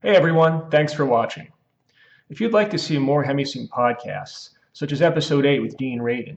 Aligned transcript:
Hey 0.00 0.14
everyone, 0.14 0.70
thanks 0.70 0.92
for 0.92 1.04
watching. 1.04 1.48
If 2.30 2.40
you'd 2.40 2.52
like 2.52 2.70
to 2.70 2.78
see 2.78 2.98
more 2.98 3.24
HemiSync 3.24 3.68
podcasts, 3.68 4.50
such 4.72 4.92
as 4.92 5.02
Episode 5.02 5.44
8 5.44 5.58
with 5.58 5.76
Dean 5.76 5.98
Radin, 5.98 6.36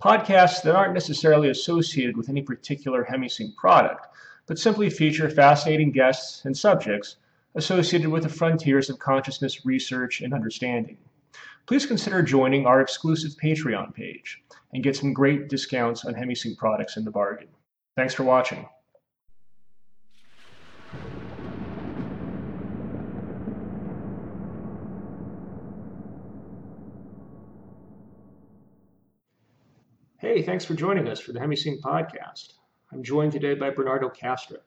podcasts 0.00 0.62
that 0.62 0.76
aren't 0.76 0.94
necessarily 0.94 1.48
associated 1.48 2.16
with 2.16 2.28
any 2.28 2.40
particular 2.40 3.04
HemiSync 3.04 3.56
product, 3.56 4.06
but 4.46 4.60
simply 4.60 4.90
feature 4.90 5.28
fascinating 5.28 5.90
guests 5.90 6.44
and 6.44 6.56
subjects 6.56 7.16
associated 7.56 8.10
with 8.10 8.22
the 8.22 8.28
frontiers 8.28 8.88
of 8.88 9.00
consciousness 9.00 9.66
research 9.66 10.20
and 10.20 10.32
understanding, 10.32 10.96
please 11.66 11.86
consider 11.86 12.22
joining 12.22 12.64
our 12.64 12.80
exclusive 12.80 13.32
Patreon 13.42 13.92
page 13.92 14.40
and 14.72 14.84
get 14.84 14.94
some 14.94 15.12
great 15.12 15.48
discounts 15.48 16.04
on 16.04 16.14
HemiSync 16.14 16.56
products 16.56 16.96
in 16.96 17.04
the 17.04 17.10
bargain. 17.10 17.48
Thanks 17.96 18.14
for 18.14 18.22
watching. 18.22 18.68
Hey, 30.34 30.42
thanks 30.42 30.64
for 30.64 30.74
joining 30.74 31.06
us 31.06 31.20
for 31.20 31.30
the 31.30 31.38
HemiSync 31.38 31.78
podcast. 31.78 32.54
I'm 32.92 33.04
joined 33.04 33.30
today 33.30 33.54
by 33.54 33.70
Bernardo 33.70 34.08
Kastrup. 34.08 34.64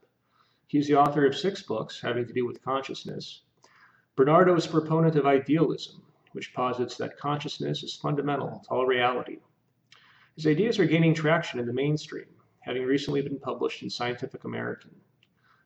He's 0.67 0.87
the 0.87 0.95
author 0.95 1.25
of 1.25 1.35
six 1.35 1.61
books 1.61 1.99
having 1.99 2.25
to 2.25 2.31
do 2.31 2.47
with 2.47 2.63
consciousness. 2.63 3.41
Bernardo 4.15 4.55
is 4.55 4.65
a 4.65 4.69
proponent 4.69 5.17
of 5.17 5.25
idealism, 5.25 6.01
which 6.31 6.53
posits 6.53 6.95
that 6.95 7.17
consciousness 7.17 7.83
is 7.83 7.97
fundamental 7.97 8.63
to 8.63 8.69
all 8.69 8.85
reality. 8.85 9.39
His 10.37 10.47
ideas 10.47 10.79
are 10.79 10.85
gaining 10.85 11.13
traction 11.13 11.59
in 11.59 11.65
the 11.65 11.73
mainstream, 11.73 12.27
having 12.61 12.83
recently 12.83 13.21
been 13.21 13.37
published 13.37 13.83
in 13.83 13.89
Scientific 13.89 14.45
American. 14.45 14.91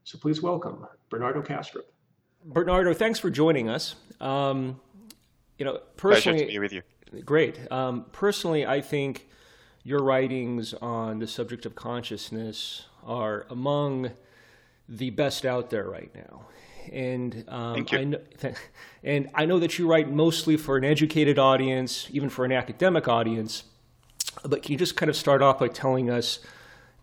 So 0.04 0.18
please 0.18 0.42
welcome 0.42 0.84
Bernardo 1.12 1.44
Kastrup. 1.44 1.86
Bernardo, 2.44 2.96
thanks 2.96 3.20
for 3.20 3.30
joining 3.30 3.70
us. 3.70 3.94
Um, 4.20 4.82
you 5.60 5.66
know, 5.66 5.80
personally, 5.96 6.40
Pleasure 6.40 6.46
to 6.48 6.54
be 6.54 6.58
with 6.58 6.74
you. 6.74 6.82
Great. 7.24 7.72
Um, 7.72 8.06
personally, 8.12 8.66
I 8.66 8.82
think 8.82 9.28
your 9.84 10.04
writings 10.04 10.74
on 10.76 11.20
the 11.20 11.28
subject 11.28 11.66
of 11.66 11.76
consciousness 11.76 12.86
are 13.04 13.46
among 13.50 14.12
the 14.88 15.10
best 15.10 15.46
out 15.46 15.70
there 15.70 15.90
right 15.90 16.12
now. 16.14 16.46
And 16.92 17.46
um, 17.48 17.86
I 17.92 18.04
know, 18.04 18.20
and 19.04 19.30
I 19.34 19.46
know 19.46 19.60
that 19.60 19.78
you 19.78 19.88
write 19.88 20.10
mostly 20.10 20.58
for 20.58 20.78
an 20.78 20.84
educated 20.84 21.40
audience, 21.40 22.08
even 22.12 22.30
for 22.30 22.46
an 22.46 22.52
academic 22.52 23.08
audience. 23.08 23.64
But 24.44 24.64
can 24.64 24.74
you 24.74 24.78
just 24.78 24.96
kind 24.96 25.10
of 25.10 25.16
start 25.16 25.42
off 25.42 25.60
by 25.60 25.68
telling 25.68 26.10
us 26.10 26.40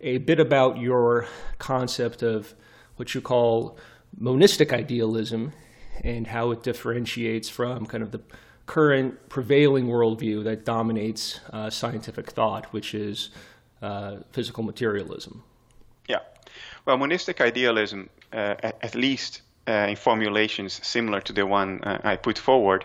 a 0.00 0.18
bit 0.18 0.40
about 0.40 0.78
your 0.78 1.26
concept 1.58 2.22
of 2.22 2.54
what 2.96 3.14
you 3.14 3.20
call 3.20 3.76
monistic 4.16 4.72
idealism 4.72 5.52
and 6.02 6.28
how 6.28 6.50
it 6.52 6.62
differentiates 6.62 7.48
from 7.48 7.86
kind 7.86 8.02
of 8.02 8.12
the 8.12 8.20
current 8.68 9.28
prevailing 9.30 9.86
worldview 9.88 10.44
that 10.44 10.64
dominates 10.64 11.40
uh, 11.52 11.70
scientific 11.70 12.30
thought, 12.30 12.66
which 12.66 12.94
is 12.94 13.30
uh, 13.80 14.16
physical 14.30 14.62
materialism. 14.62 15.42
Yeah. 16.06 16.20
Well, 16.84 16.98
monistic 16.98 17.40
idealism, 17.40 18.10
uh, 18.30 18.54
at, 18.82 18.94
least 18.94 19.40
uh, 19.66 19.88
in 19.88 19.96
formulations 19.96 20.86
similar 20.86 21.20
to 21.22 21.32
the 21.32 21.46
one 21.46 21.80
uh, 21.82 21.98
I 22.04 22.16
put 22.16 22.36
forward, 22.38 22.84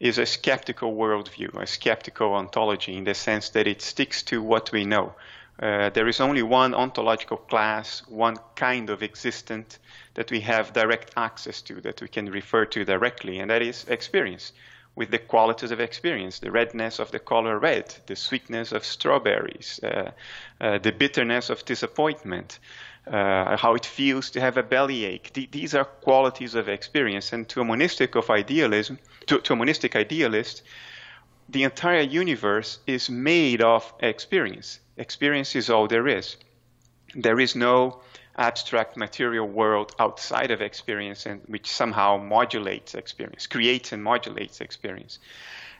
is 0.00 0.18
a 0.18 0.26
skeptical 0.26 0.96
worldview, 0.96 1.62
a 1.62 1.66
skeptical 1.66 2.34
ontology 2.34 2.96
in 2.96 3.04
the 3.04 3.14
sense 3.14 3.50
that 3.50 3.68
it 3.68 3.82
sticks 3.82 4.24
to 4.24 4.42
what 4.42 4.72
we 4.72 4.84
know. 4.84 5.14
Uh, 5.62 5.90
there 5.90 6.08
is 6.08 6.20
only 6.20 6.42
one 6.42 6.74
ontological 6.74 7.36
class, 7.36 8.02
one 8.08 8.36
kind 8.56 8.90
of 8.90 9.00
existent 9.04 9.78
that 10.14 10.32
we 10.32 10.40
have 10.40 10.72
direct 10.72 11.12
access 11.16 11.62
to, 11.62 11.80
that 11.82 12.02
we 12.02 12.08
can 12.08 12.28
refer 12.28 12.64
to 12.64 12.84
directly, 12.84 13.38
and 13.38 13.50
that 13.50 13.62
is 13.62 13.84
experience 13.86 14.52
with 14.96 15.10
the 15.10 15.18
qualities 15.18 15.70
of 15.70 15.80
experience 15.80 16.38
the 16.38 16.50
redness 16.50 16.98
of 16.98 17.10
the 17.10 17.18
color 17.18 17.58
red, 17.58 17.94
the 18.06 18.16
sweetness 18.16 18.72
of 18.72 18.84
strawberries, 18.84 19.80
uh, 19.82 20.10
uh, 20.60 20.78
the 20.78 20.92
bitterness 20.92 21.50
of 21.50 21.64
disappointment, 21.64 22.58
uh, 23.06 23.56
how 23.56 23.74
it 23.74 23.84
feels 23.84 24.30
to 24.30 24.40
have 24.40 24.56
a 24.56 24.62
bellyache. 24.62 25.32
Th- 25.32 25.50
these 25.50 25.74
are 25.74 25.84
qualities 25.84 26.54
of 26.54 26.68
experience. 26.68 27.32
And 27.32 27.48
to 27.48 27.60
a 27.60 27.64
monistic 27.64 28.14
of 28.14 28.30
idealism, 28.30 28.98
to, 29.26 29.40
to 29.40 29.52
a 29.52 29.56
monistic 29.56 29.96
idealist, 29.96 30.62
the 31.48 31.64
entire 31.64 32.00
universe 32.00 32.78
is 32.86 33.10
made 33.10 33.60
of 33.62 33.92
experience. 34.00 34.80
Experience 34.96 35.54
is 35.56 35.68
all 35.68 35.88
there 35.88 36.08
is. 36.08 36.36
There 37.14 37.40
is 37.40 37.54
no 37.54 38.00
abstract 38.36 38.96
material 38.96 39.46
world 39.46 39.94
outside 39.98 40.50
of 40.50 40.60
experience 40.60 41.26
and 41.26 41.40
which 41.46 41.70
somehow 41.70 42.16
modulates 42.16 42.94
experience, 42.94 43.46
creates 43.46 43.92
and 43.92 44.02
modulates 44.02 44.60
experience. 44.60 45.18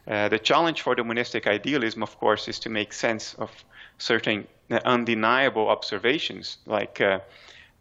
Uh, 0.07 0.29
the 0.29 0.39
challenge 0.39 0.83
for 0.83 0.95
the 0.95 1.03
monistic 1.03 1.47
idealism, 1.47 2.03
of 2.03 2.19
course, 2.19 2.49
is 2.49 2.59
to 2.61 2.69
make 2.69 2.93
sense 2.93 3.35
of 3.35 3.51
certain 3.99 4.47
undeniable 4.85 5.69
observations, 5.69 6.59
like 6.67 7.01
uh, 7.01 7.21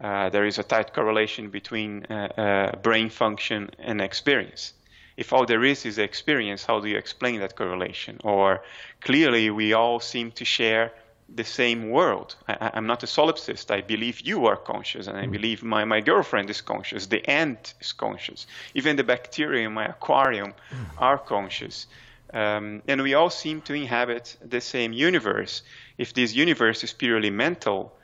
uh, 0.02 0.30
there 0.30 0.46
is 0.46 0.58
a 0.58 0.64
tight 0.64 0.94
correlation 0.94 1.50
between 1.50 2.06
uh, 2.06 2.28
uh, 2.38 2.76
brain 2.78 3.10
function 3.10 3.70
and 3.80 4.02
experience. 4.02 4.74
If 5.16 5.32
all 5.32 5.46
there 5.46 5.64
is 5.64 5.86
is 5.86 5.98
experience, 5.98 6.66
how 6.66 6.80
do 6.80 6.88
you 6.88 6.98
explain 6.98 7.40
that 7.42 7.56
correlation? 7.56 8.20
Or 8.24 8.64
clearly, 9.02 9.50
we 9.50 9.74
all 9.74 10.00
seem 10.00 10.32
to 10.32 10.46
share 10.46 10.92
the 11.36 11.44
same 11.44 11.90
world. 11.90 12.36
I, 12.48 12.72
am 12.74 12.88
not 12.88 13.04
a 13.04 13.08
solipsist. 13.08 13.72
I 13.72 13.82
believe 13.82 14.22
you 14.22 14.46
are 14.46 14.56
conscious, 14.56 15.08
and 15.08 15.18
I 15.18 15.26
mm. 15.26 15.32
believe 15.32 15.64
my, 15.64 15.84
my 15.86 16.02
girlfriend 16.02 16.50
is 16.50 16.62
conscious. 16.62 17.08
The 17.08 17.28
ant 17.30 17.74
is 17.82 17.92
conscious. 17.92 18.48
Even 18.74 18.96
the 18.96 19.04
bacteria 19.04 19.68
in 19.68 19.74
my 19.74 19.86
aquarium 19.86 20.54
mm. 20.54 20.86
are 20.98 21.18
conscious. 21.18 21.88
Um, 22.34 22.82
and 22.88 23.02
we 23.02 23.14
all 23.14 23.30
seem 23.30 23.62
to 23.62 23.74
inhabit 23.74 24.38
the 24.44 24.62
same 24.62 24.94
universe. 24.94 25.62
If 25.98 26.14
this 26.14 26.34
universe 26.34 26.84
is 26.84 26.94
purely 26.94 27.30
mental 27.30 27.96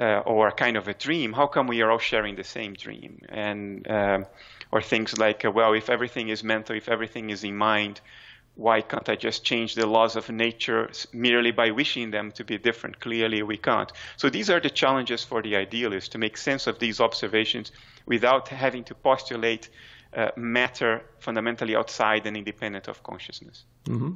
uh, 0.00 0.18
or 0.20 0.50
kind 0.52 0.76
of 0.76 0.88
a 0.88 0.94
dream, 0.94 1.32
how 1.32 1.46
come 1.46 1.66
we 1.66 1.82
are 1.82 1.90
all 1.90 1.98
sharing 1.98 2.36
the 2.36 2.44
same 2.44 2.74
dream? 2.74 3.20
And 3.28 3.90
um, 3.90 4.26
or 4.70 4.82
things 4.82 5.16
like, 5.18 5.44
uh, 5.44 5.50
well, 5.50 5.72
if 5.72 5.88
everything 5.88 6.28
is 6.28 6.42
mental, 6.42 6.76
if 6.76 6.88
everything 6.88 7.30
is 7.30 7.44
in 7.44 7.56
mind, 7.56 8.00
why 8.56 8.80
can't 8.80 9.08
I 9.08 9.16
just 9.16 9.44
change 9.44 9.74
the 9.74 9.86
laws 9.86 10.14
of 10.14 10.30
nature 10.30 10.90
merely 11.12 11.50
by 11.50 11.70
wishing 11.72 12.10
them 12.10 12.30
to 12.32 12.44
be 12.44 12.56
different? 12.56 13.00
Clearly, 13.00 13.42
we 13.42 13.56
can't. 13.56 13.90
So 14.16 14.30
these 14.30 14.48
are 14.48 14.60
the 14.60 14.70
challenges 14.70 15.24
for 15.24 15.42
the 15.42 15.56
idealist 15.56 16.12
to 16.12 16.18
make 16.18 16.36
sense 16.36 16.66
of 16.66 16.78
these 16.78 17.00
observations 17.00 17.72
without 18.06 18.48
having 18.48 18.84
to 18.84 18.94
postulate 18.94 19.70
uh, 20.16 20.30
matter 20.36 21.02
fundamentally 21.18 21.74
outside 21.74 22.26
and 22.26 22.36
independent 22.36 22.86
of 22.86 23.02
consciousness. 23.02 23.64
Mm-hmm. 23.86 24.12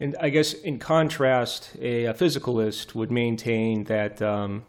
And 0.00 0.16
I 0.20 0.30
guess, 0.30 0.52
in 0.52 0.80
contrast, 0.80 1.70
a, 1.80 2.06
a 2.06 2.14
physicalist 2.14 2.96
would 2.96 3.12
maintain 3.12 3.84
that 3.84 4.20
um, 4.20 4.64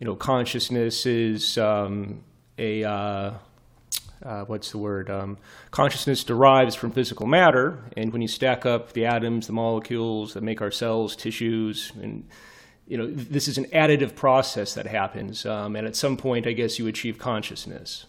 you 0.00 0.06
know 0.06 0.16
consciousness 0.16 1.06
is 1.06 1.56
um, 1.56 2.24
a 2.58 2.82
uh, 2.82 3.34
uh, 4.24 4.44
what's 4.44 4.70
the 4.70 4.78
word? 4.78 5.10
Um, 5.10 5.38
consciousness 5.70 6.24
derives 6.24 6.74
from 6.74 6.90
physical 6.90 7.26
matter, 7.26 7.78
and 7.96 8.12
when 8.12 8.22
you 8.22 8.28
stack 8.28 8.66
up 8.66 8.92
the 8.92 9.06
atoms, 9.06 9.46
the 9.46 9.52
molecules 9.52 10.34
that 10.34 10.42
make 10.42 10.60
our 10.60 10.70
cells, 10.70 11.16
tissues, 11.16 11.92
and 12.00 12.28
you 12.86 12.98
know, 12.98 13.06
this 13.08 13.46
is 13.46 13.56
an 13.56 13.66
additive 13.66 14.16
process 14.16 14.74
that 14.74 14.86
happens, 14.86 15.46
um, 15.46 15.76
and 15.76 15.86
at 15.86 15.94
some 15.94 16.16
point, 16.16 16.46
I 16.46 16.52
guess 16.52 16.78
you 16.78 16.86
achieve 16.88 17.18
consciousness. 17.18 18.06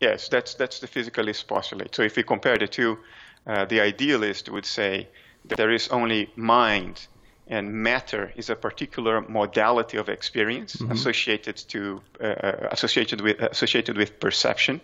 Yes, 0.00 0.28
that's 0.28 0.54
that's 0.54 0.80
the 0.80 0.88
physicalist 0.88 1.46
postulate. 1.46 1.94
So 1.94 2.02
if 2.02 2.16
we 2.16 2.22
compare 2.22 2.56
the 2.56 2.66
two, 2.66 2.98
uh, 3.46 3.64
the 3.66 3.80
idealist 3.80 4.48
would 4.48 4.66
say 4.66 5.08
that 5.46 5.56
there 5.56 5.70
is 5.70 5.88
only 5.88 6.30
mind 6.36 7.06
and 7.46 7.72
matter 7.72 8.32
is 8.36 8.48
a 8.48 8.56
particular 8.56 9.20
modality 9.20 9.98
of 9.98 10.08
experience 10.08 10.76
mm-hmm. 10.76 10.92
associated 10.92 11.56
to 11.56 12.00
uh, 12.20 12.26
uh 12.26 12.68
associated 12.72 13.20
with 13.20 13.38
associated 13.40 13.96
with 13.96 14.18
perception 14.18 14.80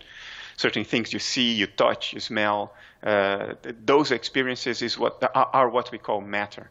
certain 0.61 0.85
things 0.85 1.13
you 1.13 1.19
see, 1.19 1.53
you 1.61 1.67
touch, 1.67 2.13
you 2.13 2.21
smell. 2.21 2.73
Uh, 3.03 3.55
those 3.85 4.11
experiences 4.11 4.83
is 4.83 4.99
what 4.99 5.15
are 5.35 5.69
what 5.69 5.91
we 5.91 5.99
call 5.99 6.21
matter. 6.21 6.71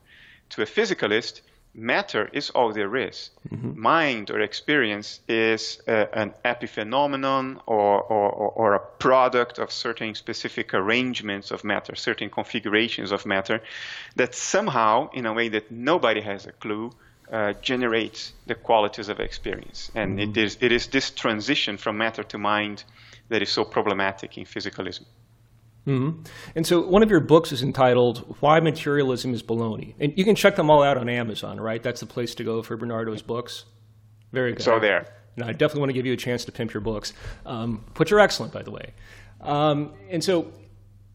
To 0.50 0.62
a 0.62 0.66
physicalist, 0.66 1.42
matter 1.74 2.30
is 2.34 2.50
all 2.52 2.74
there 2.74 2.96
is. 2.96 3.30
Mm-hmm. 3.50 3.80
Mind 3.80 4.32
or 4.32 4.40
experience 4.42 5.20
is 5.28 5.82
uh, 5.88 6.06
an 6.14 6.34
epiphenomenon 6.44 7.62
or, 7.66 8.02
or, 8.02 8.32
or, 8.62 8.74
a 8.74 8.80
product 8.80 9.60
of 9.60 9.72
certain 9.72 10.16
specific 10.16 10.74
arrangements 10.74 11.52
of 11.52 11.64
matter, 11.64 11.96
certain 11.96 12.30
configurations 12.30 13.12
of 13.12 13.26
matter 13.26 13.62
that 14.16 14.34
somehow, 14.36 15.10
in 15.12 15.26
a 15.26 15.34
way 15.34 15.50
that 15.50 15.72
nobody 15.72 16.22
has 16.22 16.46
a 16.48 16.52
clue, 16.52 16.92
uh, 17.32 17.54
generates 17.62 18.34
the 18.48 18.56
qualities 18.56 19.10
of 19.10 19.20
experience. 19.20 19.92
And 19.94 20.18
mm-hmm. 20.18 20.32
it, 20.32 20.38
is, 20.38 20.58
it 20.62 20.72
is 20.72 20.88
this 20.88 21.12
transition 21.12 21.78
from 21.78 21.98
matter 21.98 22.24
to 22.24 22.38
mind 22.38 22.84
that 23.30 23.42
is 23.42 23.50
so 23.50 23.64
problematic 23.64 24.38
in 24.38 24.46
physicalism. 24.46 25.06
Mm-hmm. 25.88 26.22
And 26.56 26.68
so 26.68 26.82
one 26.82 27.02
of 27.02 27.10
your 27.10 27.20
books 27.20 27.52
is 27.52 27.64
entitled 27.64 28.36
Why 28.42 28.60
Materialism 28.60 29.34
is 29.34 29.42
Baloney. 29.42 29.96
And 30.00 30.16
you 30.18 30.24
can 30.24 30.36
check 30.36 30.56
them 30.56 30.70
all 30.70 30.84
out 30.84 30.98
on 30.98 31.10
Amazon, 31.10 31.60
right? 31.60 31.82
That's 31.82 32.02
the 32.02 32.06
place 32.06 32.36
to 32.36 32.44
go 32.44 32.62
for 32.62 32.78
Bernardo's 32.78 33.22
books. 33.22 33.66
Very 34.32 34.54
good. 34.54 34.62
So 34.62 34.80
there. 34.80 35.08
And 35.36 35.46
I 35.46 35.52
definitely 35.52 35.82
want 35.82 35.90
to 35.90 35.94
give 35.94 36.06
you 36.06 36.14
a 36.14 36.18
chance 36.18 36.46
to 36.46 36.52
pimp 36.52 36.74
your 36.74 36.82
books, 36.82 37.14
um, 37.46 37.86
which 37.96 38.12
are 38.12 38.20
excellent, 38.20 38.52
by 38.52 38.62
the 38.62 38.72
way. 38.72 38.94
Um, 39.42 39.94
and 40.10 40.24
so, 40.24 40.52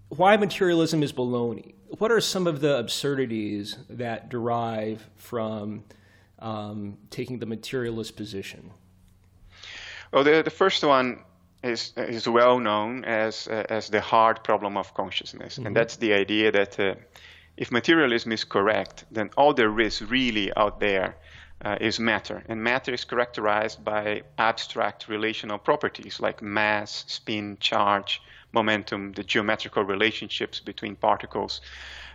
why 0.08 0.36
materialism 0.36 1.02
is 1.02 1.12
baloney? 1.12 1.74
What 1.98 2.10
are 2.10 2.20
some 2.20 2.46
of 2.46 2.60
the 2.60 2.78
absurdities 2.78 3.76
that 3.90 4.30
derive 4.30 5.08
from 5.16 5.84
um, 6.38 6.96
taking 7.10 7.38
the 7.38 7.46
materialist 7.46 8.16
position? 8.16 8.70
Well, 10.12 10.24
the, 10.24 10.42
the 10.42 10.50
first 10.50 10.82
one 10.82 11.20
is, 11.64 11.92
is 11.96 12.28
well 12.28 12.58
known 12.60 13.04
as, 13.04 13.48
uh, 13.48 13.64
as 13.68 13.88
the 13.88 14.00
hard 14.00 14.44
problem 14.44 14.76
of 14.76 14.94
consciousness. 14.94 15.54
Mm-hmm. 15.54 15.66
And 15.66 15.76
that's 15.76 15.96
the 15.96 16.12
idea 16.12 16.52
that 16.52 16.78
uh, 16.78 16.94
if 17.56 17.70
materialism 17.70 18.32
is 18.32 18.44
correct, 18.44 19.04
then 19.10 19.30
all 19.36 19.54
there 19.54 19.80
is 19.80 20.02
really 20.02 20.54
out 20.56 20.80
there 20.80 21.16
uh, 21.64 21.76
is 21.80 21.98
matter. 21.98 22.42
And 22.48 22.62
matter 22.62 22.92
is 22.92 23.04
characterized 23.04 23.84
by 23.84 24.22
abstract 24.38 25.08
relational 25.08 25.58
properties 25.58 26.20
like 26.20 26.42
mass, 26.42 27.04
spin, 27.06 27.56
charge, 27.60 28.20
momentum, 28.52 29.12
the 29.12 29.24
geometrical 29.24 29.84
relationships 29.84 30.60
between 30.60 30.96
particles. 30.96 31.60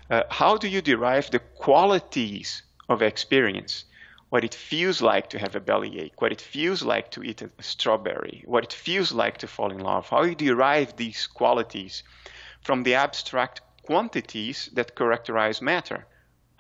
Uh, 0.10 0.24
how 0.30 0.58
do 0.58 0.68
you 0.68 0.82
derive 0.82 1.30
the 1.32 1.40
qualities 1.40 2.64
of 2.88 3.02
experience? 3.02 3.86
What 4.30 4.44
it 4.44 4.54
feels 4.54 5.02
like 5.02 5.30
to 5.32 5.40
have 5.40 5.56
a 5.56 5.60
bellyache, 5.60 6.22
what 6.22 6.32
it 6.32 6.42
feels 6.42 6.84
like 6.84 7.10
to 7.12 7.24
eat 7.24 7.42
a 7.42 7.50
strawberry, 7.60 8.44
what 8.46 8.64
it 8.64 8.74
feels 8.74 9.12
like 9.12 9.38
to 9.40 9.48
fall 9.48 9.72
in 9.72 9.80
love. 9.80 10.10
How 10.10 10.24
you 10.24 10.36
derive 10.36 10.96
these 10.96 11.28
qualities 11.28 12.04
from 12.62 12.84
the 12.84 12.96
abstract 12.96 13.62
quantities 13.84 14.70
that 14.74 14.96
characterize 14.96 15.62
matter. 15.62 16.06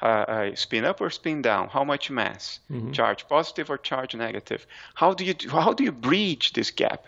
Uh, 0.01 0.05
uh, 0.05 0.55
spin 0.55 0.85
up 0.85 1.01
or 1.01 1.09
spin 1.09 1.41
down? 1.41 1.67
How 1.67 1.83
much 1.83 2.09
mass? 2.09 2.59
Mm-hmm. 2.71 2.93
Charge 2.93 3.27
positive 3.27 3.69
or 3.69 3.77
charge 3.77 4.15
negative? 4.15 4.65
How 4.93 5.13
do 5.13 5.25
you 5.25 5.33
do, 5.33 5.49
how 5.49 5.73
do 5.73 5.83
you 5.83 5.91
bridge 5.91 6.53
this 6.53 6.71
gap? 6.71 7.07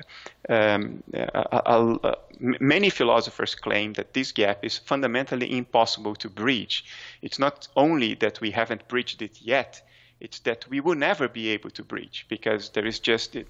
Um, 0.49 1.01
uh, 1.13 1.17
uh, 1.17 2.15
many 2.39 2.89
philosophers 2.89 3.55
claim 3.55 3.93
that 3.93 4.13
this 4.13 4.33
gap 4.33 4.65
is 4.65 4.77
fundamentally 4.77 5.57
impossible 5.57 6.15
to 6.15 6.29
bridge. 6.29 6.83
It's 7.21 7.39
not 7.39 7.69
only 7.77 8.15
that 8.15 8.41
we 8.41 8.51
haven't 8.51 8.89
bridged 8.89 9.21
it 9.21 9.41
yet; 9.41 9.81
it's 10.21 10.39
that 10.39 10.69
we 10.69 10.79
will 10.79 10.95
never 10.95 11.27
be 11.27 11.49
able 11.49 11.71
to 11.71 11.83
breach 11.83 12.25
because 12.29 12.69
there 12.69 12.85
is 12.85 12.99
just 12.99 13.35
a, 13.35 13.43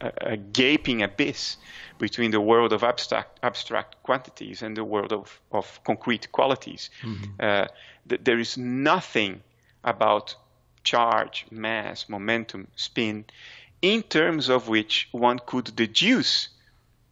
a, 0.00 0.32
a, 0.32 0.36
gaping 0.36 1.02
abyss 1.02 1.56
between 1.98 2.30
the 2.30 2.40
world 2.40 2.72
of 2.72 2.84
abstract, 2.84 3.40
abstract 3.42 4.02
quantities 4.04 4.62
and 4.62 4.76
the 4.76 4.84
world 4.84 5.12
of, 5.12 5.40
of 5.50 5.80
concrete 5.84 6.30
qualities. 6.30 6.90
Mm-hmm. 7.02 7.24
Uh, 7.40 7.66
th- 8.08 8.20
there 8.22 8.38
is 8.38 8.56
nothing 8.56 9.42
about 9.82 10.36
charge, 10.84 11.46
mass, 11.50 12.08
momentum, 12.08 12.68
spin, 12.76 13.24
in 13.82 14.02
terms 14.02 14.48
of 14.48 14.68
which 14.68 15.08
one 15.10 15.40
could 15.44 15.74
deduce 15.74 16.48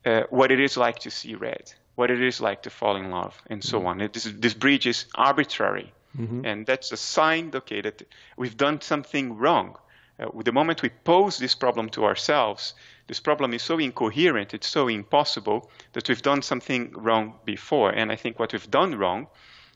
uh, 0.05 0.22
what 0.31 0.52
it 0.52 0.60
is 0.60 0.76
like 0.76 1.00
to 1.00 1.10
see 1.10 1.34
red, 1.34 1.72
what 1.96 2.10
it 2.10 2.22
is 2.22 2.40
like 2.40 2.62
to 2.62 2.70
fall 2.70 2.96
in 2.96 3.10
love, 3.10 3.40
and 3.48 3.64
so 3.64 3.78
mm-hmm. 3.78 3.88
on. 3.88 4.00
It, 4.00 4.12
this, 4.12 4.25
this 4.25 4.55
bridge 4.55 4.87
is 4.87 5.06
arbitrary. 5.14 5.93
Mm-hmm. 6.19 6.44
And 6.44 6.67
that's 6.67 6.93
a 6.93 6.97
sign, 6.97 7.50
okay, 7.55 7.81
that 7.81 8.03
we've 8.37 8.56
done 8.56 8.81
something 8.81 9.38
wrong. 9.38 9.76
Uh, 10.19 10.26
the 10.43 10.53
moment 10.53 10.82
we 10.82 10.91
pose 10.91 11.38
this 11.38 11.55
problem 11.55 11.88
to 11.91 12.05
ourselves, 12.05 12.75
this 13.06 13.20
problem 13.20 13.55
is 13.55 13.62
so 13.62 13.79
incoherent, 13.79 14.55
it's 14.55 14.69
so 14.69 14.88
impossible 14.88 15.70
that 15.93 16.09
we've 16.09 16.23
done 16.23 16.43
something 16.43 16.93
wrong 16.93 17.35
before. 17.44 17.91
And 17.91 18.12
I 18.12 18.17
think 18.17 18.38
what 18.38 18.53
we've 18.53 18.70
done 18.70 18.94
wrong 18.94 19.26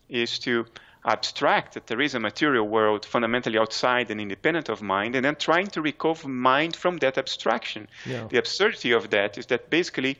is 0.08 0.38
to 0.40 0.66
abstract 1.04 1.74
that 1.74 1.86
there 1.86 2.00
is 2.00 2.14
a 2.14 2.20
material 2.20 2.66
world 2.66 3.06
fundamentally 3.06 3.58
outside 3.58 4.10
and 4.10 4.20
independent 4.20 4.68
of 4.68 4.82
mind, 4.82 5.14
and 5.14 5.24
then 5.24 5.36
trying 5.36 5.68
to 5.68 5.80
recover 5.80 6.28
mind 6.28 6.74
from 6.76 6.98
that 6.98 7.16
abstraction. 7.16 7.88
Yeah. 8.04 8.26
The 8.28 8.38
absurdity 8.38 8.92
of 8.92 9.10
that 9.10 9.38
is 9.38 9.46
that 9.46 9.70
basically 9.70 10.18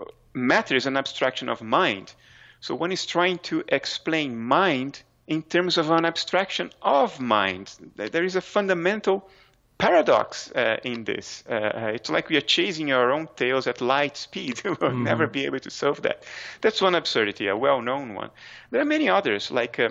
uh, 0.00 0.04
matter 0.32 0.74
is 0.74 0.86
an 0.86 0.96
abstraction 0.96 1.48
of 1.48 1.60
mind. 1.60 2.14
So 2.60 2.74
one 2.74 2.92
is 2.92 3.06
trying 3.06 3.38
to 3.38 3.62
explain 3.68 4.38
mind 4.38 5.02
in 5.32 5.42
terms 5.42 5.78
of 5.78 5.90
an 5.90 6.04
abstraction 6.04 6.70
of 6.82 7.18
mind. 7.18 7.74
There 7.96 8.24
is 8.24 8.36
a 8.36 8.42
fundamental 8.42 9.30
paradox 9.78 10.52
uh, 10.52 10.76
in 10.84 11.04
this. 11.04 11.42
Uh, 11.48 11.54
uh, 11.54 11.90
it's 11.94 12.10
like 12.10 12.28
we 12.28 12.36
are 12.36 12.48
chasing 12.56 12.92
our 12.92 13.10
own 13.10 13.28
tails 13.34 13.66
at 13.66 13.80
light 13.80 14.16
speed. 14.18 14.60
we'll 14.64 14.76
mm-hmm. 14.76 15.04
never 15.04 15.26
be 15.26 15.46
able 15.46 15.60
to 15.60 15.70
solve 15.70 16.02
that. 16.02 16.24
That's 16.60 16.82
one 16.82 16.94
absurdity, 16.94 17.48
a 17.48 17.56
well 17.56 17.80
known 17.80 18.14
one. 18.14 18.30
There 18.70 18.82
are 18.82 18.90
many 18.96 19.08
others, 19.08 19.50
like 19.50 19.80
uh, 19.80 19.88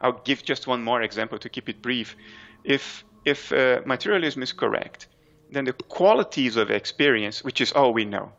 I'll 0.00 0.20
give 0.24 0.42
just 0.42 0.66
one 0.66 0.82
more 0.82 1.00
example 1.02 1.38
to 1.38 1.48
keep 1.48 1.68
it 1.68 1.80
brief. 1.80 2.16
If, 2.64 3.04
if 3.24 3.52
uh, 3.52 3.82
materialism 3.86 4.42
is 4.42 4.52
correct, 4.52 5.06
then 5.52 5.64
the 5.64 5.72
qualities 5.72 6.56
of 6.56 6.70
experience, 6.72 7.44
which 7.44 7.60
is 7.60 7.70
all 7.72 7.92
we 7.92 8.04
know, 8.04 8.32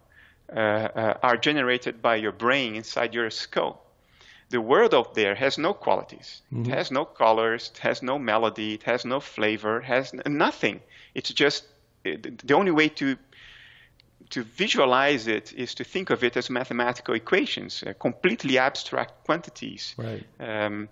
uh, 0.53 1.13
are 1.23 1.37
generated 1.37 2.01
by 2.01 2.17
your 2.17 2.33
brain 2.33 2.75
inside 2.75 3.13
your 3.13 3.29
skull 3.29 3.84
the 4.49 4.61
world 4.61 4.93
out 4.93 5.15
there 5.15 5.35
has 5.35 5.57
no 5.57 5.73
qualities. 5.73 6.41
Mm-hmm. 6.53 6.71
It 6.71 6.75
has 6.75 6.91
no 6.91 7.05
colors. 7.05 7.71
It 7.73 7.79
has 7.79 8.01
no 8.01 8.19
melody. 8.19 8.73
It 8.73 8.83
has 8.83 9.05
no 9.05 9.19
flavor. 9.19 9.79
It 9.79 9.85
has 9.85 10.13
nothing. 10.25 10.81
It's 11.13 11.33
just 11.33 11.65
the 12.03 12.53
only 12.53 12.71
way 12.71 12.89
to 12.89 13.17
to 14.31 14.43
visualize 14.43 15.27
it 15.27 15.53
is 15.53 15.75
to 15.75 15.83
think 15.83 16.09
of 16.09 16.23
it 16.23 16.35
as 16.35 16.49
mathematical 16.49 17.13
equations, 17.13 17.83
uh, 17.83 17.93
completely 17.93 18.57
abstract 18.57 19.23
quantities. 19.23 19.93
Right. 19.97 20.25
Um, 20.39 20.89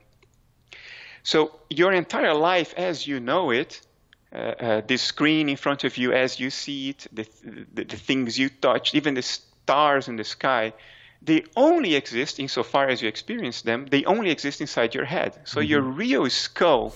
so 1.24 1.60
your 1.70 1.94
entire 1.94 2.36
life, 2.36 2.74
as 2.78 3.08
you 3.08 3.20
know 3.20 3.52
it, 3.52 3.82
uh, 4.34 4.38
uh, 4.38 4.82
this 4.86 5.02
screen 5.02 5.50
in 5.50 5.58
front 5.58 5.84
of 5.84 5.98
you, 5.98 6.12
as 6.12 6.40
you 6.40 6.50
see 6.50 6.90
it, 6.90 7.08
the, 7.12 7.28
the, 7.74 7.84
the 7.86 7.98
things 7.98 8.38
you 8.38 8.50
touch, 8.50 8.94
even 8.94 9.14
the 9.14 9.22
stars 9.22 10.08
in 10.08 10.16
the 10.16 10.24
sky, 10.24 10.74
they 11.24 11.46
only 11.56 11.96
exist 11.96 12.40
insofar 12.40 12.88
as 12.90 13.02
you 13.02 13.08
experience 13.08 13.62
them, 13.62 13.86
they 13.86 14.04
only 14.04 14.30
exist 14.30 14.60
inside 14.60 14.94
your 14.94 15.06
head. 15.06 15.40
So 15.46 15.60
mm-hmm. 15.60 15.70
your 15.70 15.82
real 15.82 16.30
skull 16.30 16.94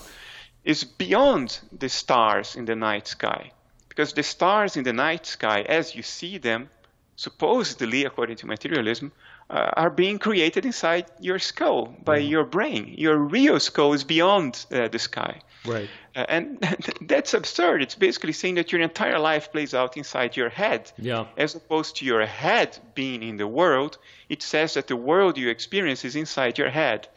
is 0.64 0.84
beyond 0.84 1.58
the 1.72 1.88
stars 1.88 2.54
in 2.54 2.66
the 2.66 2.76
night 2.76 3.08
sky. 3.08 3.52
Because 3.88 4.12
the 4.12 4.22
stars 4.22 4.76
in 4.76 4.84
the 4.84 4.92
night 4.92 5.24
sky, 5.26 5.62
as 5.62 5.94
you 5.94 6.02
see 6.02 6.38
them, 6.38 6.68
supposedly, 7.16 8.04
according 8.04 8.36
to 8.36 8.46
materialism, 8.46 9.12
uh, 9.50 9.70
are 9.76 9.90
being 9.90 10.18
created 10.18 10.66
inside 10.66 11.06
your 11.20 11.38
skull 11.38 11.94
by 12.04 12.18
mm. 12.18 12.28
your 12.28 12.44
brain. 12.44 12.94
Your 12.98 13.16
real 13.16 13.58
skull 13.60 13.94
is 13.94 14.04
beyond 14.04 14.66
uh, 14.70 14.88
the 14.88 14.98
sky. 14.98 15.40
Right. 15.64 15.88
Uh, 16.14 16.26
and 16.28 16.58
that's 17.02 17.34
absurd. 17.34 17.82
It's 17.82 17.94
basically 17.94 18.32
saying 18.32 18.56
that 18.56 18.72
your 18.72 18.80
entire 18.82 19.18
life 19.18 19.50
plays 19.50 19.74
out 19.74 19.96
inside 19.96 20.36
your 20.36 20.50
head. 20.50 20.92
Yeah. 20.98 21.26
As 21.36 21.54
opposed 21.54 21.96
to 21.96 22.04
your 22.04 22.26
head 22.26 22.78
being 22.94 23.22
in 23.22 23.36
the 23.36 23.46
world, 23.46 23.98
it 24.28 24.42
says 24.42 24.74
that 24.74 24.86
the 24.86 24.96
world 24.96 25.38
you 25.38 25.48
experience 25.48 26.04
is 26.04 26.14
inside 26.14 26.58
your 26.58 26.70
head. 26.70 27.08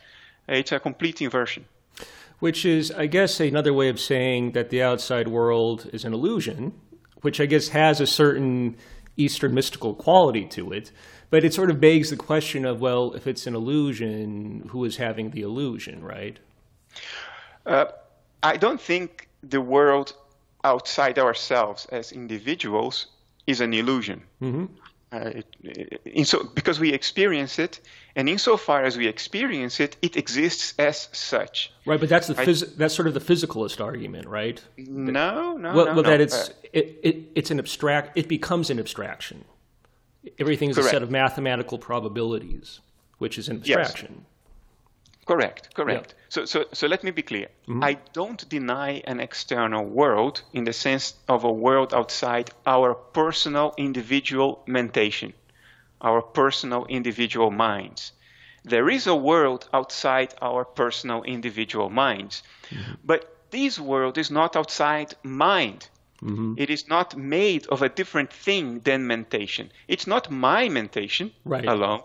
Uh, 0.48 0.56
it's 0.56 0.72
a 0.72 0.80
complete 0.80 1.22
inversion. 1.22 1.66
Which 2.40 2.66
is, 2.66 2.92
I 2.92 3.06
guess, 3.06 3.40
another 3.40 3.74
way 3.74 3.90
of 3.90 4.00
saying 4.00 4.54
that 4.54 4.70
the 4.70 4.82
outside 4.82 5.28
world 5.28 5.90
is 5.94 6.06
an 6.06 6.14
illusion, 6.14 6.74
which 7.22 7.40
I 7.40 7.46
guess 7.46 7.68
has 7.70 8.02
a 8.02 8.08
certain 8.08 8.78
Eastern 9.18 9.54
mystical 9.54 9.94
quality 9.94 10.46
to 10.48 10.72
it. 10.72 10.92
But 11.32 11.46
it 11.46 11.54
sort 11.54 11.72
of 11.72 11.80
begs 11.80 12.10
the 12.10 12.18
question 12.18 12.66
of, 12.66 12.82
well, 12.82 13.14
if 13.14 13.26
it's 13.26 13.48
an 13.48 13.56
illusion, 13.56 14.68
who 14.70 14.86
is 14.86 14.98
having 14.98 15.32
the 15.32 15.42
illusion, 15.42 16.04
right? 16.04 16.38
Uh, 17.66 17.86
I 18.44 18.58
don't 18.58 18.82
think 18.82 19.30
the 19.42 19.62
world 19.62 20.14
outside 20.64 21.18
ourselves 21.18 21.88
as 21.88 22.12
individuals 22.12 23.08
is 23.48 23.62
an 23.62 23.74
illusion. 23.74 24.22
Mm-hmm. 24.42 24.66
Uh, 25.14 25.42
it, 25.64 26.02
it, 26.06 26.28
so, 26.28 26.44
because 26.54 26.80
we 26.80 26.94
experience 26.94 27.60
it, 27.60 27.82
and 28.16 28.30
insofar 28.30 28.84
as 28.84 28.98
we 28.98 29.08
experience 29.08 29.80
it, 29.80 29.98
it 30.02 30.16
exists 30.16 30.74
as 30.80 31.10
such. 31.12 31.72
Right, 31.86 32.00
but 32.00 32.08
that's 32.08 32.28
the 32.28 32.34
phys- 32.34 32.76
that's 32.78 32.94
sort 32.94 33.08
of 33.08 33.14
the 33.14 33.20
physicalist 33.20 33.84
argument, 33.84 34.28
right? 34.28 34.64
No, 34.78 35.58
no, 35.58 35.74
well, 35.74 35.86
no, 35.86 35.94
well 35.94 35.96
no. 35.96 36.02
that 36.04 36.22
it's 36.22 36.50
uh, 36.50 36.54
it, 36.72 37.00
it, 37.04 37.16
it's 37.36 37.52
an 37.52 37.60
abstract. 37.60 38.18
It 38.18 38.30
becomes 38.30 38.70
an 38.70 38.80
abstraction. 38.80 39.44
Everything 40.40 40.70
is 40.70 40.76
correct. 40.76 40.90
a 40.90 40.92
set 40.92 41.04
of 41.04 41.12
mathematical 41.12 41.78
probabilities, 41.78 42.80
which 43.18 43.38
is 43.38 43.50
an 43.50 43.58
abstraction. 43.58 44.14
Yes. 44.18 44.26
Correct, 45.26 45.74
correct. 45.76 46.14
Yeah. 46.18 46.26
So, 46.30 46.46
so, 46.46 46.66
so 46.74 46.88
let 46.88 47.04
me 47.04 47.12
be 47.12 47.22
clear. 47.22 47.48
Mm-hmm. 47.68 47.84
I 47.84 47.98
don't 48.14 48.48
deny 48.50 49.02
an 49.06 49.20
external 49.20 49.86
world 49.86 50.42
in 50.52 50.64
the 50.64 50.74
sense 50.74 51.14
of 51.28 51.44
a 51.44 51.52
world 51.52 51.94
outside 51.94 52.50
our 52.66 52.94
personal 52.94 53.74
individual 53.78 54.64
mentation, 54.66 55.34
our 56.02 56.22
personal 56.22 56.86
individual 56.86 57.52
minds. 57.52 58.12
There 58.64 58.90
is 58.90 59.08
a 59.08 59.16
world 59.16 59.68
outside 59.74 60.34
our 60.42 60.66
personal 60.66 61.24
individual 61.24 61.90
minds, 61.90 62.44
mm-hmm. 62.70 62.94
but 63.04 63.38
this 63.52 63.80
world 63.80 64.18
is 64.18 64.32
not 64.32 64.56
outside 64.56 65.14
mind. 65.24 65.88
Mm-hmm. 66.24 66.54
It 66.58 66.70
is 66.70 66.88
not 66.88 67.18
made 67.18 67.68
of 67.68 67.82
a 67.82 67.90
different 67.90 68.32
thing 68.32 68.80
than 68.82 69.08
mentation. 69.08 69.72
It's 69.88 70.06
not 70.06 70.30
my 70.30 70.70
mentation 70.70 71.32
right. 71.46 71.66
alone 71.66 72.04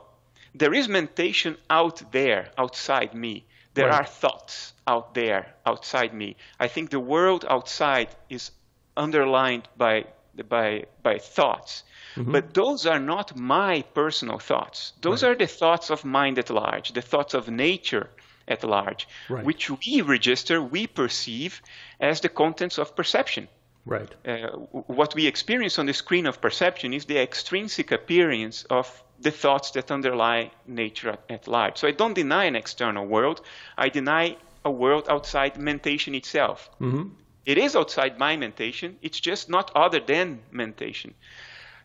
there 0.56 0.72
is 0.72 0.88
mentation 0.88 1.56
out 1.68 2.12
there, 2.12 2.48
outside 2.56 3.14
me. 3.14 3.44
There 3.74 3.88
right. 3.88 4.00
are 4.00 4.04
thoughts 4.04 4.72
out 4.86 5.14
there, 5.14 5.54
outside 5.66 6.14
me. 6.14 6.36
I 6.58 6.68
think 6.68 6.90
the 6.90 7.00
world 7.00 7.44
outside 7.48 8.08
is 8.30 8.50
underlined 8.96 9.68
by 9.76 10.06
by, 10.48 10.84
by 11.02 11.18
thoughts. 11.18 11.82
Mm-hmm. 12.14 12.32
But 12.32 12.52
those 12.52 12.84
are 12.84 12.98
not 12.98 13.36
my 13.36 13.82
personal 13.94 14.38
thoughts. 14.38 14.92
Those 15.00 15.22
right. 15.22 15.30
are 15.30 15.34
the 15.34 15.46
thoughts 15.46 15.90
of 15.90 16.04
mind 16.04 16.38
at 16.38 16.50
large, 16.50 16.92
the 16.92 17.00
thoughts 17.00 17.32
of 17.32 17.48
nature 17.48 18.10
at 18.46 18.62
large, 18.62 19.08
right. 19.30 19.44
which 19.44 19.70
we 19.70 20.02
register, 20.02 20.60
we 20.60 20.86
perceive 20.86 21.62
as 21.98 22.20
the 22.20 22.28
contents 22.28 22.78
of 22.78 22.94
perception. 22.94 23.48
Right. 23.86 24.12
Uh, 24.26 24.48
what 24.96 25.14
we 25.14 25.28
experience 25.28 25.78
on 25.78 25.86
the 25.86 25.94
screen 25.94 26.26
of 26.26 26.40
perception 26.40 26.92
is 26.92 27.04
the 27.04 27.18
extrinsic 27.18 27.92
appearance 27.92 28.64
of 28.64 29.04
the 29.20 29.30
thoughts 29.30 29.70
that 29.70 29.92
underlie 29.92 30.50
nature 30.66 31.10
at, 31.10 31.20
at 31.30 31.48
large. 31.48 31.78
So 31.78 31.86
I 31.86 31.92
don't 31.92 32.14
deny 32.14 32.44
an 32.44 32.56
external 32.56 33.06
world. 33.06 33.40
I 33.78 33.88
deny 33.88 34.36
a 34.64 34.70
world 34.70 35.06
outside 35.08 35.56
mentation 35.56 36.16
itself. 36.16 36.68
Mm-hmm. 36.80 37.10
It 37.44 37.58
is 37.58 37.76
outside 37.76 38.18
my 38.18 38.36
mentation. 38.36 38.96
It's 39.02 39.20
just 39.20 39.48
not 39.48 39.70
other 39.76 40.00
than 40.00 40.40
mentation. 40.50 41.14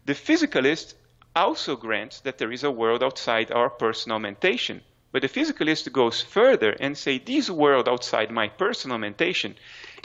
The 0.05 0.13
physicalist 0.13 0.95
also 1.35 1.75
grants 1.75 2.21
that 2.21 2.39
there 2.39 2.51
is 2.51 2.63
a 2.63 2.71
world 2.71 3.03
outside 3.03 3.51
our 3.51 3.69
personal 3.69 4.17
mentation. 4.17 4.81
But 5.11 5.21
the 5.21 5.29
physicalist 5.29 5.91
goes 5.91 6.19
further 6.21 6.71
and 6.79 6.97
say 6.97 7.19
this 7.19 7.49
world 7.49 7.87
outside 7.87 8.31
my 8.31 8.47
personal 8.47 8.97
mentation 8.97 9.55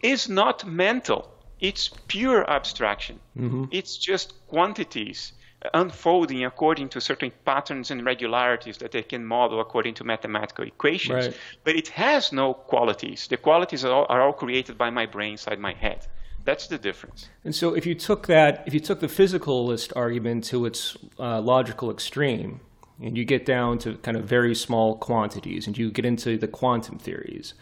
is 0.02 0.28
not 0.28 0.66
mental. 0.66 1.32
It's 1.60 1.90
pure 2.08 2.48
abstraction. 2.50 3.20
Mm-hmm. 3.36 3.64
It's 3.70 3.96
just 3.96 4.34
quantities 4.48 5.32
unfolding 5.74 6.44
according 6.44 6.88
to 6.90 7.00
certain 7.00 7.32
patterns 7.44 7.90
and 7.90 8.04
regularities 8.04 8.78
that 8.78 8.92
they 8.92 9.02
can 9.02 9.24
model 9.24 9.60
according 9.60 9.94
to 9.94 10.04
mathematical 10.04 10.64
equations. 10.64 11.28
Right. 11.28 11.36
But 11.64 11.76
it 11.76 11.88
has 11.88 12.32
no 12.32 12.54
qualities. 12.54 13.26
The 13.28 13.36
qualities 13.36 13.84
are 13.84 13.92
all, 13.92 14.06
are 14.08 14.22
all 14.22 14.32
created 14.32 14.76
by 14.78 14.90
my 14.90 15.06
brain 15.06 15.32
inside 15.32 15.58
my 15.58 15.72
head. 15.72 16.06
That's 16.44 16.68
the 16.68 16.78
difference. 16.78 17.28
And 17.44 17.54
so, 17.54 17.74
if 17.74 17.86
you 17.86 17.94
took 17.96 18.28
that, 18.28 18.62
if 18.66 18.74
you 18.74 18.78
took 18.78 19.00
the 19.00 19.08
physicalist 19.08 19.92
argument 19.96 20.44
to 20.44 20.64
its 20.64 20.96
uh, 21.18 21.40
logical 21.40 21.90
extreme, 21.90 22.60
and 23.02 23.18
you 23.18 23.24
get 23.24 23.44
down 23.44 23.78
to 23.80 23.96
kind 23.98 24.16
of 24.16 24.24
very 24.24 24.54
small 24.54 24.96
quantities, 24.96 25.66
and 25.66 25.76
you 25.76 25.90
get 25.90 26.04
into 26.04 26.38
the 26.38 26.46
quantum 26.46 26.98
theories, 26.98 27.54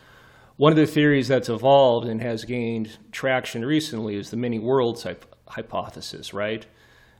one 0.56 0.70
of 0.72 0.76
the 0.76 0.86
theories 0.86 1.28
that's 1.28 1.48
evolved 1.48 2.06
and 2.06 2.20
has 2.20 2.44
gained 2.44 2.98
traction 3.10 3.64
recently 3.64 4.16
is 4.16 4.30
the 4.30 4.36
many 4.36 4.58
worlds 4.58 5.06
hypothesis, 5.48 6.32
right? 6.32 6.64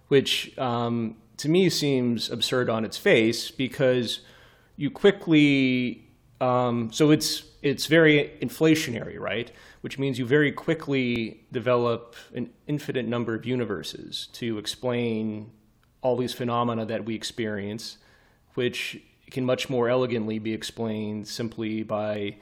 Which 0.09 0.57
um, 0.59 1.17
to 1.39 1.49
me 1.49 1.69
seems 1.69 2.31
absurd 2.31 2.71
on 2.71 2.85
its 2.85 2.97
face 2.97 3.51
because 3.51 4.21
you 4.77 4.91
quickly, 4.91 6.09
um, 6.41 6.93
so 6.93 7.11
it's 7.11 7.45
it's 7.63 7.87
very 7.87 8.31
inflationary, 8.43 9.19
right? 9.19 9.51
Which 9.81 9.99
means 9.99 10.19
you 10.19 10.27
very 10.27 10.53
quickly 10.53 11.47
develop 11.51 12.15
an 12.35 12.51
infinite 12.67 13.07
number 13.07 13.35
of 13.35 13.47
universes 13.47 14.29
to 14.35 14.59
explain 14.59 15.51
all 16.03 16.17
these 16.17 16.35
phenomena 16.35 16.85
that 16.85 17.07
we 17.07 17.15
experience, 17.15 17.97
which 18.53 19.03
can 19.31 19.47
much 19.47 19.71
more 19.71 19.89
elegantly 19.89 20.39
be 20.39 20.53
explained 20.53 21.27
simply 21.27 21.83
by 21.83 22.37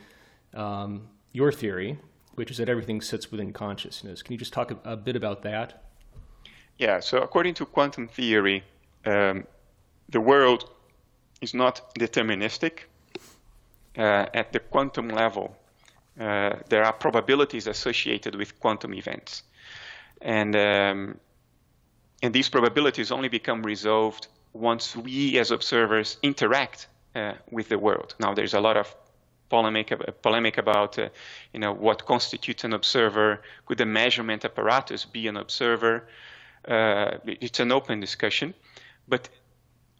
um, 0.55 1.09
your 1.33 1.53
theory, 1.53 1.99
which 2.35 2.51
is 2.51 2.57
that 2.59 2.69
everything 2.69 3.01
sits 3.01 3.31
within 3.31 3.53
consciousness. 3.53 4.23
Can 4.23 4.33
you 4.33 4.39
just 4.39 4.53
talk 4.53 4.71
a, 4.71 4.79
a 4.85 4.97
bit 4.97 5.17
about 5.17 5.43
that? 5.43 5.85
Yeah, 6.79 7.01
so 7.01 7.19
according 7.19 7.55
to 7.55 7.67
quantum 7.67 8.09
theory, 8.09 8.65
um, 9.05 9.47
the 10.09 10.21
world 10.21 10.71
is 11.41 11.55
not 11.55 11.95
deterministic 11.99 12.85
uh, 13.97 14.27
at 14.35 14.53
the 14.53 14.61
quantum 14.61 15.09
level, 15.09 15.57
uh, 16.19 16.57
there 16.69 16.85
are 16.85 16.93
probabilities 16.93 17.67
associated 17.67 18.35
with 18.35 18.59
quantum 18.61 18.95
events. 18.95 19.43
And, 20.21 20.55
um, 20.57 21.19
and 22.23 22.33
these 22.33 22.49
probabilities 22.49 23.11
only 23.11 23.29
become 23.29 23.63
resolved 23.63 24.29
once 24.53 24.97
we 24.97 25.39
as 25.39 25.51
observers 25.51 26.19
interact 26.23 26.89
uh, 27.15 27.33
with 27.51 27.69
the 27.69 27.79
world. 27.79 28.15
Now, 28.21 28.35
there's 28.35 28.55
a 28.55 28.61
lot 28.61 28.77
of 28.77 28.95
polemic, 29.53 29.93
polemic 30.23 30.57
about 30.57 30.99
uh, 30.99 31.11
you 31.53 31.61
know, 31.61 31.75
what 31.87 32.07
constitutes 32.07 32.65
an 32.65 32.73
observer. 32.73 33.43
Could 33.67 33.79
the 33.79 33.91
measurement 34.01 34.45
apparatus 34.45 35.05
be 35.05 35.29
an 35.29 35.37
observer? 35.37 35.95
Uh, 36.67 37.19
it's 37.27 37.61
an 37.61 37.71
open 37.71 38.01
discussion. 38.01 38.55
But 39.07 39.29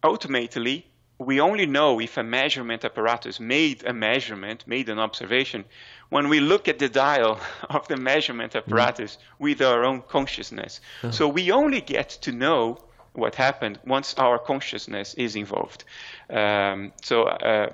ultimately, 0.03 0.87
we 1.19 1.39
only 1.39 1.67
know 1.67 2.01
if 2.01 2.17
a 2.17 2.23
measurement 2.23 2.83
apparatus 2.83 3.39
made 3.39 3.85
a 3.85 3.93
measurement, 3.93 4.63
made 4.65 4.89
an 4.89 4.97
observation, 4.97 5.65
when 6.09 6.29
we 6.29 6.39
look 6.39 6.67
at 6.67 6.79
the 6.79 6.89
dial 6.89 7.39
of 7.69 7.87
the 7.87 7.97
measurement 7.97 8.55
apparatus 8.55 9.11
mm-hmm. 9.11 9.43
with 9.43 9.61
our 9.61 9.83
own 9.83 10.01
consciousness. 10.01 10.81
So 11.11 11.27
we 11.27 11.51
only 11.51 11.81
get 11.81 12.09
to 12.25 12.31
know 12.31 12.79
what 13.13 13.35
happened 13.35 13.79
once 13.85 14.15
our 14.17 14.39
consciousness 14.39 15.13
is 15.13 15.35
involved. 15.35 15.83
Um, 16.29 16.91
so 17.03 17.23
uh, 17.25 17.69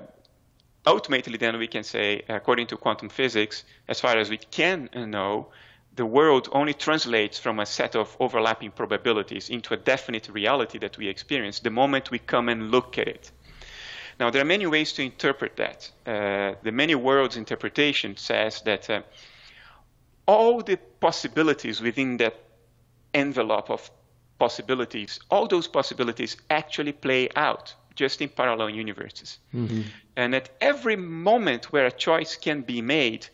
ultimately, 0.90 1.38
then 1.38 1.58
we 1.58 1.68
can 1.68 1.84
say, 1.84 2.24
according 2.28 2.68
to 2.68 2.78
quantum 2.78 3.10
physics, 3.10 3.64
as 3.88 4.00
far 4.00 4.18
as 4.18 4.30
we 4.30 4.38
can 4.38 4.90
know, 4.94 5.48
the 5.96 6.06
world 6.06 6.50
only 6.52 6.74
translates 6.74 7.38
from 7.40 7.60
a 7.60 7.66
set 7.66 7.96
of 7.96 8.16
overlapping 8.20 8.72
probabilities 8.72 9.50
into 9.50 9.74
a 9.74 9.78
definite 9.78 10.30
reality 10.30 10.78
that 10.80 10.98
we 10.98 11.08
experience 11.08 11.60
the 11.60 11.70
moment 11.70 12.12
we 12.12 12.20
come 12.20 12.50
and 12.50 12.72
look 12.72 12.98
at 12.98 13.08
it. 13.08 13.32
Now, 14.20 14.30
there 14.30 14.42
are 14.42 14.52
many 14.58 14.68
ways 14.68 14.94
to 14.94 15.02
interpret 15.02 15.56
that. 15.58 15.92
Uh, 16.06 16.56
the 16.64 16.72
many 16.72 16.96
worlds 16.96 17.38
interpretation 17.38 18.18
says 18.18 18.62
that 18.62 18.90
uh, 18.90 19.02
all 20.26 20.62
the 20.62 20.78
possibilities 21.00 21.82
within 21.82 22.18
that 22.18 22.36
envelope 23.14 23.70
of 23.70 23.92
possibilities, 24.38 25.20
all 25.30 25.48
those 25.48 25.68
possibilities 25.68 26.38
actually 26.50 26.94
play 26.94 27.30
out 27.36 27.74
just 28.00 28.22
in 28.22 28.30
parallel 28.30 28.70
universes. 28.70 29.40
Mm-hmm. 29.54 29.82
And 30.16 30.34
at 30.34 30.50
every 30.62 30.96
moment 30.96 31.66
where 31.74 31.86
a 31.86 31.92
choice 31.92 32.38
can 32.38 32.62
be 32.62 32.82
made, 32.82 33.28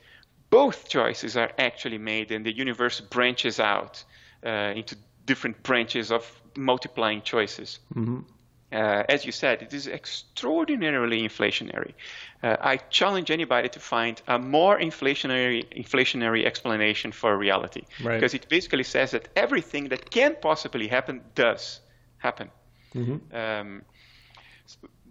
both 0.50 0.89
choices 0.89 1.38
are 1.38 1.51
actually 1.57 2.00
made 2.00 2.31
and 2.31 2.43
the 2.43 2.55
universe 2.65 3.00
branches 3.00 3.60
out 3.60 4.03
uh, 4.43 4.79
into 4.79 4.95
different 5.25 5.62
branches 5.62 6.12
of 6.12 6.24
multiplying 6.57 7.22
choices. 7.22 7.79
Mm-hmm. 7.93 8.19
Uh, 8.72 9.03
as 9.07 9.24
you 9.27 9.31
said, 9.31 9.62
it 9.62 9.74
is 9.74 9.88
extraordinarily 9.88 11.22
inflationary. 11.22 11.93
Uh, 12.41 12.57
I 12.74 12.77
challenge 13.00 13.29
anybody 13.29 13.69
to 13.69 13.79
find 13.79 14.22
a 14.27 14.38
more 14.39 14.79
inflationary 14.79 15.63
inflationary 15.84 16.43
explanation 16.45 17.12
for 17.12 17.38
reality, 17.38 17.84
right. 18.03 18.15
because 18.15 18.34
it 18.34 18.50
basically 18.50 18.84
says 18.84 19.12
that 19.12 19.29
everything 19.36 19.89
that 19.89 20.10
can 20.10 20.36
possibly 20.41 20.88
happen 20.88 21.22
does 21.36 21.81
happen. 22.17 22.50
Mm-hmm. 22.95 23.17
Um, 23.41 23.81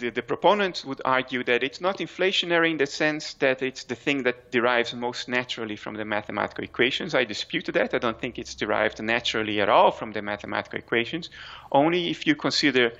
the, 0.05 0.11
the, 0.11 0.23
proponents 0.23 0.85
would 0.85 1.01
argue 1.05 1.43
that 1.45 1.63
it's 1.63 1.81
not 1.81 1.99
inflationary 1.99 2.71
in 2.71 2.79
the 2.79 2.87
sense 2.87 3.35
that 3.35 3.63
it's 3.63 3.85
the 3.85 3.95
thing 3.95 4.23
that 4.25 4.51
derives 4.51 4.95
most 4.95 5.29
naturally 5.29 5.77
from 5.77 5.95
the 5.95 6.05
mathematical 6.05 6.65
equations. 6.65 7.15
I 7.15 7.25
dispute 7.25 7.67
that. 7.67 7.95
I 7.95 7.99
don't 7.99 8.21
think 8.21 8.39
it's 8.39 8.55
derived 8.55 9.03
naturally 9.03 9.61
at 9.61 9.69
all 9.69 9.91
from 9.91 10.13
the 10.13 10.23
mathematical 10.23 10.79
equations. 10.79 11.31
Only 11.73 12.11
if 12.11 12.27
you 12.27 12.35
consider 12.35 12.93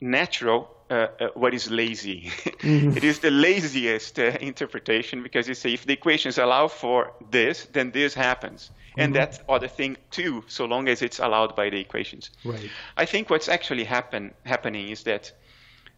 natural 0.00 0.70
uh, 0.90 1.08
uh, 1.18 1.28
what 1.34 1.54
is 1.54 1.70
lazy. 1.70 2.30
Mm-hmm. 2.64 2.96
it 2.96 3.04
is 3.04 3.18
the 3.18 3.30
laziest 3.30 4.18
uh, 4.18 4.38
interpretation 4.40 5.22
because 5.22 5.46
you 5.46 5.54
say 5.54 5.74
if 5.74 5.84
the 5.84 5.92
equations 5.92 6.38
allow 6.38 6.66
for 6.66 7.12
this, 7.30 7.66
then 7.72 7.90
this 7.90 8.14
happens. 8.14 8.70
Mm-hmm. 8.70 9.00
And 9.00 9.14
that's 9.14 9.38
other 9.50 9.68
thing 9.68 9.98
too, 10.10 10.44
so 10.46 10.64
long 10.64 10.88
as 10.88 11.02
it's 11.02 11.18
allowed 11.18 11.56
by 11.56 11.68
the 11.68 11.78
equations. 11.78 12.30
Right. 12.42 12.70
I 12.96 13.04
think 13.04 13.28
what's 13.28 13.48
actually 13.48 13.84
happen, 13.84 14.32
happening 14.46 14.88
is 14.88 15.02
that 15.02 15.32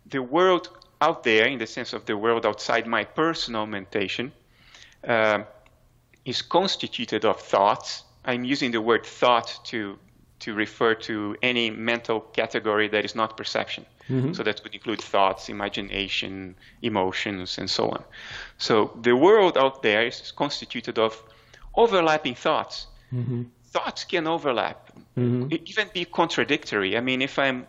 the 0.09 0.23
world 0.23 0.69
out 1.01 1.23
there, 1.23 1.47
in 1.47 1.59
the 1.59 1.67
sense 1.67 1.93
of 1.93 2.07
the 2.07 2.17
world 2.17 2.47
outside 2.47 2.87
my 2.87 3.05
personal 3.05 3.67
mentation, 3.67 4.33
uh, 5.07 5.43
is 6.25 6.43
constituted 6.43 7.25
of 7.25 7.41
thoughts. 7.41 8.05
I'm 8.25 8.45
using 8.45 8.73
the 8.73 8.81
word 8.81 9.07
thought 9.07 9.61
to 9.67 9.99
to 10.39 10.55
refer 10.55 10.95
to 10.95 11.35
any 11.43 11.71
mental 11.71 12.21
category 12.21 12.89
that 12.89 13.05
is 13.05 13.15
not 13.15 13.37
perception. 13.37 13.87
Mm-hmm. 14.09 14.35
So 14.35 14.43
that 14.43 14.63
would 14.63 14.75
include 14.75 15.01
thoughts, 15.01 15.49
imagination, 15.49 16.55
emotions, 16.83 17.59
and 17.59 17.69
so 17.69 17.89
on. 17.89 18.05
So 18.59 18.97
the 19.01 19.17
world 19.17 19.57
out 19.57 19.83
there 19.83 20.07
is 20.07 20.33
constituted 20.33 20.99
of 20.99 21.23
overlapping 21.75 22.35
thoughts. 22.35 22.87
Mm-hmm. 23.13 23.45
Thoughts 23.71 24.05
can 24.05 24.27
overlap, 24.27 24.93
mm-hmm. 25.17 25.53
even 25.65 25.89
be 25.93 26.05
contradictory. 26.05 26.97
I 26.97 27.01
mean, 27.01 27.23
if 27.23 27.39
I'm 27.39 27.67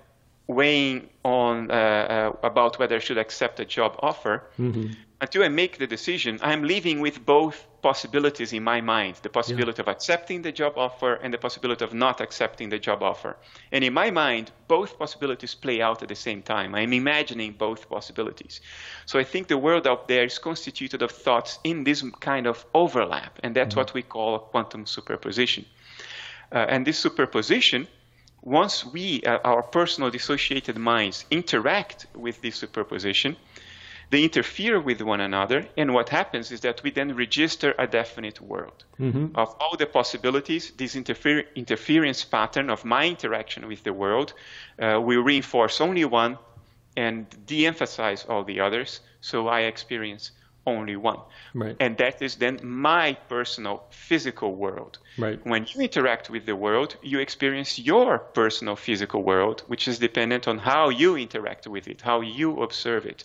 weighing 0.47 1.09
on 1.23 1.69
uh, 1.69 1.73
uh, 1.73 2.47
about 2.47 2.79
whether 2.79 2.95
I 2.95 2.99
should 2.99 3.17
accept 3.17 3.59
a 3.59 3.65
job 3.65 3.95
offer, 3.99 4.43
mm-hmm. 4.57 4.93
until 5.19 5.43
I 5.43 5.49
make 5.49 5.77
the 5.77 5.87
decision, 5.87 6.39
I'm 6.41 6.63
living 6.63 7.01
with 7.01 7.25
both 7.25 7.67
possibilities 7.81 8.53
in 8.53 8.63
my 8.63 8.81
mind 8.81 9.15
the 9.21 9.29
possibility 9.29 9.77
yeah. 9.77 9.83
of 9.83 9.87
accepting 9.87 10.41
the 10.41 10.51
job 10.51 10.73
offer 10.77 11.13
and 11.15 11.33
the 11.33 11.37
possibility 11.37 11.83
of 11.85 11.93
not 11.93 12.21
accepting 12.21 12.69
the 12.69 12.79
job 12.79 13.03
offer. 13.03 13.35
And 13.71 13.83
in 13.83 13.93
my 13.93 14.09
mind, 14.09 14.51
both 14.67 14.97
possibilities 14.97 15.53
play 15.55 15.81
out 15.81 16.01
at 16.01 16.09
the 16.09 16.15
same 16.15 16.41
time. 16.41 16.75
I'm 16.75 16.93
imagining 16.93 17.53
both 17.53 17.89
possibilities. 17.89 18.61
So 19.05 19.19
I 19.19 19.23
think 19.23 19.47
the 19.47 19.57
world 19.57 19.85
out 19.85 20.07
there 20.07 20.25
is 20.25 20.39
constituted 20.39 21.01
of 21.01 21.11
thoughts 21.11 21.59
in 21.63 21.83
this 21.83 22.03
kind 22.19 22.47
of 22.47 22.65
overlap, 22.73 23.39
and 23.43 23.55
that's 23.55 23.69
mm-hmm. 23.69 23.79
what 23.79 23.93
we 23.93 24.01
call 24.01 24.35
a 24.35 24.39
quantum 24.39 24.85
superposition. 24.85 25.65
Uh, 26.51 26.59
and 26.69 26.85
this 26.85 26.97
superposition, 26.97 27.87
once 28.41 28.85
we, 28.85 29.21
uh, 29.23 29.39
our 29.43 29.63
personal 29.63 30.09
dissociated 30.09 30.77
minds, 30.77 31.25
interact 31.29 32.07
with 32.15 32.41
this 32.41 32.55
superposition, 32.55 33.35
they 34.09 34.23
interfere 34.23 34.79
with 34.79 35.01
one 35.01 35.19
another, 35.19 35.67
and 35.75 35.93
what 35.93 36.09
happens 36.09 36.51
is 36.51 36.61
that 36.61 36.81
we 36.81 36.91
then 36.91 37.13
register 37.15 37.75
a 37.77 37.85
definite 37.85 38.39
world. 38.39 38.85
Mm-hmm. 38.99 39.35
Of 39.35 39.53
all 39.59 39.75
the 39.75 39.85
possibilities, 39.85 40.71
this 40.77 40.95
interfer- 40.95 41.45
interference 41.55 42.23
pattern 42.23 42.69
of 42.69 42.85
my 42.85 43.05
interaction 43.05 43.67
with 43.67 43.83
the 43.83 43.91
world 43.91 44.33
uh, 44.81 45.01
will 45.01 45.21
reinforce 45.21 45.81
only 45.81 46.05
one 46.05 46.37
and 46.95 47.27
de 47.45 47.67
emphasize 47.67 48.25
all 48.29 48.43
the 48.43 48.61
others, 48.61 49.01
so 49.19 49.49
I 49.49 49.61
experience 49.61 50.31
only 50.67 50.95
one. 50.95 51.19
Right. 51.53 51.75
And 51.79 51.97
that 51.97 52.21
is 52.21 52.35
then 52.35 52.59
my 52.61 53.13
personal 53.29 53.85
physical 53.89 54.53
world. 54.53 54.99
Right. 55.17 55.39
When 55.43 55.65
you 55.69 55.81
interact 55.81 56.29
with 56.29 56.45
the 56.45 56.55
world, 56.55 56.97
you 57.01 57.19
experience 57.19 57.79
your 57.79 58.19
personal 58.19 58.75
physical 58.75 59.23
world, 59.23 59.63
which 59.67 59.87
is 59.87 59.97
dependent 59.97 60.47
on 60.47 60.59
how 60.59 60.89
you 60.89 61.15
interact 61.15 61.65
with 61.67 61.87
it, 61.87 62.01
how 62.01 62.21
you 62.21 62.61
observe 62.61 63.05
it. 63.05 63.23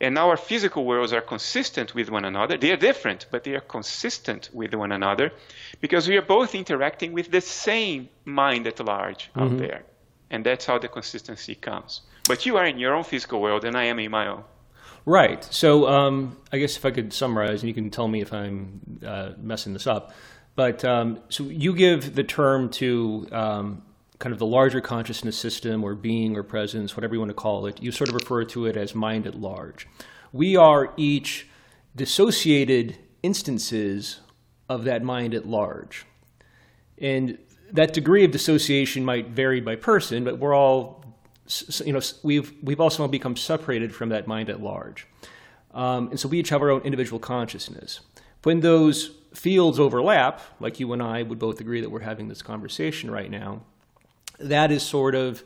And 0.00 0.18
our 0.18 0.36
physical 0.36 0.84
worlds 0.84 1.12
are 1.14 1.22
consistent 1.22 1.94
with 1.94 2.10
one 2.10 2.26
another. 2.26 2.58
They 2.58 2.70
are 2.70 2.76
different, 2.76 3.26
but 3.30 3.44
they 3.44 3.54
are 3.54 3.60
consistent 3.76 4.50
with 4.52 4.74
one 4.74 4.92
another 4.92 5.32
because 5.80 6.06
we 6.06 6.16
are 6.18 6.22
both 6.22 6.54
interacting 6.54 7.12
with 7.14 7.30
the 7.30 7.40
same 7.40 8.10
mind 8.24 8.66
at 8.66 8.78
large 8.80 9.30
mm-hmm. 9.30 9.40
out 9.40 9.58
there. 9.58 9.82
And 10.30 10.44
that's 10.44 10.66
how 10.66 10.78
the 10.78 10.88
consistency 10.88 11.54
comes. 11.54 12.02
But 12.28 12.44
you 12.44 12.56
are 12.58 12.66
in 12.66 12.78
your 12.78 12.94
own 12.94 13.04
physical 13.04 13.40
world, 13.40 13.64
and 13.64 13.76
I 13.76 13.84
am 13.84 13.98
in 14.00 14.10
my 14.10 14.26
own. 14.26 14.44
Right. 15.06 15.44
So 15.44 15.86
um, 15.86 16.36
I 16.52 16.58
guess 16.58 16.76
if 16.76 16.84
I 16.84 16.90
could 16.90 17.12
summarize, 17.12 17.62
and 17.62 17.68
you 17.68 17.74
can 17.74 17.90
tell 17.90 18.08
me 18.08 18.20
if 18.20 18.32
I'm 18.32 19.00
uh, 19.06 19.30
messing 19.40 19.72
this 19.72 19.86
up. 19.86 20.12
But 20.56 20.84
um, 20.84 21.20
so 21.28 21.44
you 21.44 21.74
give 21.74 22.16
the 22.16 22.24
term 22.24 22.70
to 22.70 23.28
um, 23.30 23.82
kind 24.18 24.32
of 24.32 24.40
the 24.40 24.46
larger 24.46 24.80
consciousness 24.80 25.38
system 25.38 25.84
or 25.84 25.94
being 25.94 26.36
or 26.36 26.42
presence, 26.42 26.96
whatever 26.96 27.14
you 27.14 27.20
want 27.20 27.30
to 27.30 27.34
call 27.34 27.66
it, 27.66 27.80
you 27.80 27.92
sort 27.92 28.08
of 28.08 28.14
refer 28.14 28.44
to 28.46 28.66
it 28.66 28.76
as 28.76 28.94
mind 28.94 29.26
at 29.26 29.38
large. 29.40 29.86
We 30.32 30.56
are 30.56 30.92
each 30.96 31.46
dissociated 31.94 32.96
instances 33.22 34.20
of 34.68 34.84
that 34.84 35.02
mind 35.02 35.34
at 35.34 35.46
large. 35.46 36.04
And 36.98 37.38
that 37.72 37.92
degree 37.92 38.24
of 38.24 38.30
dissociation 38.30 39.04
might 39.04 39.28
vary 39.28 39.60
by 39.60 39.76
person, 39.76 40.24
but 40.24 40.38
we're 40.38 40.54
all, 40.54 41.04
you 41.84 41.92
know, 41.92 42.00
we've, 42.22 42.52
we've 42.62 42.80
also 42.80 43.06
become 43.08 43.36
separated 43.36 43.94
from 43.94 44.08
that 44.10 44.26
mind 44.26 44.50
at 44.50 44.60
large. 44.60 45.06
Um, 45.72 46.08
and 46.08 46.18
so 46.18 46.28
we 46.28 46.38
each 46.38 46.48
have 46.48 46.62
our 46.62 46.70
own 46.70 46.80
individual 46.82 47.18
consciousness. 47.18 48.00
When 48.42 48.60
those 48.60 49.10
fields 49.34 49.78
overlap, 49.78 50.40
like 50.60 50.80
you 50.80 50.92
and 50.92 51.02
I 51.02 51.22
would 51.22 51.38
both 51.38 51.60
agree 51.60 51.80
that 51.80 51.90
we're 51.90 52.00
having 52.00 52.28
this 52.28 52.42
conversation 52.42 53.10
right 53.10 53.30
now, 53.30 53.62
that 54.38 54.70
is 54.70 54.82
sort 54.82 55.14
of 55.14 55.42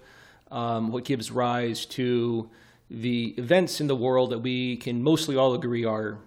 um, 0.50 0.90
what 0.90 1.04
gives 1.04 1.30
rise 1.30 1.86
to 1.86 2.50
the 2.90 3.34
events 3.38 3.80
in 3.80 3.86
the 3.86 3.96
world 3.96 4.30
that 4.30 4.40
we 4.40 4.76
can 4.76 5.02
mostly 5.02 5.36
all 5.36 5.54
agree 5.54 5.84
are 5.84 6.18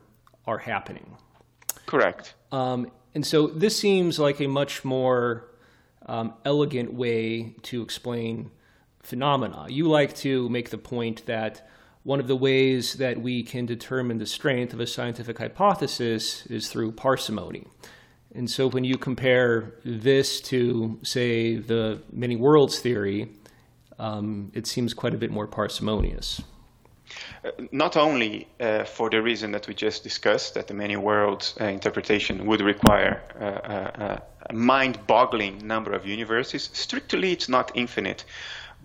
are 0.45 0.57
happening. 0.57 1.17
Correct. 1.85 2.33
Um, 2.51 2.91
and 3.15 3.25
so 3.25 3.47
this 3.47 3.77
seems 3.77 4.19
like 4.19 4.41
a 4.41 4.47
much 4.47 4.83
more 4.83 5.49
um, 6.05 6.33
elegant 6.43 6.93
way 6.93 7.55
to 7.63 7.81
explain 7.81 8.51
phenomena. 9.03 9.67
You 9.69 9.87
like 9.87 10.15
to 10.17 10.49
make 10.49 10.69
the 10.69 10.77
point 10.77 11.25
that 11.25 11.67
one 12.03 12.19
of 12.19 12.27
the 12.27 12.35
ways 12.35 12.93
that 12.95 13.21
we 13.21 13.43
can 13.43 13.65
determine 13.65 14.17
the 14.17 14.25
strength 14.25 14.73
of 14.73 14.79
a 14.79 14.87
scientific 14.87 15.37
hypothesis 15.37 16.45
is 16.47 16.69
through 16.69 16.91
parsimony. 16.93 17.67
And 18.35 18.49
so 18.49 18.67
when 18.67 18.83
you 18.83 18.97
compare 18.97 19.75
this 19.85 20.41
to, 20.41 20.99
say, 21.03 21.55
the 21.57 22.01
many 22.11 22.35
worlds 22.35 22.79
theory, 22.79 23.31
um, 23.99 24.51
it 24.53 24.65
seems 24.67 24.93
quite 24.93 25.13
a 25.13 25.17
bit 25.17 25.31
more 25.31 25.47
parsimonious. 25.47 26.41
Uh, 27.45 27.51
not 27.71 27.95
only 27.95 28.47
uh, 28.59 28.85
for 28.85 29.09
the 29.09 29.21
reason 29.21 29.51
that 29.51 29.67
we 29.67 29.73
just 29.75 30.03
discussed, 30.03 30.55
that 30.55 30.67
the 30.67 30.73
many 30.73 30.97
worlds 30.97 31.53
uh, 31.61 31.65
interpretation 31.65 32.45
would 32.47 32.61
require 32.61 33.21
uh, 33.39 33.43
uh, 33.43 34.19
a 34.49 34.53
mind-boggling 34.53 35.65
number 35.65 35.93
of 35.93 36.05
universes. 36.05 36.69
Strictly, 36.73 37.31
it's 37.31 37.47
not 37.47 37.71
infinite, 37.75 38.25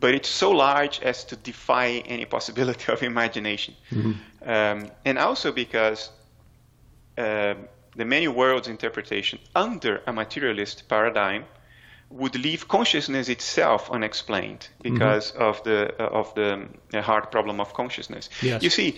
but 0.00 0.14
it's 0.14 0.28
so 0.28 0.50
large 0.50 1.00
as 1.00 1.24
to 1.24 1.36
defy 1.36 2.02
any 2.06 2.24
possibility 2.24 2.92
of 2.92 3.02
imagination. 3.02 3.74
Mm-hmm. 3.90 4.12
Um, 4.48 4.90
and 5.04 5.18
also 5.18 5.52
because 5.52 6.10
uh, 7.16 7.54
the 7.96 8.04
many 8.04 8.28
worlds 8.28 8.68
interpretation 8.68 9.38
under 9.54 10.02
a 10.06 10.12
materialist 10.12 10.88
paradigm 10.88 11.44
would 12.10 12.34
leave 12.36 12.68
consciousness 12.68 13.28
itself 13.28 13.90
unexplained 13.90 14.66
because 14.82 15.32
mm-hmm. 15.32 15.42
of 15.42 15.62
the 15.64 15.94
uh, 16.02 16.06
of 16.06 16.34
the 16.34 16.66
uh, 16.94 17.02
hard 17.02 17.30
problem 17.30 17.60
of 17.60 17.74
consciousness. 17.74 18.30
Yes. 18.40 18.62
You 18.62 18.70
see, 18.70 18.96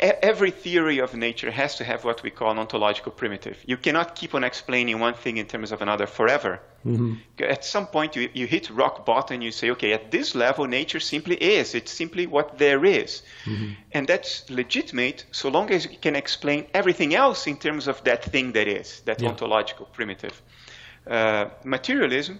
every 0.00 0.50
theory 0.50 0.98
of 0.98 1.14
nature 1.14 1.50
has 1.50 1.76
to 1.76 1.84
have 1.84 2.04
what 2.04 2.22
we 2.24 2.30
call 2.30 2.50
an 2.50 2.58
ontological 2.58 3.12
primitive. 3.12 3.56
You 3.66 3.76
cannot 3.76 4.16
keep 4.16 4.34
on 4.34 4.42
explaining 4.42 4.98
one 4.98 5.14
thing 5.14 5.36
in 5.36 5.46
terms 5.46 5.70
of 5.70 5.80
another 5.80 6.06
forever. 6.06 6.60
Mm-hmm. 6.84 7.14
At 7.38 7.64
some 7.64 7.86
point, 7.86 8.16
you, 8.16 8.30
you 8.32 8.46
hit 8.46 8.70
rock 8.70 9.04
bottom 9.04 9.34
and 9.34 9.44
you 9.44 9.52
say, 9.52 9.70
okay, 9.70 9.92
at 9.92 10.10
this 10.10 10.34
level, 10.34 10.66
nature 10.66 11.00
simply 11.00 11.36
is. 11.36 11.74
It's 11.74 11.92
simply 11.92 12.26
what 12.26 12.58
there 12.58 12.84
is. 12.84 13.22
Mm-hmm. 13.44 13.72
And 13.92 14.08
that's 14.08 14.48
legitimate 14.48 15.26
so 15.30 15.50
long 15.50 15.70
as 15.70 15.84
you 15.84 15.98
can 16.00 16.16
explain 16.16 16.66
everything 16.72 17.14
else 17.14 17.46
in 17.46 17.58
terms 17.58 17.86
of 17.86 18.02
that 18.04 18.24
thing 18.24 18.52
that 18.52 18.66
is, 18.66 19.02
that 19.04 19.20
yeah. 19.20 19.28
ontological 19.28 19.86
primitive. 19.86 20.40
Uh, 21.10 21.50
materialism, 21.64 22.38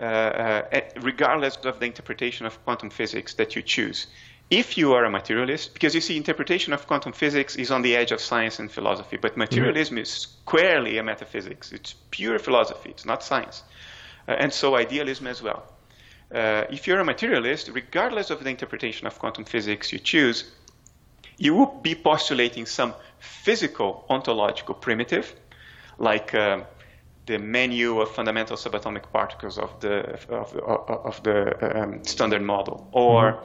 uh, 0.00 0.02
uh, 0.02 0.80
regardless 1.02 1.56
of 1.64 1.78
the 1.78 1.86
interpretation 1.86 2.44
of 2.44 2.64
quantum 2.64 2.90
physics 2.90 3.34
that 3.34 3.54
you 3.54 3.62
choose, 3.62 4.08
if 4.50 4.76
you 4.76 4.92
are 4.92 5.04
a 5.04 5.10
materialist, 5.10 5.72
because 5.72 5.94
you 5.94 6.00
see, 6.00 6.16
interpretation 6.16 6.72
of 6.72 6.84
quantum 6.88 7.12
physics 7.12 7.54
is 7.54 7.70
on 7.70 7.82
the 7.82 7.94
edge 7.94 8.10
of 8.10 8.20
science 8.20 8.58
and 8.58 8.72
philosophy, 8.72 9.16
but 9.16 9.36
materialism 9.36 9.94
mm-hmm. 9.94 10.02
is 10.02 10.10
squarely 10.10 10.98
a 10.98 11.02
metaphysics. 11.04 11.70
It's 11.70 11.94
pure 12.10 12.40
philosophy, 12.40 12.90
it's 12.90 13.04
not 13.04 13.22
science. 13.22 13.62
Uh, 14.26 14.32
and 14.32 14.52
so 14.52 14.76
idealism 14.76 15.28
as 15.28 15.40
well. 15.40 15.62
Uh, 16.34 16.64
if 16.70 16.88
you're 16.88 16.98
a 16.98 17.04
materialist, 17.04 17.70
regardless 17.72 18.30
of 18.30 18.42
the 18.42 18.50
interpretation 18.50 19.06
of 19.06 19.16
quantum 19.18 19.44
physics 19.44 19.92
you 19.92 20.00
choose, 20.00 20.50
you 21.38 21.54
will 21.54 21.80
be 21.82 21.94
postulating 21.94 22.66
some 22.66 22.94
physical 23.20 24.04
ontological 24.10 24.74
primitive, 24.74 25.32
like 25.98 26.34
uh, 26.34 26.62
the 27.26 27.38
menu 27.38 28.00
of 28.00 28.10
fundamental 28.10 28.56
subatomic 28.56 29.10
particles 29.12 29.58
of 29.58 29.78
the 29.80 30.14
of, 30.28 30.56
of, 30.56 31.06
of 31.06 31.22
the 31.22 31.82
um, 31.82 32.04
standard 32.04 32.42
model, 32.42 32.88
or 32.92 33.32
mm-hmm. 33.32 33.44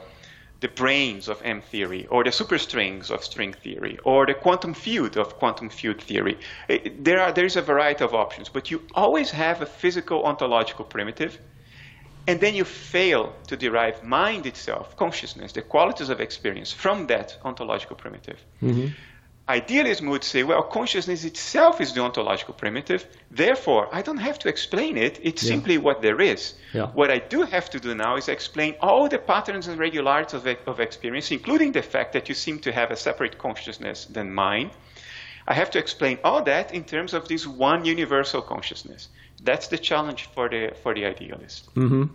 the 0.60 0.68
branes 0.68 1.28
of 1.28 1.42
M 1.44 1.62
theory, 1.62 2.06
or 2.08 2.24
the 2.24 2.30
superstrings 2.32 3.10
of 3.10 3.24
string 3.24 3.54
theory, 3.54 3.98
or 4.04 4.26
the 4.26 4.34
quantum 4.34 4.74
field 4.74 5.18
of 5.18 5.38
quantum 5.40 5.70
field 5.70 6.02
theory. 6.02 6.38
It, 6.68 7.04
there 7.04 7.20
are 7.20 7.32
there 7.32 7.46
is 7.46 7.56
a 7.56 7.62
variety 7.62 8.04
of 8.04 8.14
options, 8.14 8.50
but 8.50 8.70
you 8.72 8.82
always 8.94 9.32
have 9.32 9.62
a 9.62 9.66
physical 9.66 10.24
ontological 10.24 10.86
primitive, 10.86 11.40
and 12.28 12.40
then 12.40 12.56
you 12.56 12.66
fail 12.66 13.34
to 13.48 13.58
derive 13.58 14.04
mind 14.04 14.46
itself, 14.46 14.96
consciousness, 14.96 15.54
the 15.54 15.62
qualities 15.62 16.10
of 16.10 16.22
experience 16.22 16.72
from 16.72 17.08
that 17.08 17.38
ontological 17.44 17.96
primitive. 17.96 18.38
Mm-hmm. 18.62 18.94
Idealism 19.52 20.08
would 20.08 20.24
say, 20.24 20.44
well, 20.44 20.64
consciousness 20.64 21.26
itself 21.26 21.82
is 21.82 21.92
the 21.94 22.02
ontological 22.02 22.54
primitive. 22.54 23.06
Therefore, 23.30 23.90
I 23.92 24.02
don't 24.02 24.24
have 24.30 24.40
to 24.40 24.48
explain 24.48 24.96
it. 24.96 25.20
It's 25.22 25.44
yeah. 25.44 25.50
simply 25.50 25.78
what 25.78 26.02
there 26.02 26.22
is. 26.22 26.54
Yeah. 26.74 26.88
What 26.88 27.12
I 27.12 27.20
do 27.20 27.42
have 27.44 27.70
to 27.72 27.80
do 27.80 27.94
now 27.94 28.16
is 28.16 28.30
explain 28.30 28.76
all 28.80 29.10
the 29.10 29.18
patterns 29.18 29.68
and 29.68 29.78
regularities 29.78 30.36
of, 30.36 30.48
of 30.68 30.80
experience, 30.80 31.32
including 31.32 31.74
the 31.74 31.82
fact 31.82 32.14
that 32.14 32.30
you 32.30 32.36
seem 32.36 32.60
to 32.60 32.72
have 32.72 32.92
a 32.92 32.96
separate 32.96 33.38
consciousness 33.38 34.06
than 34.06 34.34
mine. 34.34 34.72
I 35.46 35.54
have 35.54 35.72
to 35.72 35.80
explain 35.80 36.20
all 36.24 36.44
that 36.44 36.74
in 36.74 36.86
terms 36.86 37.14
of 37.14 37.28
this 37.28 37.46
one 37.46 37.84
universal 37.84 38.42
consciousness. 38.42 39.10
That's 39.44 39.68
the 39.68 39.78
challenge 39.78 40.30
for 40.34 40.48
the, 40.48 40.74
for 40.82 40.94
the 40.94 41.06
idealist. 41.06 41.76
Mm-hmm. 41.76 42.06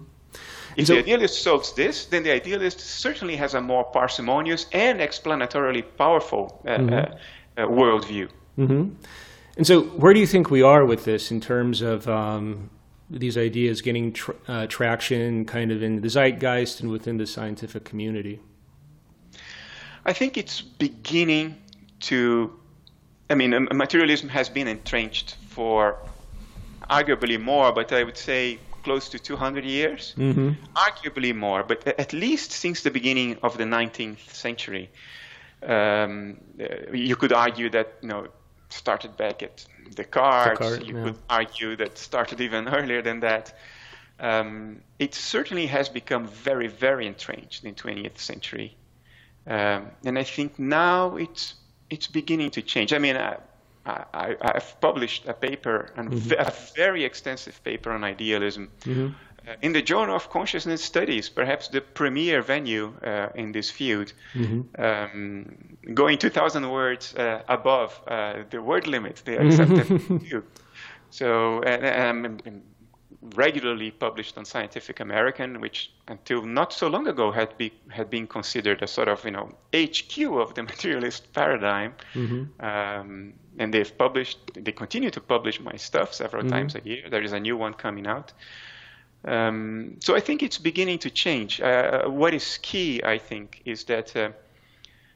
If 0.76 0.88
so, 0.88 0.94
the 0.94 0.98
idealist 1.00 1.42
solves 1.42 1.72
this, 1.72 2.04
then 2.06 2.22
the 2.22 2.32
idealist 2.32 2.80
certainly 2.80 3.36
has 3.36 3.54
a 3.54 3.60
more 3.60 3.84
parsimonious 3.84 4.66
and 4.72 5.00
explanatorily 5.00 5.84
powerful 5.96 6.62
uh, 6.66 6.70
mm-hmm. 6.70 6.92
uh, 6.92 7.62
uh, 7.62 7.66
worldview. 7.66 8.28
Mm-hmm. 8.58 8.94
And 9.56 9.66
so, 9.66 9.82
where 9.82 10.12
do 10.12 10.20
you 10.20 10.26
think 10.26 10.50
we 10.50 10.62
are 10.62 10.84
with 10.84 11.04
this 11.04 11.30
in 11.30 11.40
terms 11.40 11.80
of 11.80 12.06
um, 12.08 12.68
these 13.08 13.38
ideas 13.38 13.80
getting 13.80 14.14
uh, 14.48 14.66
traction 14.66 15.46
kind 15.46 15.72
of 15.72 15.82
in 15.82 16.02
the 16.02 16.08
zeitgeist 16.08 16.80
and 16.80 16.90
within 16.90 17.16
the 17.16 17.26
scientific 17.26 17.84
community? 17.84 18.40
I 20.04 20.12
think 20.12 20.36
it's 20.36 20.60
beginning 20.60 21.56
to. 22.00 22.52
I 23.28 23.34
mean, 23.34 23.66
materialism 23.72 24.28
has 24.28 24.48
been 24.48 24.68
entrenched 24.68 25.36
for 25.48 25.98
arguably 26.88 27.40
more, 27.40 27.72
but 27.72 27.92
I 27.92 28.04
would 28.04 28.16
say 28.16 28.58
close 28.86 29.08
to 29.08 29.18
200 29.18 29.64
years, 29.64 30.14
mm-hmm. 30.16 30.50
arguably 30.74 31.34
more, 31.34 31.64
but 31.64 31.86
at 31.98 32.12
least 32.12 32.52
since 32.52 32.82
the 32.82 32.90
beginning 32.90 33.36
of 33.42 33.58
the 33.58 33.64
19th 33.64 34.28
century. 34.30 34.88
Um, 35.62 36.36
you 36.92 37.16
could 37.16 37.32
argue 37.32 37.68
that 37.70 37.88
you 38.02 38.08
know 38.08 38.28
started 38.68 39.16
back 39.16 39.42
at 39.42 39.66
Descartes. 39.96 40.58
Descartes 40.58 40.86
you 40.86 40.96
yeah. 40.96 41.04
could 41.04 41.18
argue 41.28 41.76
that 41.76 41.98
started 41.98 42.40
even 42.40 42.68
earlier 42.78 43.02
than 43.02 43.20
that. 43.20 43.58
Um, 44.20 44.82
it 44.98 45.14
certainly 45.14 45.66
has 45.66 45.88
become 45.88 46.28
very, 46.28 46.68
very 46.68 47.06
entrenched 47.06 47.64
in 47.64 47.74
20th 47.74 48.18
century, 48.18 48.76
um, 49.46 49.90
and 50.04 50.16
I 50.16 50.24
think 50.24 50.58
now 50.58 51.16
it's 51.16 51.54
it's 51.90 52.06
beginning 52.06 52.50
to 52.50 52.62
change. 52.62 52.92
I 52.92 52.98
mean, 52.98 53.16
I, 53.16 53.36
I, 53.86 54.36
have 54.54 54.80
published 54.80 55.26
a 55.26 55.34
paper, 55.34 55.92
mm-hmm. 55.96 56.32
a 56.38 56.52
very 56.74 57.04
extensive 57.04 57.62
paper 57.62 57.92
on 57.92 58.04
idealism. 58.04 58.70
Mm-hmm. 58.80 59.08
Uh, 59.46 59.54
in 59.62 59.72
the 59.72 59.82
Journal 59.82 60.16
of 60.16 60.28
Consciousness 60.28 60.82
Studies, 60.82 61.28
perhaps 61.28 61.68
the 61.68 61.80
premier 61.80 62.42
venue 62.42 62.92
uh, 63.04 63.28
in 63.36 63.52
this 63.52 63.70
field, 63.70 64.12
mm-hmm. 64.34 64.62
um, 64.82 65.76
going 65.94 66.18
2,000 66.18 66.68
words 66.68 67.14
uh, 67.14 67.42
above 67.48 68.00
uh, 68.08 68.42
the 68.50 68.60
word 68.60 68.88
limit 68.88 69.22
they 69.24 69.36
accepted. 69.36 70.42
so, 71.10 71.62
and, 71.62 71.84
and, 71.84 72.42
and 72.44 72.62
regularly 73.34 73.90
published 73.90 74.36
on 74.38 74.44
Scientific 74.44 75.00
American, 75.00 75.60
which 75.60 75.92
until 76.08 76.42
not 76.42 76.72
so 76.72 76.88
long 76.88 77.06
ago 77.08 77.30
had 77.30 77.56
be, 77.56 77.72
had 77.88 78.10
been 78.10 78.26
considered 78.26 78.82
a 78.82 78.86
sort 78.86 79.08
of 79.08 79.24
you 79.24 79.30
know 79.30 79.50
HQ 79.74 80.18
of 80.18 80.54
the 80.54 80.62
materialist 80.70 81.32
paradigm. 81.32 81.94
Mm-hmm. 82.14 82.64
Um, 82.64 83.34
and 83.58 83.72
they've 83.72 83.96
published, 83.96 84.38
they 84.54 84.72
continue 84.72 85.10
to 85.10 85.20
publish 85.20 85.60
my 85.60 85.76
stuff 85.76 86.14
several 86.14 86.42
mm-hmm. 86.42 86.52
times 86.52 86.74
a 86.74 86.80
year. 86.84 87.08
There 87.10 87.22
is 87.22 87.32
a 87.32 87.40
new 87.40 87.56
one 87.56 87.74
coming 87.74 88.06
out. 88.06 88.32
Um, 89.24 89.96
so 90.00 90.14
I 90.14 90.20
think 90.20 90.42
it's 90.42 90.58
beginning 90.58 90.98
to 91.00 91.10
change. 91.10 91.60
Uh, 91.60 92.04
what 92.08 92.34
is 92.34 92.58
key, 92.62 93.02
I 93.02 93.18
think, 93.18 93.62
is 93.64 93.84
that 93.84 94.14
uh, 94.14 94.30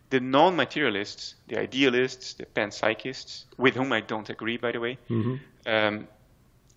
the 0.08 0.20
non-materialists, 0.20 1.34
the 1.48 1.60
idealists, 1.60 2.34
the 2.34 2.46
panpsychists, 2.46 3.44
with 3.56 3.74
whom 3.74 3.92
I 3.92 4.00
don't 4.00 4.28
agree, 4.28 4.56
by 4.56 4.72
the 4.72 4.80
way, 4.80 4.98
mm-hmm. 5.08 5.36
um, 5.66 6.08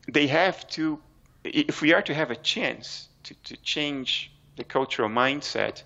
they 0.08 0.28
have 0.28 0.68
to 0.70 1.00
if 1.44 1.82
we 1.82 1.94
are 1.94 2.02
to 2.02 2.14
have 2.14 2.32
a 2.32 2.36
chance 2.36 3.10
to, 3.24 3.34
to 3.44 3.58
change 3.58 4.32
the 4.56 4.64
cultural 4.64 5.10
mindset, 5.10 5.84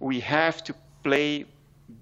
we 0.00 0.20
have 0.20 0.62
to 0.64 0.74
play 1.02 1.46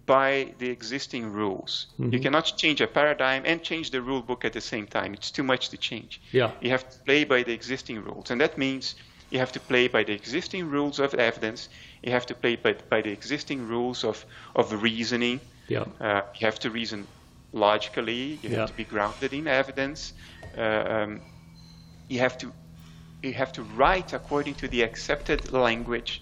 by 0.06 0.54
the 0.58 0.68
existing 0.68 1.32
rules. 1.32 1.86
Mm-hmm. 1.98 2.12
You 2.14 2.20
cannot 2.20 2.44
change 2.56 2.80
a 2.80 2.86
paradigm 2.86 3.42
and 3.46 3.62
change 3.62 3.90
the 3.90 4.02
rule 4.02 4.22
book 4.22 4.44
at 4.44 4.52
the 4.52 4.60
same 4.60 4.86
time. 4.86 5.14
It's 5.14 5.30
too 5.30 5.42
much 5.42 5.68
to 5.70 5.76
change. 5.76 6.20
Yeah. 6.32 6.50
You 6.60 6.70
have 6.70 6.88
to 6.88 6.98
play 7.00 7.24
by 7.24 7.42
the 7.42 7.52
existing 7.52 8.02
rules. 8.04 8.30
And 8.30 8.40
that 8.40 8.58
means 8.58 8.94
you 9.30 9.38
have 9.38 9.52
to 9.52 9.60
play 9.60 9.88
by 9.88 10.04
the 10.04 10.12
existing 10.12 10.68
rules 10.68 10.98
of 10.98 11.14
evidence. 11.14 11.68
You 12.02 12.12
have 12.12 12.26
to 12.26 12.34
play 12.34 12.56
by, 12.56 12.76
by 12.88 13.02
the 13.02 13.10
existing 13.10 13.68
rules 13.68 14.04
of, 14.04 14.24
of 14.54 14.82
reasoning. 14.82 15.40
Yeah. 15.68 15.84
Uh, 16.00 16.22
you 16.34 16.46
have 16.46 16.58
to 16.60 16.70
reason 16.70 17.06
logically. 17.52 18.38
You 18.42 18.50
yeah. 18.50 18.58
have 18.58 18.70
to 18.70 18.76
be 18.76 18.84
grounded 18.84 19.32
in 19.32 19.46
evidence. 19.46 20.12
Uh, 20.56 20.60
um, 20.60 21.20
you 22.08 22.18
have 22.18 22.36
to 22.38 22.52
you 23.22 23.32
have 23.32 23.52
to 23.52 23.62
write 23.62 24.12
according 24.12 24.54
to 24.56 24.68
the 24.68 24.82
accepted 24.82 25.52
language, 25.52 26.20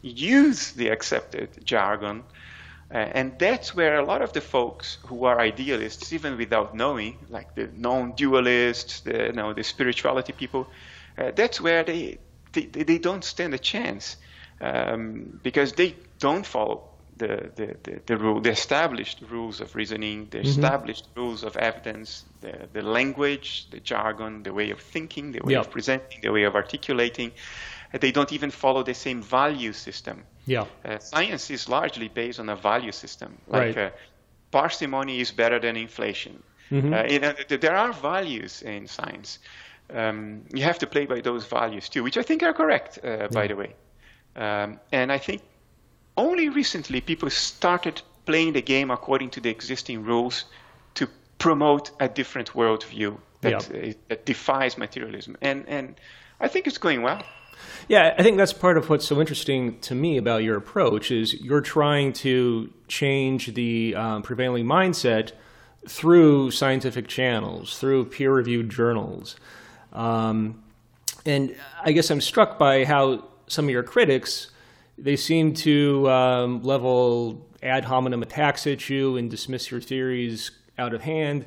use 0.00 0.72
the 0.72 0.88
accepted 0.88 1.50
jargon, 1.64 2.24
and 2.94 3.38
that's 3.38 3.74
where 3.74 3.98
a 3.98 4.04
lot 4.04 4.20
of 4.20 4.32
the 4.32 4.40
folks 4.40 4.98
who 5.06 5.24
are 5.24 5.40
idealists, 5.40 6.12
even 6.12 6.36
without 6.36 6.74
knowing, 6.74 7.18
like 7.30 7.54
the 7.54 7.70
non-dualists, 7.74 9.02
the, 9.04 9.26
you 9.26 9.32
know, 9.32 9.54
the 9.54 9.64
spirituality 9.64 10.32
people, 10.32 10.68
uh, 11.16 11.30
that's 11.34 11.60
where 11.60 11.84
they, 11.84 12.18
they, 12.52 12.66
they 12.66 12.98
don't 12.98 13.24
stand 13.24 13.54
a 13.54 13.58
chance 13.58 14.16
um, 14.60 15.40
because 15.42 15.72
they 15.72 15.96
don't 16.18 16.44
follow 16.44 16.88
the, 17.16 17.50
the, 17.54 17.76
the, 17.82 18.00
the, 18.06 18.16
rule, 18.16 18.40
the 18.40 18.50
established 18.50 19.22
rules 19.30 19.60
of 19.60 19.74
reasoning, 19.74 20.28
the 20.30 20.38
mm-hmm. 20.38 20.48
established 20.48 21.06
rules 21.16 21.44
of 21.44 21.56
evidence, 21.56 22.24
the, 22.40 22.68
the 22.72 22.82
language, 22.82 23.68
the 23.70 23.80
jargon, 23.80 24.42
the 24.42 24.52
way 24.52 24.70
of 24.70 24.80
thinking, 24.80 25.32
the 25.32 25.40
way 25.42 25.54
of 25.54 25.70
presenting, 25.70 26.20
the 26.20 26.30
way 26.30 26.44
of 26.44 26.54
articulating. 26.54 27.32
Uh, 27.94 27.98
they 27.98 28.12
don't 28.12 28.32
even 28.32 28.50
follow 28.50 28.82
the 28.82 28.94
same 28.94 29.22
value 29.22 29.72
system. 29.72 30.24
Yeah. 30.46 30.66
Uh, 30.84 30.98
science 30.98 31.50
is 31.50 31.68
largely 31.68 32.08
based 32.08 32.40
on 32.40 32.48
a 32.48 32.56
value 32.56 32.92
system. 32.92 33.38
Like 33.46 33.76
right. 33.76 33.86
uh, 33.86 33.90
parsimony 34.50 35.20
is 35.20 35.30
better 35.30 35.58
than 35.58 35.76
inflation. 35.76 36.42
Mm-hmm. 36.70 36.92
Uh, 36.92 37.02
you 37.04 37.20
know, 37.20 37.34
there 37.48 37.76
are 37.76 37.92
values 37.92 38.62
in 38.62 38.86
science. 38.88 39.38
Um, 39.90 40.42
you 40.54 40.62
have 40.62 40.78
to 40.78 40.86
play 40.86 41.06
by 41.06 41.20
those 41.20 41.44
values 41.44 41.88
too, 41.88 42.02
which 42.02 42.16
I 42.16 42.22
think 42.22 42.42
are 42.42 42.54
correct, 42.54 42.98
uh, 43.04 43.08
yeah. 43.08 43.26
by 43.28 43.46
the 43.46 43.56
way. 43.56 43.74
Um, 44.36 44.80
and 44.90 45.12
I 45.12 45.18
think 45.18 45.42
only 46.16 46.48
recently 46.48 47.00
people 47.00 47.30
started 47.30 48.02
playing 48.24 48.54
the 48.54 48.62
game 48.62 48.90
according 48.90 49.30
to 49.30 49.40
the 49.40 49.50
existing 49.50 50.04
rules 50.04 50.44
to 50.94 51.08
promote 51.38 51.90
a 52.00 52.08
different 52.08 52.52
worldview 52.52 53.18
that, 53.42 53.68
yeah. 53.70 53.90
uh, 53.90 53.92
that 54.08 54.24
defies 54.24 54.78
materialism. 54.78 55.36
And, 55.42 55.68
and 55.68 55.94
I 56.40 56.48
think 56.48 56.66
it's 56.66 56.78
going 56.78 57.02
well. 57.02 57.22
Yeah, 57.88 58.14
I 58.16 58.22
think 58.22 58.36
that's 58.36 58.52
part 58.52 58.76
of 58.76 58.88
what's 58.88 59.06
so 59.06 59.20
interesting 59.20 59.78
to 59.80 59.94
me 59.94 60.16
about 60.16 60.42
your 60.42 60.56
approach 60.56 61.10
is 61.10 61.34
you're 61.40 61.60
trying 61.60 62.12
to 62.14 62.72
change 62.88 63.54
the 63.54 63.94
um, 63.96 64.22
prevailing 64.22 64.64
mindset 64.64 65.32
through 65.88 66.50
scientific 66.52 67.08
channels, 67.08 67.78
through 67.78 68.04
peer-reviewed 68.06 68.70
journals. 68.70 69.36
Um, 69.92 70.62
and 71.26 71.54
I 71.84 71.92
guess 71.92 72.10
I'm 72.10 72.20
struck 72.20 72.58
by 72.58 72.84
how 72.84 73.24
some 73.46 73.66
of 73.66 73.70
your 73.70 73.82
critics 73.82 74.48
they 74.98 75.16
seem 75.16 75.54
to 75.54 76.08
um, 76.10 76.62
level 76.62 77.46
ad 77.62 77.84
hominem 77.84 78.22
attacks 78.22 78.66
at 78.66 78.88
you 78.88 79.16
and 79.16 79.30
dismiss 79.30 79.70
your 79.70 79.80
theories 79.80 80.50
out 80.78 80.94
of 80.94 81.02
hand. 81.02 81.46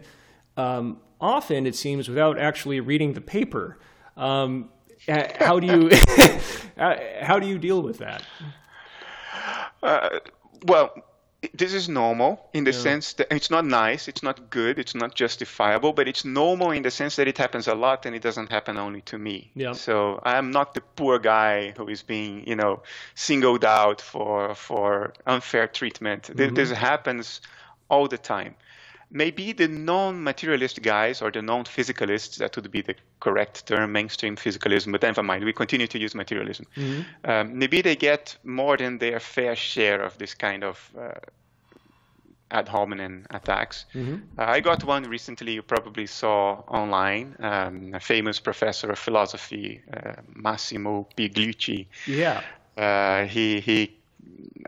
Um, 0.57 0.99
often, 1.19 1.65
it 1.65 1.75
seems, 1.75 2.09
without 2.09 2.37
actually 2.37 2.79
reading 2.79 3.13
the 3.13 3.21
paper. 3.21 3.77
Um, 4.17 4.69
how 5.07 5.59
do 5.59 5.67
you 5.67 5.89
how 7.21 7.39
do 7.39 7.47
you 7.47 7.57
deal 7.57 7.81
with 7.81 7.99
that? 7.99 8.23
Uh, 9.81 10.19
well, 10.65 10.93
this 11.53 11.73
is 11.73 11.87
normal 11.87 12.49
in 12.53 12.63
the 12.63 12.71
yeah. 12.71 12.79
sense 12.79 13.13
that 13.13 13.27
it's 13.29 13.49
not 13.51 13.65
nice, 13.65 14.07
it's 14.07 14.23
not 14.23 14.49
good, 14.49 14.79
it's 14.79 14.95
not 14.95 15.15
justifiable, 15.15 15.93
but 15.93 16.07
it's 16.07 16.25
normal 16.25 16.71
in 16.71 16.83
the 16.83 16.91
sense 16.91 17.15
that 17.17 17.27
it 17.27 17.37
happens 17.37 17.67
a 17.67 17.75
lot 17.75 18.05
and 18.05 18.15
it 18.15 18.21
doesn't 18.21 18.49
happen 18.49 18.77
only 18.77 19.01
to 19.01 19.17
me. 19.17 19.51
Yeah. 19.55 19.73
So 19.73 20.19
I'm 20.23 20.51
not 20.51 20.73
the 20.73 20.81
poor 20.81 21.19
guy 21.19 21.73
who 21.77 21.87
is 21.87 22.01
being, 22.01 22.47
you 22.47 22.55
know, 22.55 22.81
singled 23.13 23.65
out 23.65 24.01
for 24.01 24.55
for 24.55 25.13
unfair 25.25 25.67
treatment. 25.67 26.23
Mm-hmm. 26.23 26.55
This 26.55 26.71
happens 26.71 27.41
all 27.89 28.07
the 28.07 28.17
time. 28.17 28.55
Maybe 29.15 29.53
the 29.53 29.69
non-materialist 29.69 30.81
guys 30.81 31.21
or 31.21 31.31
the 31.31 31.41
non-physicalists, 31.41 32.35
that 32.37 32.55
would 32.57 32.69
be 32.69 32.81
the 32.81 32.95
correct 33.19 33.65
term, 33.65 33.93
mainstream 33.93 34.35
physicalism, 34.35 34.91
but 34.91 35.01
never 35.03 35.23
mind, 35.23 35.45
we 35.45 35.53
continue 35.53 35.87
to 35.87 35.97
use 35.97 36.13
materialism. 36.13 36.65
Mm-hmm. 36.75 37.01
Um, 37.23 37.57
maybe 37.57 37.81
they 37.81 37.95
get 37.95 38.37
more 38.43 38.75
than 38.77 38.97
their 38.97 39.21
fair 39.21 39.55
share 39.55 40.03
of 40.03 40.17
this 40.17 40.33
kind 40.35 40.63
of 40.65 40.91
uh, 40.99 41.13
ad 42.51 42.67
hominem 42.67 43.25
attacks. 43.29 43.85
Mm-hmm. 43.93 44.15
Uh, 44.37 44.43
I 44.57 44.59
got 44.59 44.83
one 44.83 45.03
recently 45.03 45.53
you 45.53 45.63
probably 45.63 46.07
saw 46.07 46.63
online, 46.67 47.35
um, 47.39 47.93
a 47.93 47.99
famous 47.99 48.41
professor 48.41 48.91
of 48.91 48.99
philosophy, 48.99 49.81
uh, 49.93 50.15
Massimo 50.27 51.07
Pigliucci. 51.15 51.87
Yeah. 52.05 52.41
Uh, 52.77 53.25
he, 53.25 53.61
he 53.61 53.94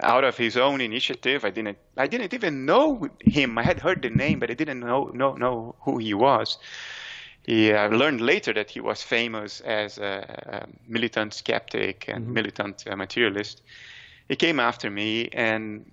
out 0.02 0.24
of 0.24 0.38
his 0.38 0.58
own 0.58 0.82
initiative. 0.82 1.46
I 1.46 1.50
didn't 1.50 1.78
I 1.98 2.08
didn't 2.08 2.34
even 2.34 2.66
know 2.66 3.10
him. 3.22 3.58
I 3.58 3.64
had 3.64 3.80
heard 3.80 4.02
the 4.02 4.10
name, 4.10 4.40
but 4.40 4.52
I 4.52 4.54
didn't 4.54 4.80
know 4.80 5.06
know 5.14 5.34
know 5.34 5.76
who 5.82 5.98
he 5.98 6.14
was. 6.14 6.58
He 7.44 7.72
uh, 7.72 7.88
learned 7.88 8.20
later 8.20 8.54
that 8.54 8.70
he 8.70 8.82
was 8.82 9.02
famous 9.02 9.62
as 9.62 9.98
a, 9.98 10.68
a 10.68 10.68
militant 10.86 11.34
skeptic 11.34 12.06
and 12.10 12.26
mm-hmm. 12.26 12.34
militant 12.34 12.84
uh, 12.86 12.96
materialist. 12.98 13.62
He 14.28 14.36
came 14.36 14.60
after 14.60 14.90
me, 14.90 15.30
and 15.32 15.90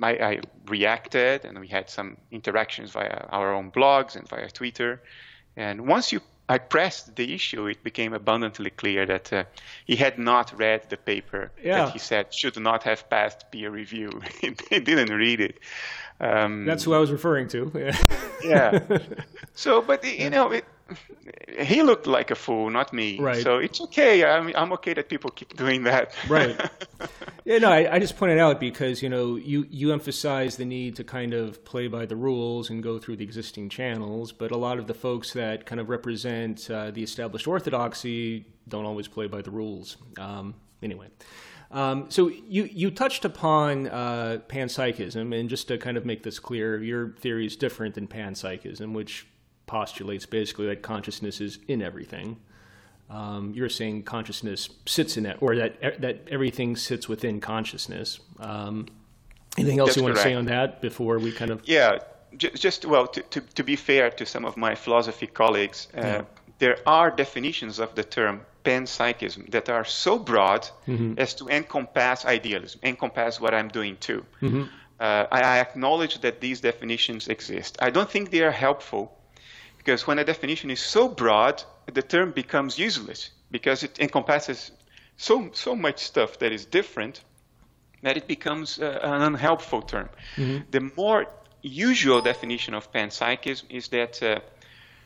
I, 0.00 0.10
I, 0.10 0.40
reacted, 0.68 1.44
and 1.44 1.58
we 1.58 1.66
had 1.66 1.90
some 1.90 2.16
interactions 2.30 2.92
via 2.92 3.26
our 3.30 3.52
own 3.52 3.72
blogs 3.72 4.14
and 4.14 4.28
via 4.28 4.48
Twitter. 4.48 5.02
And 5.56 5.88
once 5.88 6.12
you 6.12 6.20
I 6.48 6.58
pressed 6.58 7.16
the 7.16 7.34
issue, 7.34 7.66
it 7.66 7.82
became 7.82 8.12
abundantly 8.12 8.70
clear 8.70 9.04
that 9.06 9.32
uh, 9.32 9.44
he 9.84 9.96
had 9.96 10.18
not 10.18 10.56
read 10.56 10.88
the 10.88 10.96
paper 10.96 11.50
yeah. 11.62 11.86
that 11.86 11.92
he 11.92 11.98
said 11.98 12.32
should 12.32 12.58
not 12.58 12.84
have 12.84 13.10
passed 13.10 13.50
peer 13.50 13.70
review. 13.70 14.22
he 14.40 14.80
didn't 14.80 15.10
read 15.10 15.40
it. 15.40 15.58
Um, 16.20 16.64
That's 16.64 16.84
who 16.84 16.94
I 16.94 16.98
was 16.98 17.10
referring 17.10 17.48
to. 17.48 17.70
yeah. 18.44 18.98
So, 19.54 19.82
but 19.82 20.04
you 20.04 20.30
know, 20.30 20.52
it, 20.52 20.64
he 21.58 21.82
looked 21.82 22.06
like 22.06 22.30
a 22.30 22.34
fool, 22.34 22.70
not 22.70 22.92
me. 22.92 23.18
Right. 23.18 23.42
So 23.42 23.58
it's 23.58 23.80
okay. 23.80 24.24
I'm 24.24 24.52
I'm 24.54 24.72
okay 24.74 24.94
that 24.94 25.08
people 25.08 25.30
keep 25.30 25.56
doing 25.56 25.84
that. 25.84 26.14
right. 26.28 26.58
Yeah. 27.44 27.58
No, 27.58 27.70
I, 27.70 27.94
I 27.94 27.98
just 28.00 28.16
pointed 28.16 28.38
out 28.38 28.58
because 28.58 29.02
you 29.02 29.08
know 29.08 29.36
you 29.36 29.68
you 29.70 29.92
emphasize 29.92 30.56
the 30.56 30.64
need 30.64 30.96
to 30.96 31.04
kind 31.04 31.32
of 31.32 31.64
play 31.64 31.86
by 31.86 32.04
the 32.04 32.16
rules 32.16 32.70
and 32.70 32.82
go 32.82 32.98
through 32.98 33.16
the 33.16 33.24
existing 33.24 33.68
channels, 33.68 34.32
but 34.32 34.50
a 34.50 34.56
lot 34.56 34.78
of 34.78 34.88
the 34.88 34.94
folks 34.94 35.32
that 35.34 35.64
kind 35.64 35.80
of 35.80 35.88
represent 35.88 36.68
uh, 36.70 36.90
the 36.90 37.04
established 37.04 37.46
orthodoxy 37.46 38.46
don't 38.66 38.84
always 38.84 39.06
play 39.06 39.28
by 39.28 39.42
the 39.42 39.52
rules. 39.52 39.96
Um, 40.18 40.54
anyway. 40.82 41.06
Um, 41.70 42.06
so 42.10 42.28
you 42.28 42.64
you 42.64 42.90
touched 42.90 43.24
upon 43.24 43.88
uh, 43.88 44.38
panpsychism, 44.48 45.38
and 45.38 45.48
just 45.48 45.68
to 45.68 45.78
kind 45.78 45.96
of 45.96 46.04
make 46.04 46.22
this 46.24 46.38
clear, 46.38 46.82
your 46.82 47.10
theory 47.10 47.46
is 47.46 47.54
different 47.56 47.94
than 47.94 48.08
panpsychism, 48.08 48.92
which 48.92 49.26
postulates 49.66 50.26
basically 50.26 50.66
that 50.66 50.82
consciousness 50.82 51.40
is 51.40 51.58
in 51.68 51.82
everything. 51.82 52.38
Um, 53.08 53.52
you're 53.54 53.68
saying 53.68 54.02
consciousness 54.02 54.68
sits 54.86 55.16
in 55.16 55.24
that, 55.24 55.36
or 55.40 55.54
that 55.56 56.00
that 56.00 56.26
everything 56.28 56.76
sits 56.76 57.08
within 57.08 57.40
consciousness. 57.40 58.18
Um, 58.40 58.86
anything 59.56 59.78
else 59.78 59.90
That's 59.90 59.96
you 59.98 60.02
want 60.02 60.14
correct. 60.14 60.24
to 60.24 60.30
say 60.30 60.34
on 60.34 60.46
that 60.46 60.80
before 60.80 61.18
we 61.18 61.30
kind 61.30 61.50
of? 61.50 61.62
Yeah, 61.64 61.98
just 62.36 62.84
well, 62.84 63.06
to, 63.08 63.22
to, 63.22 63.40
to 63.40 63.62
be 63.62 63.76
fair 63.76 64.10
to 64.10 64.26
some 64.26 64.44
of 64.44 64.56
my 64.56 64.74
philosophy 64.74 65.26
colleagues, 65.26 65.88
uh, 65.96 66.00
yeah. 66.00 66.22
there 66.58 66.78
are 66.86 67.10
definitions 67.10 67.78
of 67.78 67.94
the 67.94 68.02
term 68.02 68.40
panpsychism 68.64 69.50
that 69.52 69.68
are 69.68 69.84
so 69.84 70.18
broad 70.18 70.68
mm-hmm. 70.88 71.14
as 71.18 71.34
to 71.34 71.48
encompass 71.48 72.24
idealism, 72.24 72.80
encompass 72.82 73.40
what 73.40 73.54
I'm 73.54 73.68
doing 73.68 73.96
too. 73.98 74.24
Mm-hmm. 74.42 74.64
Uh, 74.98 75.26
I, 75.30 75.40
I 75.42 75.58
acknowledge 75.60 76.20
that 76.22 76.40
these 76.40 76.60
definitions 76.60 77.28
exist. 77.28 77.78
I 77.80 77.90
don't 77.90 78.10
think 78.10 78.30
they 78.30 78.42
are 78.42 78.50
helpful 78.50 79.16
because 79.86 80.04
when 80.04 80.18
a 80.18 80.24
definition 80.24 80.68
is 80.70 80.80
so 80.80 81.08
broad, 81.08 81.62
the 81.94 82.02
term 82.02 82.32
becomes 82.32 82.76
useless 82.76 83.30
because 83.52 83.84
it 83.84 84.00
encompasses 84.00 84.72
so 85.16 85.48
so 85.52 85.76
much 85.76 85.98
stuff 85.98 86.40
that 86.40 86.52
is 86.52 86.66
different 86.66 87.22
that 88.02 88.16
it 88.16 88.26
becomes 88.26 88.80
uh, 88.80 88.98
an 89.02 89.22
unhelpful 89.22 89.82
term. 89.82 90.08
Mm-hmm. 90.36 90.70
The 90.70 90.80
more 90.96 91.26
usual 91.62 92.20
definition 92.20 92.74
of 92.74 92.92
panpsychism 92.92 93.64
is 93.70 93.88
that 93.88 94.22
uh, 94.22 94.40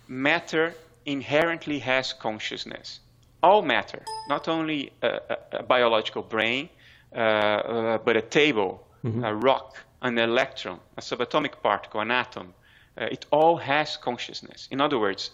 matter 0.09 0.75
inherently 1.05 1.79
has 1.81 2.15
consciousness. 2.15 3.01
All 3.43 3.63
matter, 3.63 4.03
not 4.29 4.49
only 4.49 4.93
a, 5.03 5.09
a, 5.09 5.37
a 5.61 5.63
biological 5.63 6.23
brain, 6.23 6.69
uh, 7.15 7.19
uh 7.19 7.99
but 7.99 8.17
a 8.17 8.23
table, 8.23 8.87
mm-hmm. 9.05 9.25
a 9.25 9.35
rock, 9.35 9.77
an 10.01 10.19
electron, 10.19 10.81
a 10.97 11.03
subatomic 11.03 11.63
particle, 11.63 12.01
an 12.01 12.11
atom, 12.11 12.55
uh, 13.01 13.07
it 13.11 13.27
all 13.31 13.57
has 13.57 13.97
consciousness. 13.97 14.69
In 14.71 14.81
other 14.81 14.99
words, 14.99 15.31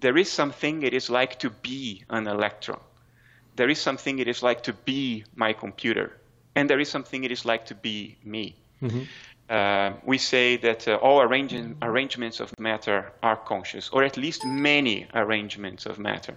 there 0.00 0.18
is 0.18 0.30
something 0.30 0.82
it 0.82 0.92
is 0.92 1.08
like 1.08 1.38
to 1.38 1.50
be 1.50 2.04
an 2.10 2.26
electron. 2.26 2.80
There 3.56 3.70
is 3.70 3.80
something 3.80 4.18
it 4.18 4.28
is 4.28 4.42
like 4.42 4.62
to 4.64 4.74
be 4.74 5.24
my 5.34 5.54
computer. 5.54 6.12
And 6.54 6.68
there 6.68 6.78
is 6.78 6.90
something 6.90 7.24
it 7.24 7.32
is 7.32 7.44
like 7.44 7.66
to 7.66 7.74
be 7.74 8.16
me. 8.22 8.56
Mm-hmm. 8.82 9.02
Uh, 9.48 9.92
we 10.04 10.18
say 10.18 10.56
that 10.58 10.86
uh, 10.88 10.96
all 10.96 11.22
arrange- 11.22 11.76
arrangements 11.80 12.40
of 12.40 12.58
matter 12.58 13.12
are 13.22 13.36
conscious, 13.36 13.88
or 13.90 14.02
at 14.02 14.16
least 14.16 14.44
many 14.44 15.06
arrangements 15.14 15.86
of 15.86 15.98
matter. 15.98 16.36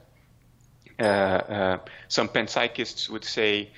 Uh, 0.99 1.03
uh 1.03 1.77
some 2.09 2.27
panpsychists 2.27 3.09
would 3.09 3.23
say 3.23 3.69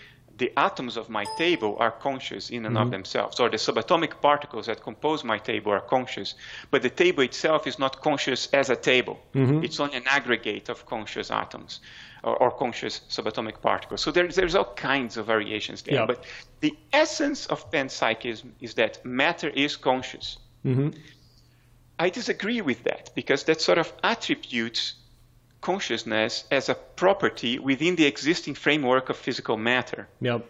the 0.42 0.52
atoms 0.58 0.98
of 0.98 1.08
my 1.08 1.26
table 1.38 1.78
are 1.80 1.92
conscious 1.92 2.50
in 2.50 2.66
and 2.66 2.76
mm-hmm. 2.76 2.86
of 2.86 2.92
themselves, 2.92 3.40
or 3.40 3.48
the 3.48 3.58
subatomic 3.58 4.20
particles 4.22 4.66
that 4.66 4.82
compose 4.82 5.24
my 5.24 5.38
table 5.38 5.72
are 5.72 5.86
conscious, 5.98 6.34
but 6.72 6.82
the 6.82 6.90
table 6.90 7.22
itself 7.24 7.68
is 7.68 7.78
not 7.78 8.02
conscious 8.02 8.42
as 8.52 8.72
a 8.72 8.76
table. 8.76 9.20
Mm-hmm. 9.36 9.64
It's 9.64 9.80
only 9.80 9.98
an 9.98 10.08
aggregate 10.08 10.68
of 10.70 10.86
conscious 10.88 11.30
atoms 11.30 11.80
or, 12.24 12.36
or 12.38 12.50
conscious 12.50 13.02
subatomic 13.08 13.62
particles. 13.62 14.02
So 14.02 14.10
there's, 14.10 14.36
there's 14.36 14.56
all 14.56 14.74
kinds 14.74 15.16
of 15.18 15.28
variations 15.28 15.84
there. 15.84 16.00
Yeah. 16.00 16.08
But 16.08 16.26
the 16.60 16.76
essence 16.92 17.46
of 17.46 17.70
panpsychism 17.70 18.50
is 18.62 18.74
that 18.74 19.06
matter 19.06 19.50
is 19.50 19.78
conscious. 19.78 20.40
Mm-hmm. 20.66 20.90
I 22.00 22.10
disagree 22.10 22.62
with 22.62 22.84
that 22.86 23.12
because 23.14 23.44
that 23.44 23.62
sort 23.62 23.78
of 23.78 23.94
attributes 24.04 24.96
consciousness 25.62 26.44
as 26.52 26.70
a 26.70 26.76
property 26.76 27.60
within 27.60 27.96
the 27.96 28.06
existing 28.06 28.56
framework 28.56 29.10
of 29.10 29.18
physical 29.18 29.58
matter. 29.58 30.08
Yep. 30.20 30.46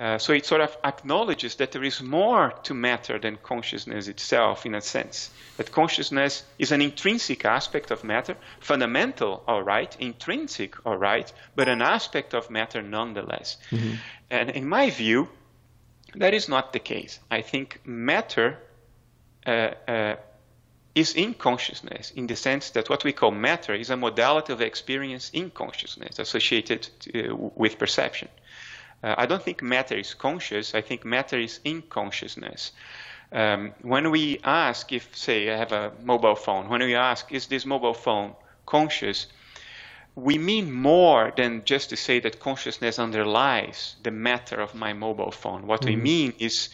Uh, 0.00 0.18
so 0.18 0.32
it 0.32 0.44
sort 0.44 0.60
of 0.60 0.76
acknowledges 0.82 1.56
that 1.56 1.70
there 1.70 1.84
is 1.84 2.02
more 2.02 2.52
to 2.64 2.74
matter 2.74 3.20
than 3.20 3.36
consciousness 3.36 4.08
itself, 4.08 4.66
in 4.66 4.74
a 4.74 4.80
sense. 4.80 5.30
That 5.58 5.70
consciousness 5.70 6.42
is 6.58 6.72
an 6.72 6.82
intrinsic 6.82 7.44
aspect 7.44 7.92
of 7.92 8.02
matter, 8.02 8.36
fundamental, 8.58 9.44
all 9.46 9.62
right, 9.62 9.96
intrinsic, 10.00 10.84
all 10.84 10.96
right, 10.96 11.32
but 11.54 11.68
an 11.68 11.82
aspect 11.82 12.34
of 12.34 12.50
matter 12.50 12.82
nonetheless. 12.82 13.58
Mm-hmm. 13.70 13.94
And 14.30 14.50
in 14.50 14.68
my 14.68 14.90
view, 14.90 15.28
that 16.16 16.34
is 16.34 16.48
not 16.48 16.72
the 16.72 16.80
case. 16.80 17.20
I 17.30 17.42
think 17.42 17.80
matter 17.84 18.58
uh, 19.46 19.70
uh, 19.86 20.16
is 20.94 21.14
in 21.14 21.34
consciousness 21.34 22.10
in 22.10 22.26
the 22.26 22.36
sense 22.36 22.70
that 22.70 22.90
what 22.90 23.04
we 23.04 23.12
call 23.12 23.30
matter 23.30 23.74
is 23.74 23.90
a 23.90 23.96
modality 23.96 24.52
of 24.52 24.60
experience 24.60 25.30
in 25.32 25.50
consciousness 25.50 26.18
associated 26.18 26.86
to, 27.00 27.30
uh, 27.30 27.34
with 27.56 27.78
perception. 27.78 28.28
Uh, 29.02 29.14
I 29.18 29.26
don't 29.26 29.42
think 29.42 29.62
matter 29.62 29.96
is 29.96 30.14
conscious, 30.14 30.74
I 30.74 30.82
think 30.82 31.04
matter 31.04 31.38
is 31.38 31.60
in 31.64 31.82
consciousness. 31.82 32.72
Um, 33.32 33.72
when 33.80 34.10
we 34.10 34.38
ask 34.44 34.92
if, 34.92 35.16
say, 35.16 35.50
I 35.50 35.56
have 35.56 35.72
a 35.72 35.92
mobile 36.02 36.34
phone, 36.34 36.68
when 36.68 36.82
we 36.82 36.94
ask, 36.94 37.32
is 37.32 37.46
this 37.46 37.64
mobile 37.64 37.94
phone 37.94 38.34
conscious? 38.66 39.26
We 40.14 40.36
mean 40.36 40.70
more 40.70 41.32
than 41.34 41.62
just 41.64 41.88
to 41.90 41.96
say 41.96 42.20
that 42.20 42.38
consciousness 42.38 42.98
underlies 42.98 43.96
the 44.02 44.10
matter 44.10 44.60
of 44.60 44.74
my 44.74 44.92
mobile 44.92 45.30
phone. 45.30 45.66
What 45.66 45.80
mm-hmm. 45.80 45.88
we 45.88 45.96
mean 45.96 46.34
is 46.38 46.68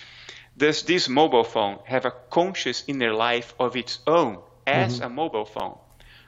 does 0.59 0.83
this 0.83 1.09
mobile 1.09 1.44
phone 1.44 1.79
have 1.85 2.05
a 2.05 2.12
conscious 2.31 2.85
inner 2.87 3.14
life 3.14 3.55
of 3.59 3.77
its 3.77 4.01
own 4.07 4.38
as 4.66 4.97
mm-hmm. 4.97 5.07
a 5.07 5.09
mobile 5.09 5.44
phone? 5.44 5.79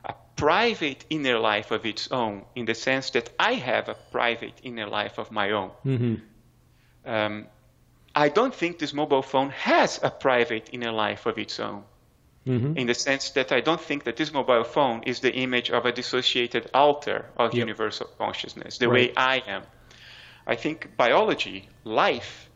A 0.04 0.14
private 0.36 1.04
inner 1.10 1.38
life 1.38 1.70
of 1.72 1.84
its 1.84 2.10
own, 2.10 2.44
in 2.54 2.64
the 2.64 2.74
sense 2.74 3.10
that 3.10 3.30
I 3.38 3.54
have 3.54 3.88
a 3.88 3.94
private 3.94 4.54
inner 4.62 4.86
life 4.86 5.18
of 5.18 5.30
my 5.30 5.50
own. 5.50 5.70
Mm-hmm. 5.84 6.14
Um, 7.04 7.46
I 8.14 8.28
don't 8.28 8.54
think 8.54 8.78
this 8.78 8.94
mobile 8.94 9.22
phone 9.22 9.50
has 9.50 10.00
a 10.02 10.10
private 10.10 10.70
inner 10.72 10.92
life 10.92 11.26
of 11.26 11.38
its 11.38 11.60
own. 11.60 11.84
Mm-hmm. 12.46 12.78
In 12.78 12.86
the 12.86 12.94
sense 12.94 13.30
that 13.30 13.52
I 13.52 13.60
don't 13.60 13.80
think 13.80 14.04
that 14.04 14.16
this 14.16 14.32
mobile 14.32 14.64
phone 14.64 15.02
is 15.02 15.20
the 15.20 15.32
image 15.32 15.70
of 15.70 15.84
a 15.84 15.92
dissociated 15.92 16.70
alter 16.72 17.26
of 17.36 17.52
yep. 17.52 17.66
universal 17.66 18.06
consciousness, 18.16 18.78
the 18.78 18.88
right. 18.88 19.10
way 19.10 19.14
I 19.16 19.42
am. 19.46 19.62
I 20.46 20.56
think 20.56 20.96
biology, 20.96 21.68
life, 21.84 22.49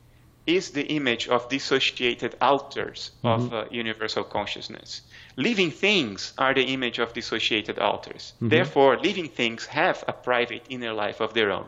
is 0.46 0.70
the 0.70 0.86
image 0.86 1.28
of 1.28 1.48
dissociated 1.48 2.36
alters 2.40 3.10
mm-hmm. 3.22 3.46
of 3.46 3.54
uh, 3.54 3.64
universal 3.70 4.24
consciousness. 4.24 5.00
Living 5.36 5.70
things 5.70 6.34
are 6.36 6.54
the 6.54 6.64
image 6.64 6.98
of 6.98 7.12
dissociated 7.14 7.78
alters. 7.78 8.34
Mm-hmm. 8.36 8.48
Therefore, 8.48 8.98
living 8.98 9.28
things 9.28 9.66
have 9.66 10.04
a 10.06 10.12
private 10.12 10.64
inner 10.68 10.92
life 10.92 11.20
of 11.20 11.32
their 11.32 11.50
own. 11.50 11.66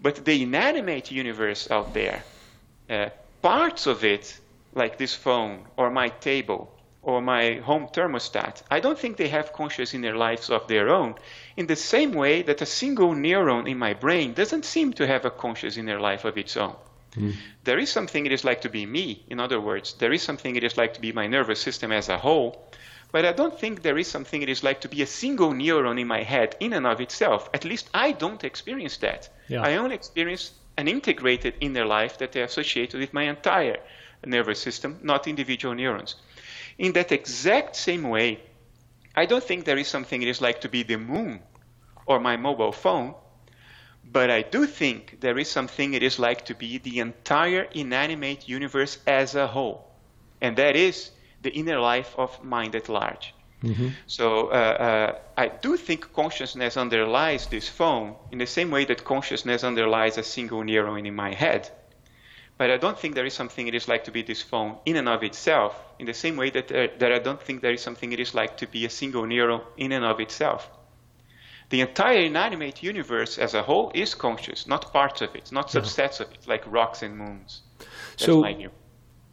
But 0.00 0.24
the 0.24 0.42
inanimate 0.42 1.10
universe 1.10 1.70
out 1.70 1.94
there, 1.94 2.24
uh, 2.88 3.10
parts 3.42 3.86
of 3.86 4.04
it, 4.04 4.38
like 4.74 4.98
this 4.98 5.14
phone 5.14 5.66
or 5.76 5.90
my 5.90 6.08
table 6.08 6.70
or 7.02 7.20
my 7.20 7.54
home 7.56 7.86
thermostat, 7.92 8.62
I 8.70 8.80
don't 8.80 8.98
think 8.98 9.18
they 9.18 9.28
have 9.28 9.52
conscious 9.52 9.94
inner 9.94 10.16
lives 10.16 10.50
of 10.50 10.66
their 10.68 10.88
own 10.88 11.14
in 11.56 11.66
the 11.66 11.76
same 11.76 12.12
way 12.12 12.42
that 12.42 12.62
a 12.62 12.66
single 12.66 13.14
neuron 13.14 13.68
in 13.68 13.78
my 13.78 13.92
brain 13.92 14.32
doesn't 14.32 14.64
seem 14.64 14.94
to 14.94 15.06
have 15.06 15.24
a 15.24 15.30
conscious 15.30 15.76
inner 15.76 16.00
life 16.00 16.24
of 16.24 16.38
its 16.38 16.56
own. 16.56 16.74
Mm. 17.16 17.34
There 17.64 17.78
is 17.78 17.90
something 17.90 18.26
it 18.26 18.32
is 18.32 18.44
like 18.44 18.60
to 18.62 18.68
be 18.68 18.86
me. 18.86 19.24
In 19.28 19.40
other 19.40 19.60
words, 19.60 19.94
there 19.94 20.12
is 20.12 20.22
something 20.22 20.56
it 20.56 20.64
is 20.64 20.76
like 20.76 20.94
to 20.94 21.00
be 21.00 21.12
my 21.12 21.26
nervous 21.26 21.60
system 21.60 21.92
as 21.92 22.08
a 22.08 22.18
whole. 22.18 22.68
But 23.12 23.24
I 23.24 23.32
don't 23.32 23.58
think 23.58 23.82
there 23.82 23.98
is 23.98 24.08
something 24.08 24.42
it 24.42 24.48
is 24.48 24.64
like 24.64 24.80
to 24.80 24.88
be 24.88 25.02
a 25.02 25.06
single 25.06 25.52
neuron 25.52 26.00
in 26.00 26.08
my 26.08 26.22
head 26.22 26.56
in 26.58 26.72
and 26.72 26.86
of 26.86 27.00
itself. 27.00 27.48
At 27.54 27.64
least 27.64 27.88
I 27.94 28.12
don't 28.12 28.42
experience 28.42 28.96
that. 28.98 29.28
Yeah. 29.46 29.62
I 29.62 29.76
only 29.76 29.94
experience 29.94 30.52
an 30.76 30.88
integrated 30.88 31.54
inner 31.60 31.86
life 31.86 32.18
that 32.18 32.32
that 32.32 32.40
is 32.40 32.50
associated 32.50 32.98
with 32.98 33.14
my 33.14 33.22
entire 33.22 33.78
nervous 34.24 34.60
system, 34.60 34.98
not 35.02 35.28
individual 35.28 35.74
neurons. 35.74 36.16
In 36.78 36.92
that 36.94 37.12
exact 37.12 37.76
same 37.76 38.02
way, 38.08 38.40
I 39.14 39.26
don't 39.26 39.44
think 39.44 39.64
there 39.64 39.78
is 39.78 39.86
something 39.86 40.20
it 40.20 40.28
is 40.28 40.40
like 40.40 40.60
to 40.62 40.68
be 40.68 40.82
the 40.82 40.96
moon 40.96 41.40
or 42.06 42.18
my 42.18 42.36
mobile 42.36 42.72
phone 42.72 43.14
but 44.12 44.30
I 44.30 44.42
do 44.42 44.66
think 44.66 45.20
there 45.20 45.38
is 45.38 45.50
something 45.50 45.94
it 45.94 46.02
is 46.02 46.18
like 46.18 46.44
to 46.46 46.54
be 46.54 46.78
the 46.78 47.00
entire 47.00 47.62
inanimate 47.74 48.48
universe 48.48 48.98
as 49.06 49.34
a 49.34 49.46
whole, 49.46 49.90
and 50.40 50.56
that 50.56 50.76
is 50.76 51.10
the 51.42 51.50
inner 51.50 51.78
life 51.78 52.14
of 52.16 52.42
mind 52.42 52.74
at 52.74 52.88
large. 52.88 53.34
Mm-hmm. 53.62 53.88
So 54.06 54.48
uh, 54.48 54.52
uh, 54.52 55.18
I 55.36 55.48
do 55.48 55.76
think 55.76 56.12
consciousness 56.12 56.76
underlies 56.76 57.46
this 57.46 57.68
phone 57.68 58.14
in 58.30 58.38
the 58.38 58.46
same 58.46 58.70
way 58.70 58.84
that 58.84 59.04
consciousness 59.04 59.64
underlies 59.64 60.18
a 60.18 60.22
single 60.22 60.62
neuron 60.62 61.06
in 61.06 61.14
my 61.14 61.32
head. 61.32 61.70
But 62.56 62.70
I 62.70 62.76
don't 62.76 62.98
think 62.98 63.14
there 63.14 63.26
is 63.26 63.34
something 63.34 63.66
it 63.66 63.74
is 63.74 63.88
like 63.88 64.04
to 64.04 64.12
be 64.12 64.22
this 64.22 64.42
phone 64.42 64.76
in 64.84 64.96
and 64.96 65.08
of 65.08 65.24
itself, 65.24 65.74
in 65.98 66.06
the 66.06 66.14
same 66.14 66.36
way 66.36 66.50
that, 66.50 66.70
uh, 66.70 66.88
that 66.98 67.10
I 67.10 67.18
don't 67.18 67.42
think 67.42 67.62
there 67.62 67.72
is 67.72 67.82
something 67.82 68.12
it 68.12 68.20
is 68.20 68.34
like 68.34 68.58
to 68.58 68.66
be 68.66 68.84
a 68.84 68.90
single 68.90 69.24
neuron 69.24 69.62
in 69.76 69.92
and 69.92 70.04
of 70.04 70.20
itself. 70.20 70.70
The 71.70 71.80
entire 71.80 72.18
inanimate 72.18 72.82
universe 72.82 73.38
as 73.38 73.54
a 73.54 73.62
whole 73.62 73.90
is 73.94 74.14
conscious, 74.14 74.66
not 74.66 74.92
parts 74.92 75.22
of 75.22 75.34
it, 75.34 75.50
not 75.50 75.68
subsets 75.68 76.20
of 76.20 76.30
it, 76.32 76.46
like 76.46 76.62
rocks 76.66 77.02
and 77.02 77.16
moons. 77.16 77.62
That's 77.78 78.24
so 78.24 78.44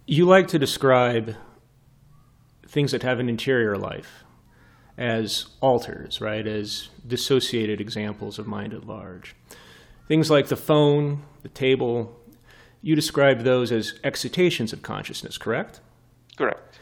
you 0.07 0.25
like 0.25 0.47
to 0.49 0.59
describe 0.59 1.35
things 2.67 2.91
that 2.91 3.03
have 3.03 3.19
an 3.19 3.29
interior 3.29 3.77
life 3.77 4.23
as 4.97 5.47
alters, 5.61 6.21
right? 6.21 6.45
As 6.47 6.89
dissociated 7.05 7.79
examples 7.81 8.39
of 8.39 8.47
mind 8.47 8.73
at 8.73 8.85
large. 8.87 9.35
things 10.07 10.29
like 10.29 10.47
the 10.47 10.57
phone, 10.57 11.23
the 11.41 11.49
table, 11.49 12.19
you 12.81 12.95
describe 12.95 13.43
those 13.43 13.71
as 13.71 13.99
excitations 14.03 14.73
of 14.73 14.81
consciousness, 14.81 15.37
correct? 15.37 15.79
Correct. 16.37 16.79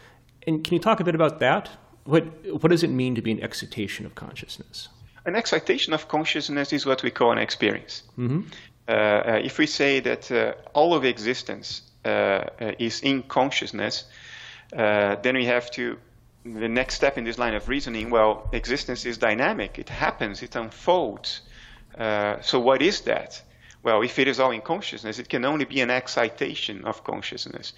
And 0.48 0.64
can 0.64 0.74
you 0.74 0.80
talk 0.80 1.00
a 1.00 1.04
bit 1.04 1.14
about 1.14 1.40
that? 1.40 1.70
What, 2.06 2.24
what 2.62 2.70
does 2.70 2.82
it 2.82 2.90
mean 2.90 3.14
to 3.16 3.22
be 3.22 3.32
an 3.32 3.42
excitation 3.44 4.06
of 4.06 4.16
consciousness? 4.16 4.90
An 5.26 5.36
excitation 5.36 5.94
of 5.94 6.08
consciousness 6.08 6.74
is 6.74 6.86
what 6.86 7.04
we 7.04 7.12
call 7.12 7.32
an 7.32 7.38
experience. 7.38 8.04
Mm-hmm. 8.18 8.42
Uh, 8.88 8.92
uh, 8.92 9.40
if 9.44 9.58
we 9.58 9.68
say 9.68 10.00
that 10.00 10.32
uh, 10.32 10.54
all 10.74 10.94
of 10.94 11.06
existence 11.06 11.84
uh, 12.06 12.08
uh, 12.08 12.72
is 12.80 13.02
in 13.02 13.22
consciousness, 13.24 14.06
uh, 14.76 15.16
then 15.22 15.36
we 15.36 15.46
have 15.46 15.70
to 15.72 15.98
the 16.44 16.70
next 16.70 16.96
step 16.96 17.18
in 17.18 17.24
this 17.24 17.38
line 17.38 17.54
of 17.54 17.68
reasoning. 17.68 18.10
Well, 18.10 18.50
existence 18.54 19.06
is 19.06 19.18
dynamic; 19.18 19.78
it 19.78 19.90
happens, 19.90 20.42
it 20.42 20.56
unfolds. 20.56 21.42
so, 22.42 22.60
what 22.60 22.82
is 22.82 23.02
that? 23.02 23.42
Well, 23.84 24.02
if 24.02 24.20
it 24.20 24.28
is 24.28 24.40
all 24.40 24.52
in 24.52 24.62
consciousness, 24.62 25.20
it 25.20 25.30
can 25.30 25.46
only 25.46 25.66
be 25.66 25.82
an 25.82 25.90
excitation 25.90 26.86
of 26.86 27.04
consciousness. 27.04 27.74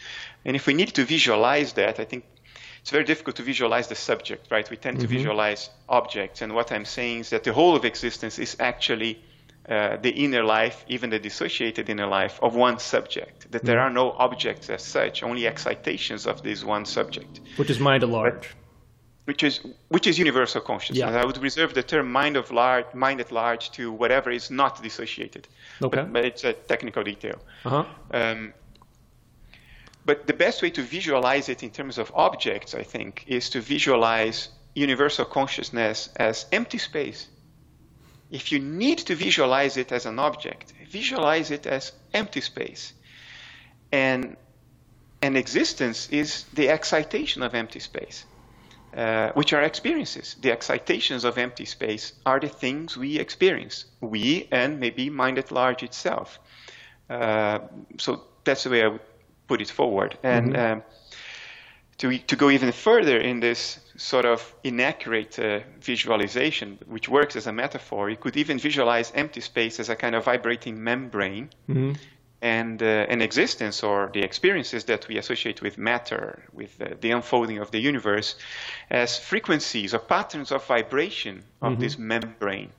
And 0.45 0.55
if 0.55 0.65
we 0.65 0.73
need 0.73 0.93
to 0.95 1.05
visualize 1.05 1.73
that, 1.73 1.99
I 1.99 2.05
think 2.05 2.23
it's 2.81 2.89
very 2.89 3.03
difficult 3.03 3.35
to 3.35 3.43
visualize 3.43 3.87
the 3.87 3.95
subject, 3.95 4.47
right? 4.51 4.69
We 4.69 4.77
tend 4.77 4.97
mm-hmm. 4.97 5.07
to 5.07 5.13
visualize 5.13 5.69
objects. 5.87 6.41
And 6.41 6.53
what 6.53 6.71
I'm 6.71 6.85
saying 6.85 7.19
is 7.19 7.29
that 7.29 7.43
the 7.43 7.53
whole 7.53 7.75
of 7.75 7.85
existence 7.85 8.39
is 8.39 8.57
actually 8.59 9.23
uh, 9.69 9.97
the 9.97 10.09
inner 10.09 10.43
life, 10.43 10.83
even 10.87 11.11
the 11.11 11.19
dissociated 11.19 11.89
inner 11.89 12.07
life 12.07 12.39
of 12.41 12.55
one 12.55 12.79
subject. 12.79 13.51
That 13.51 13.63
there 13.63 13.77
mm-hmm. 13.77 13.85
are 13.85 13.93
no 13.93 14.11
objects 14.11 14.69
as 14.69 14.83
such, 14.83 15.21
only 15.21 15.45
excitations 15.45 16.25
of 16.25 16.41
this 16.41 16.63
one 16.63 16.85
subject. 16.85 17.39
Which 17.57 17.69
is 17.69 17.79
mind 17.79 18.03
at 18.03 18.09
large. 18.09 18.33
But, 18.33 18.55
which 19.25 19.43
is 19.43 19.59
which 19.89 20.07
is 20.07 20.17
universal 20.17 20.61
consciousness. 20.61 20.97
Yeah. 20.97 21.21
I 21.21 21.25
would 21.25 21.37
reserve 21.37 21.73
the 21.73 21.83
term 21.83 22.11
mind 22.11 22.35
of 22.37 22.51
large, 22.51 22.93
mind 22.95 23.21
at 23.21 23.31
large 23.31 23.71
to 23.71 23.91
whatever 23.91 24.31
is 24.31 24.49
not 24.49 24.81
dissociated. 24.81 25.47
Okay. 25.81 25.97
But, 25.97 26.13
but 26.13 26.25
it's 26.25 26.43
a 26.43 26.53
technical 26.53 27.03
detail. 27.03 27.39
Uh-huh. 27.63 27.85
Um, 28.11 28.53
but 30.05 30.27
the 30.27 30.33
best 30.33 30.61
way 30.61 30.69
to 30.71 30.81
visualize 30.81 31.49
it 31.49 31.63
in 31.63 31.69
terms 31.69 31.97
of 31.97 32.11
objects, 32.15 32.73
I 32.73 32.83
think, 32.83 33.23
is 33.27 33.49
to 33.51 33.61
visualize 33.61 34.49
universal 34.73 35.25
consciousness 35.25 36.09
as 36.15 36.45
empty 36.51 36.77
space. 36.77 37.27
If 38.29 38.51
you 38.51 38.59
need 38.59 38.99
to 38.99 39.15
visualize 39.15 39.77
it 39.77 39.91
as 39.91 40.05
an 40.05 40.17
object, 40.17 40.73
visualize 40.89 41.51
it 41.51 41.67
as 41.67 41.91
empty 42.13 42.41
space. 42.41 42.93
And, 43.91 44.37
and 45.21 45.37
existence 45.37 46.09
is 46.09 46.45
the 46.53 46.69
excitation 46.69 47.43
of 47.43 47.53
empty 47.53 47.79
space 47.79 48.25
uh, 48.95 49.31
which 49.33 49.53
are 49.53 49.61
experiences. 49.61 50.35
The 50.41 50.51
excitations 50.51 51.23
of 51.23 51.37
empty 51.37 51.65
space 51.65 52.13
are 52.25 52.39
the 52.39 52.49
things 52.49 52.97
we 52.97 53.19
experience, 53.19 53.85
we 54.01 54.47
and 54.51 54.79
maybe 54.79 55.09
mind 55.09 55.37
at 55.37 55.51
large 55.51 55.83
itself. 55.83 56.39
Uh, 57.09 57.59
so 57.97 58.23
that's 58.43 58.63
the 58.63 58.69
way 58.69 58.83
I 58.83 58.87
would 58.87 59.10
put 59.51 59.61
it 59.61 59.69
forward. 59.69 60.17
And 60.23 60.53
mm-hmm. 60.53 60.71
um, 60.71 60.83
to, 61.97 62.17
to 62.31 62.35
go 62.37 62.49
even 62.49 62.71
further 62.71 63.17
in 63.17 63.41
this 63.41 63.79
sort 63.97 64.25
of 64.25 64.39
inaccurate 64.63 65.37
uh, 65.37 65.59
visualization, 65.81 66.79
which 66.87 67.09
works 67.09 67.35
as 67.35 67.47
a 67.47 67.51
metaphor, 67.51 68.09
you 68.09 68.15
could 68.23 68.37
even 68.37 68.57
visualize 68.59 69.11
empty 69.13 69.41
space 69.41 69.75
as 69.81 69.89
a 69.89 69.95
kind 69.95 70.15
of 70.15 70.23
vibrating 70.23 70.83
membrane. 70.83 71.49
Mm-hmm 71.69 71.93
and, 72.43 72.81
uh, 72.81 73.11
and 73.11 73.21
existence 73.21 73.83
or 73.83 74.09
the 74.15 74.23
experiences 74.23 74.85
that 74.85 75.07
we 75.07 75.17
associate 75.17 75.61
with 75.61 75.77
matter, 75.77 76.43
with 76.53 76.81
uh, 76.81 76.85
the 76.99 77.11
unfolding 77.11 77.59
of 77.59 77.69
the 77.69 77.79
universe, 77.79 78.35
as 78.89 79.19
frequencies 79.19 79.93
or 79.93 79.99
patterns 79.99 80.51
of 80.51 80.65
vibration 80.65 81.43
of 81.61 81.73
mm-hmm. 81.73 81.81
this 81.81 81.99
membrane. 81.99 82.71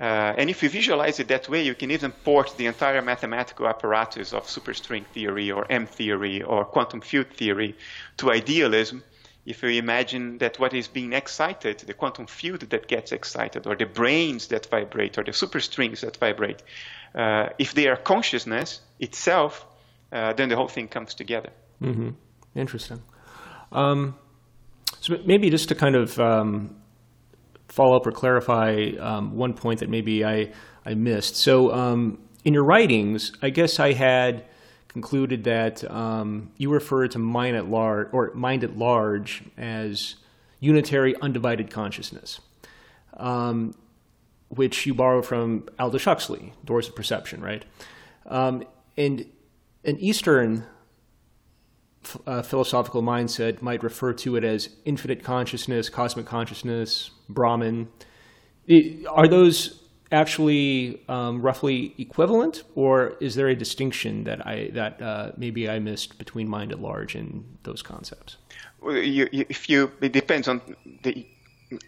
Uh, 0.00 0.32
and 0.38 0.48
if 0.48 0.62
you 0.62 0.70
visualize 0.70 1.20
it 1.20 1.28
that 1.28 1.46
way, 1.48 1.62
you 1.62 1.74
can 1.74 1.90
even 1.90 2.10
port 2.10 2.54
the 2.56 2.64
entire 2.64 3.02
mathematical 3.02 3.66
apparatus 3.68 4.32
of 4.32 4.44
superstring 4.46 5.04
theory 5.12 5.50
or 5.50 5.70
M 5.70 5.86
theory 5.86 6.42
or 6.42 6.64
quantum 6.64 7.02
field 7.02 7.28
theory 7.28 7.76
to 8.16 8.32
idealism. 8.32 9.02
If 9.44 9.62
you 9.62 9.70
imagine 9.70 10.38
that 10.38 10.58
what 10.58 10.72
is 10.72 10.88
being 10.88 11.12
excited, 11.12 11.80
the 11.80 11.92
quantum 11.92 12.26
field 12.26 12.60
that 12.60 12.88
gets 12.88 13.12
excited, 13.12 13.66
or 13.66 13.76
the 13.76 13.86
branes 13.86 14.48
that 14.48 14.66
vibrate, 14.66 15.18
or 15.18 15.24
the 15.24 15.32
superstrings 15.32 16.00
that 16.00 16.16
vibrate, 16.16 16.62
uh, 17.14 17.48
if 17.58 17.74
they 17.74 17.88
are 17.88 17.96
consciousness 17.96 18.80
itself, 19.00 19.66
uh, 20.12 20.32
then 20.32 20.48
the 20.48 20.56
whole 20.56 20.68
thing 20.68 20.88
comes 20.88 21.14
together. 21.14 21.50
Mm-hmm. 21.82 22.10
Interesting. 22.54 23.02
Um, 23.72 24.16
so 25.00 25.18
maybe 25.24 25.50
just 25.50 25.68
to 25.68 25.74
kind 25.74 25.96
of 25.96 26.18
um, 26.18 26.79
follow 27.70 27.96
up 27.96 28.06
or 28.06 28.12
clarify 28.12 28.90
um, 29.00 29.34
one 29.36 29.54
point 29.54 29.80
that 29.80 29.88
maybe 29.88 30.24
I, 30.24 30.52
I 30.84 30.94
missed. 30.94 31.36
So 31.36 31.72
um, 31.72 32.18
in 32.44 32.52
your 32.52 32.64
writings, 32.64 33.32
I 33.40 33.50
guess 33.50 33.80
I 33.80 33.92
had 33.92 34.44
concluded 34.88 35.44
that 35.44 35.88
um, 35.90 36.50
you 36.56 36.70
refer 36.70 37.06
to 37.08 37.18
mind 37.18 37.56
at 37.56 37.68
large 37.68 38.08
or 38.12 38.32
mind 38.34 38.64
at 38.64 38.76
large 38.76 39.42
as 39.56 40.16
unitary 40.58 41.14
undivided 41.22 41.70
consciousness. 41.70 42.40
Um, 43.16 43.74
which 44.50 44.84
you 44.84 44.94
borrow 44.94 45.22
from 45.22 45.68
Aldous 45.78 46.04
Huxley, 46.04 46.52
Doors 46.64 46.88
of 46.88 46.96
Perception, 46.96 47.40
right? 47.40 47.64
Um, 48.26 48.64
and 48.96 49.24
an 49.84 49.96
Eastern 49.98 50.64
uh, 52.26 52.42
philosophical 52.42 53.02
mindset 53.02 53.62
might 53.62 53.82
refer 53.82 54.12
to 54.14 54.36
it 54.36 54.44
as 54.44 54.70
infinite 54.84 55.22
consciousness, 55.22 55.88
cosmic 55.88 56.26
consciousness, 56.26 57.10
Brahman. 57.28 57.88
It, 58.66 59.06
are 59.08 59.28
those 59.28 59.80
actually 60.12 61.02
um, 61.08 61.40
roughly 61.40 61.94
equivalent, 61.98 62.64
or 62.74 63.14
is 63.20 63.34
there 63.34 63.48
a 63.48 63.54
distinction 63.54 64.24
that 64.24 64.46
I 64.46 64.70
that 64.74 65.00
uh, 65.00 65.32
maybe 65.36 65.68
I 65.68 65.78
missed 65.78 66.18
between 66.18 66.48
mind 66.48 66.72
at 66.72 66.80
large 66.80 67.14
and 67.14 67.44
those 67.62 67.82
concepts? 67.82 68.36
Well, 68.80 68.96
you, 68.96 69.28
you, 69.32 69.44
if 69.48 69.68
you, 69.68 69.92
it 70.00 70.12
depends 70.12 70.48
on 70.48 70.60
the 71.02 71.26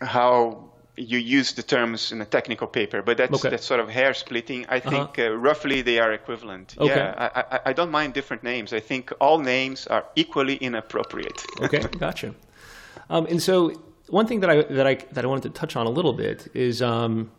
how 0.00 0.71
you 0.96 1.18
use 1.18 1.52
the 1.52 1.62
terms 1.62 2.12
in 2.12 2.20
a 2.20 2.24
technical 2.24 2.66
paper, 2.66 3.02
but 3.02 3.16
that's 3.16 3.33
okay. 3.35 3.50
that's 3.50 3.64
sort 3.64 3.81
of 3.81 3.88
hair 3.88 4.12
splitting. 4.12 4.66
I 4.68 4.78
uh-huh. 4.78 4.90
think 4.90 5.18
uh-huh. 5.18 5.33
uh, 5.33 5.37
roughly 5.37 5.83
they 5.83 5.98
are 5.98 6.12
equivalent. 6.12 6.74
Okay. 6.78 6.94
Yeah, 6.94 7.31
I, 7.35 7.57
I, 7.57 7.61
I, 7.66 7.72
don't 7.72 7.90
mind 7.90 8.12
different 8.12 8.42
names. 8.42 8.72
I 8.72 8.81
think 8.81 9.11
all 9.18 9.38
names 9.38 9.87
are 9.87 10.05
equally 10.16 10.57
inappropriate. 10.57 11.44
okay, 11.62 11.81
gotcha. 11.98 12.35
Um, 13.09 13.26
and 13.26 13.42
so 13.42 13.81
one 14.09 14.26
thing 14.26 14.40
that 14.40 14.50
I 14.50 14.62
that 14.62 14.87
I 14.87 14.94
that 15.12 15.24
I 15.24 15.28
wanted 15.28 15.44
to 15.44 15.50
touch 15.50 15.76
on 15.76 15.87
a 15.87 15.90
little 15.90 16.12
bit 16.12 16.48
is. 16.55 16.83
Um, 16.83 17.31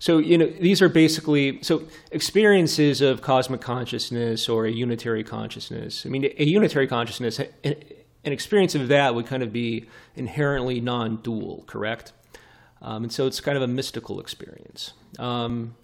so 0.00 0.18
you 0.18 0.38
know 0.38 0.46
these 0.46 0.80
are 0.80 0.88
basically 0.88 1.60
so 1.62 1.82
experiences 2.12 3.00
of 3.00 3.20
cosmic 3.20 3.60
consciousness 3.60 4.48
or 4.48 4.66
a 4.66 4.70
unitary 4.70 5.24
consciousness. 5.24 6.06
I 6.06 6.08
mean, 6.10 6.24
a 6.24 6.44
unitary 6.44 6.86
consciousness, 6.86 7.40
an, 7.40 7.48
an 7.64 8.32
experience 8.32 8.76
of 8.76 8.88
that 8.88 9.16
would 9.16 9.26
kind 9.26 9.42
of 9.42 9.52
be 9.52 9.86
inherently 10.14 10.80
non-dual, 10.80 11.64
correct? 11.66 12.12
Um, 12.80 13.04
and 13.04 13.12
so 13.12 13.26
it's 13.26 13.40
kind 13.40 13.56
of 13.56 13.62
a 13.62 13.66
mystical 13.66 14.20
experience. 14.20 14.92
Um, 15.18 15.74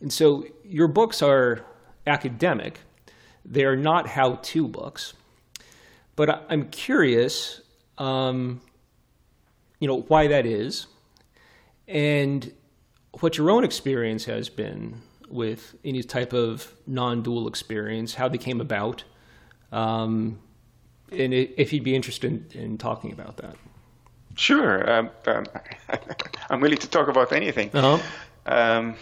and 0.00 0.12
so 0.12 0.44
your 0.64 0.88
books 0.88 1.22
are 1.22 1.64
academic, 2.06 2.80
they 3.44 3.64
are 3.64 3.76
not 3.76 4.06
how 4.06 4.36
to 4.36 4.68
books. 4.68 5.14
But 6.14 6.46
I'm 6.50 6.68
curious, 6.68 7.62
um, 7.98 8.60
you 9.80 9.88
know, 9.88 10.02
why 10.02 10.26
that 10.28 10.44
is, 10.44 10.86
and 11.88 12.52
what 13.20 13.38
your 13.38 13.50
own 13.50 13.64
experience 13.64 14.24
has 14.26 14.48
been 14.48 15.00
with 15.28 15.74
any 15.84 16.02
type 16.02 16.32
of 16.32 16.74
non-dual 16.86 17.48
experience, 17.48 18.14
how 18.14 18.28
they 18.28 18.38
came 18.38 18.60
about, 18.60 19.04
um, 19.70 20.38
and 21.10 21.32
if 21.32 21.72
you'd 21.72 21.84
be 21.84 21.94
interested 21.94 22.54
in 22.54 22.78
talking 22.78 23.12
about 23.12 23.38
that. 23.38 23.56
Sure. 24.34 24.90
Um, 24.90 25.10
um, 25.26 25.46
I'm 26.50 26.60
willing 26.60 26.78
to 26.78 26.88
talk 26.88 27.08
about 27.08 27.32
anything. 27.32 27.70
Uh-huh. 27.72 27.98
Um, 28.46 28.96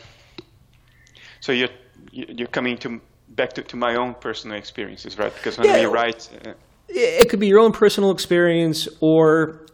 so 1.40 1.53
you're 1.53 1.70
you're 2.12 2.48
coming 2.48 2.76
to 2.79 3.00
back 3.31 3.53
to, 3.55 3.62
to 3.62 3.76
my 3.76 3.94
own 3.94 4.14
personal 4.14 4.57
experiences, 4.57 5.18
right? 5.18 5.35
Because 5.35 5.59
when 5.59 5.68
yeah, 5.68 5.81
we 5.81 5.87
write, 5.87 6.29
uh, 6.44 6.53
it 6.88 7.29
could 7.29 7.40
be 7.40 7.46
your 7.46 7.61
own 7.61 7.72
personal 7.72 8.11
experience, 8.11 8.88
or 9.00 9.66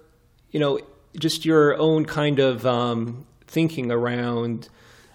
you 0.51 0.61
know, 0.61 0.81
just 1.19 1.45
your 1.45 1.77
own 1.77 2.05
kind 2.05 2.39
of 2.39 2.67
um, 2.67 3.27
thinking 3.47 3.91
around 3.91 4.69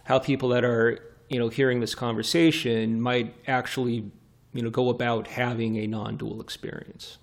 how 0.04 0.20
people 0.20 0.50
that 0.50 0.64
are 0.64 1.00
you 1.30 1.40
know 1.40 1.50
hearing 1.50 1.80
this 1.80 1.96
conversation 1.96 3.02
might 3.02 3.34
actually 3.48 4.12
you 4.54 4.62
know 4.62 4.70
go 4.70 4.90
about 4.90 5.28
having 5.28 5.78
a 5.78 5.88
non-dual 5.88 6.42
experience. 6.42 7.18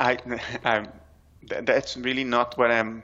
I, 0.00 0.18
That's 1.48 1.96
really 1.96 2.24
not 2.24 2.56
what 2.58 2.70
I'm. 2.70 3.02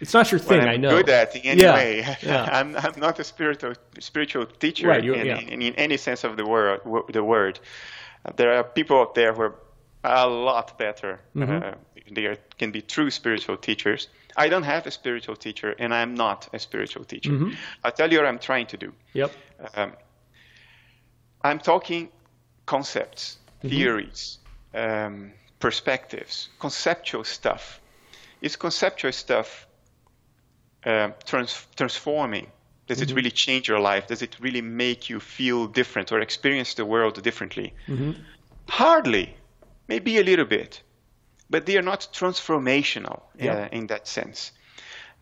It's 0.00 0.14
not 0.14 0.32
your 0.32 0.40
thing. 0.40 0.60
i 0.60 0.76
know. 0.76 0.96
Good 0.96 1.08
at 1.08 1.36
in 1.36 1.42
any 1.42 1.62
yeah. 1.62 1.74
way. 1.74 2.16
Yeah. 2.22 2.48
I'm 2.52 2.76
I'm 2.76 2.98
not 2.98 3.18
a 3.18 3.24
spiritual 3.24 3.74
spiritual 4.00 4.46
teacher 4.46 4.88
right, 4.88 5.04
in, 5.04 5.26
yeah. 5.26 5.38
in, 5.38 5.62
in, 5.62 5.74
any 5.74 5.96
sense 5.96 6.24
of 6.24 6.36
the 6.36 6.46
word. 6.46 6.80
The 7.12 7.22
word. 7.22 7.60
there 8.36 8.52
are 8.54 8.64
people 8.64 9.00
out 9.00 9.14
there 9.14 9.32
who 9.32 9.42
are 9.42 9.54
a 10.04 10.26
lot 10.26 10.78
better. 10.78 11.20
Mm-hmm. 11.36 11.64
Uh, 11.64 11.74
they 12.10 12.26
are, 12.26 12.36
can 12.58 12.70
be 12.72 12.82
true 12.82 13.10
spiritual 13.10 13.56
teachers. 13.56 14.08
I 14.36 14.48
don't 14.48 14.62
have 14.62 14.86
a 14.86 14.90
spiritual 14.90 15.36
teacher, 15.36 15.74
and 15.78 15.94
I'm 15.94 16.14
not 16.14 16.48
a 16.52 16.58
spiritual 16.58 17.04
teacher. 17.04 17.30
Mm-hmm. 17.30 17.52
I'll 17.84 17.92
tell 17.92 18.10
you 18.10 18.18
what 18.18 18.26
I'm 18.26 18.38
trying 18.38 18.66
to 18.66 18.76
do. 18.76 18.92
Yep. 19.12 19.32
Um, 19.74 19.92
I'm 21.42 21.58
talking 21.58 22.08
concepts, 22.66 23.38
mm-hmm. 23.58 23.68
theories, 23.68 24.38
um, 24.74 25.32
perspectives, 25.62 26.48
conceptual 26.58 27.24
stuff. 27.24 27.80
Is 28.40 28.56
conceptual 28.56 29.12
stuff 29.12 29.68
uh, 30.84 31.10
trans- 31.24 31.66
transforming? 31.76 32.48
Does 32.88 32.98
mm-hmm. 32.98 33.10
it 33.10 33.16
really 33.16 33.30
change 33.30 33.68
your 33.68 33.78
life? 33.78 34.08
Does 34.08 34.22
it 34.22 34.36
really 34.40 34.60
make 34.60 35.08
you 35.08 35.20
feel 35.20 35.68
different 35.68 36.10
or 36.10 36.20
experience 36.20 36.74
the 36.74 36.84
world 36.84 37.22
differently? 37.22 37.72
Mm-hmm. 37.86 38.12
Hardly, 38.68 39.36
maybe 39.86 40.18
a 40.18 40.24
little 40.24 40.44
bit, 40.44 40.82
but 41.48 41.64
they 41.66 41.76
are 41.76 41.86
not 41.92 42.08
transformational 42.12 43.22
yeah. 43.38 43.54
uh, 43.54 43.68
in 43.70 43.86
that 43.86 44.08
sense. 44.08 44.50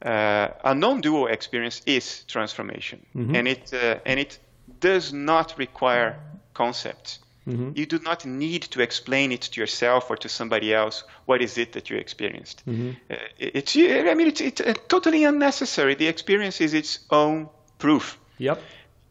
Uh, 0.03 0.49
a 0.65 0.75
non-dual 0.75 1.27
experience 1.27 1.83
is 1.85 2.25
transformation, 2.25 3.05
mm-hmm. 3.15 3.37
and 3.37 3.47
it 3.47 3.75
uh, 3.75 3.99
and 4.07 4.19
it 4.19 4.39
does 4.81 5.13
not 5.13 5.59
require 5.59 6.19
concepts. 6.55 7.19
Mm-hmm. 7.49 7.71
You 7.75 7.87
do 7.87 7.99
not 8.01 8.27
need 8.27 8.63
to 8.63 8.83
explain 8.83 9.33
it 9.33 9.43
to 9.43 9.61
yourself 9.61 10.11
or 10.11 10.17
to 10.19 10.29
somebody 10.29 10.75
else. 10.75 11.05
What 11.25 11.41
is 11.41 11.57
it 11.59 11.73
that 11.73 11.89
you 11.89 11.97
experienced? 11.97 12.63
Mm-hmm. 12.67 12.91
Uh, 13.11 13.17
it's, 13.39 13.77
I 13.77 14.15
mean, 14.15 14.29
it's, 14.29 14.41
it's 14.41 14.61
uh, 14.61 14.75
totally 14.89 15.25
unnecessary. 15.25 15.95
The 15.95 16.07
experience 16.07 16.61
is 16.61 16.75
its 16.75 17.01
own 17.11 17.49
proof. 17.79 18.19
Yep. 18.39 18.63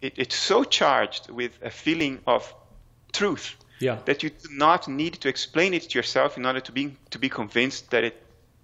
It, 0.01 0.13
it's 0.15 0.35
so 0.35 0.63
charged 0.63 1.29
with 1.29 1.57
a 1.63 1.69
feeling 1.69 2.19
of 2.27 2.53
truth 3.11 3.55
yeah. 3.79 3.97
that 4.05 4.23
you 4.23 4.29
do 4.29 4.49
not 4.51 4.87
need 4.87 5.13
to 5.21 5.29
explain 5.29 5.73
it 5.73 5.89
to 5.89 5.97
yourself 5.97 6.37
in 6.37 6.45
order 6.45 6.59
to 6.59 6.71
be 6.71 6.95
to 7.09 7.19
be 7.19 7.29
convinced 7.29 7.89
that 7.91 8.03
it 8.03 8.23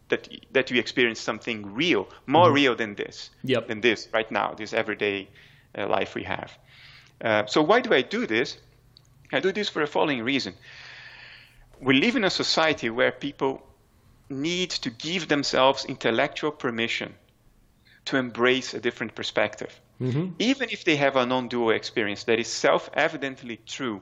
that 0.09 0.29
that 0.51 0.69
you 0.69 0.79
experience 0.79 1.19
something 1.19 1.73
real, 1.73 2.07
more 2.27 2.47
mm-hmm. 2.47 2.55
real 2.55 2.75
than 2.75 2.95
this, 2.95 3.31
yep. 3.43 3.67
than 3.67 3.81
this 3.81 4.07
right 4.13 4.29
now, 4.31 4.53
this 4.53 4.73
everyday 4.73 5.27
uh, 5.77 5.87
life 5.87 6.13
we 6.15 6.23
have. 6.23 6.57
Uh, 7.21 7.45
so 7.45 7.61
why 7.61 7.79
do 7.79 7.93
I 7.93 8.01
do 8.01 8.27
this? 8.27 8.57
I 9.31 9.39
do 9.39 9.51
this 9.51 9.69
for 9.69 9.79
the 9.79 9.87
following 9.87 10.23
reason. 10.23 10.53
We 11.79 11.99
live 11.99 12.15
in 12.15 12.23
a 12.23 12.29
society 12.29 12.89
where 12.89 13.11
people 13.11 13.65
need 14.29 14.71
to 14.71 14.89
give 14.89 15.27
themselves 15.27 15.85
intellectual 15.85 16.51
permission 16.51 17.13
to 18.05 18.17
embrace 18.17 18.73
a 18.73 18.79
different 18.79 19.15
perspective. 19.15 19.79
Mm-hmm. 20.01 20.33
Even 20.39 20.69
if 20.71 20.83
they 20.83 20.95
have 20.97 21.15
a 21.15 21.25
non 21.25 21.47
dual 21.47 21.71
experience 21.71 22.23
that 22.25 22.39
is 22.39 22.47
self 22.47 22.89
evidently 22.93 23.59
true, 23.65 24.01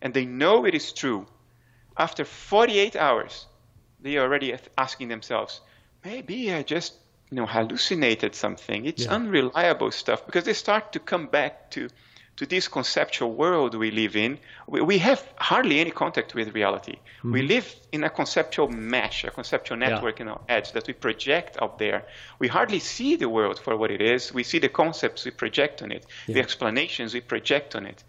and 0.00 0.12
they 0.12 0.24
know 0.24 0.66
it 0.66 0.74
is 0.74 0.92
true, 0.92 1.26
after 1.96 2.24
48 2.24 2.96
hours, 2.96 3.46
they 4.00 4.16
are 4.16 4.24
already 4.24 4.54
asking 4.76 5.08
themselves, 5.08 5.60
maybe 6.04 6.52
I 6.52 6.62
just 6.62 6.94
you 7.30 7.36
know, 7.36 7.46
hallucinated 7.46 8.34
something. 8.34 8.84
It's 8.84 9.04
yeah. 9.04 9.14
unreliable 9.14 9.90
stuff 9.90 10.26
because 10.26 10.44
they 10.44 10.52
start 10.52 10.92
to 10.92 11.00
come 11.00 11.26
back 11.26 11.70
to 11.72 11.88
to 12.36 12.46
this 12.46 12.66
conceptual 12.68 13.32
world 13.32 13.74
we 13.74 13.90
live 13.90 14.16
in, 14.16 14.38
we, 14.66 14.80
we 14.80 14.98
have 14.98 15.24
hardly 15.36 15.78
any 15.78 15.90
contact 15.90 16.34
with 16.34 16.54
reality. 16.54 16.96
Mm-hmm. 17.18 17.32
We 17.32 17.42
live 17.42 17.74
in 17.92 18.04
a 18.04 18.10
conceptual 18.10 18.68
mesh, 18.68 19.24
a 19.24 19.30
conceptual 19.30 19.76
network 19.76 20.18
yeah. 20.18 20.22
in 20.22 20.28
our 20.28 20.40
heads 20.48 20.72
that 20.72 20.86
we 20.86 20.94
project 20.94 21.56
out 21.62 21.78
there. 21.78 22.04
We 22.38 22.48
hardly 22.48 22.80
see 22.80 23.16
the 23.16 23.28
world 23.28 23.58
for 23.58 23.76
what 23.76 23.90
it 23.90 24.02
is. 24.02 24.34
We 24.34 24.42
see 24.42 24.58
the 24.58 24.68
concepts 24.68 25.24
we 25.24 25.30
project 25.30 25.82
on 25.82 25.92
it, 25.92 26.06
yeah. 26.26 26.34
the 26.34 26.40
explanations 26.40 27.14
we 27.14 27.20
project 27.20 27.76
on 27.76 27.86
it. 27.86 28.02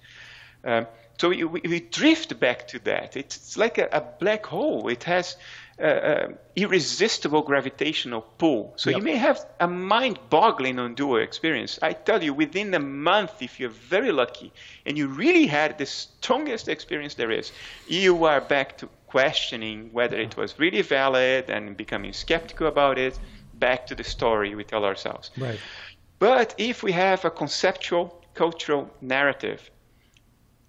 Um, 0.63 0.88
so 1.17 1.30
we, 1.30 1.43
we, 1.43 1.61
we, 1.63 1.80
drift 1.80 2.39
back 2.39 2.67
to 2.69 2.80
that. 2.80 3.15
It's, 3.15 3.38
it's 3.38 3.57
like 3.57 3.78
a, 3.78 3.88
a, 3.91 4.01
black 4.01 4.45
hole. 4.45 4.89
It 4.89 5.03
has 5.03 5.38
uh, 5.82 6.28
irresistible 6.55 7.41
gravitational 7.41 8.21
pull. 8.38 8.73
So 8.78 8.89
yep. 8.89 8.99
you 8.99 9.03
may 9.03 9.17
have 9.17 9.45
a 9.59 9.67
mind-boggling 9.67 10.78
non-dual 10.78 11.17
experience. 11.17 11.80
I 11.82 11.93
tell 11.93 12.23
you, 12.23 12.34
within 12.34 12.73
a 12.73 12.80
month, 12.80 13.41
if 13.41 13.59
you're 13.59 13.69
very 13.69 14.11
lucky 14.11 14.53
and 14.86 14.97
you 14.97 15.07
really 15.07 15.47
had 15.47 15.78
the 15.78 15.86
strongest 15.86 16.69
experience 16.69 17.15
there 17.15 17.32
is, 17.32 17.51
you 17.88 18.23
are 18.26 18.39
back 18.39 18.78
to 18.78 18.89
questioning 19.07 19.89
whether 19.91 20.17
it 20.17 20.38
was 20.38 20.57
really 20.59 20.82
valid 20.82 21.49
and 21.49 21.76
becoming 21.76 22.13
skeptical 22.13 22.67
about 22.67 22.97
it. 22.97 23.19
Back 23.53 23.88
to 23.88 23.95
the 23.95 24.03
story 24.03 24.53
we 24.55 24.63
tell 24.63 24.84
ourselves. 24.84 25.32
Right. 25.38 25.59
But 26.19 26.55
if 26.57 26.84
we 26.84 26.91
have 26.93 27.23
a 27.26 27.32
conceptual 27.32 28.21
cultural 28.34 28.89
narrative 29.01 29.69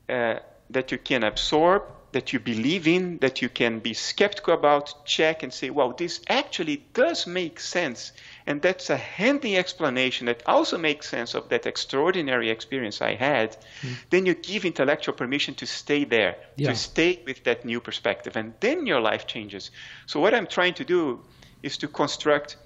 uh, 0.09 0.39
that 0.71 0.93
you 0.93 0.99
can 0.99 1.25
absorb 1.25 1.83
that 2.17 2.33
you 2.33 2.41
believe 2.41 2.89
in, 2.89 3.19
that 3.19 3.43
you 3.43 3.49
can 3.51 3.79
be 3.79 3.93
skeptical 3.93 4.55
about, 4.55 5.05
check 5.05 5.43
and 5.43 5.53
say, 5.53 5.69
well, 5.69 5.93
this 5.93 6.23
actually 6.31 6.79
does 6.95 7.27
make 7.27 7.61
sense. 7.61 8.11
And 8.47 8.63
that's 8.63 8.89
a 8.89 8.97
handy 8.97 9.59
explanation 9.59 10.25
that 10.25 10.43
also 10.47 10.79
makes 10.79 11.11
sense 11.11 11.35
of 11.35 11.51
that 11.51 11.67
extraordinary 11.67 12.49
experience 12.49 13.03
I 13.03 13.17
had. 13.17 13.59
Mm. 13.83 13.97
Then 14.09 14.25
you 14.25 14.33
give 14.33 14.65
intellectual 14.65 15.15
permission 15.15 15.55
to 15.57 15.67
stay 15.67 16.05
there, 16.05 16.37
yeah. 16.57 16.71
to 16.71 16.75
stay 16.75 17.21
with 17.27 17.45
that 17.45 17.67
new 17.67 17.83
perspective. 17.83 18.35
And 18.35 18.55
then 18.61 18.87
your 18.87 19.03
life 19.03 19.27
changes. 19.27 19.71
So, 20.07 20.19
what 20.19 20.33
I'm 20.33 20.47
trying 20.47 20.73
to 20.81 20.85
do 20.87 21.21
is 21.63 21.77
to 21.79 21.87
construct 21.87 22.57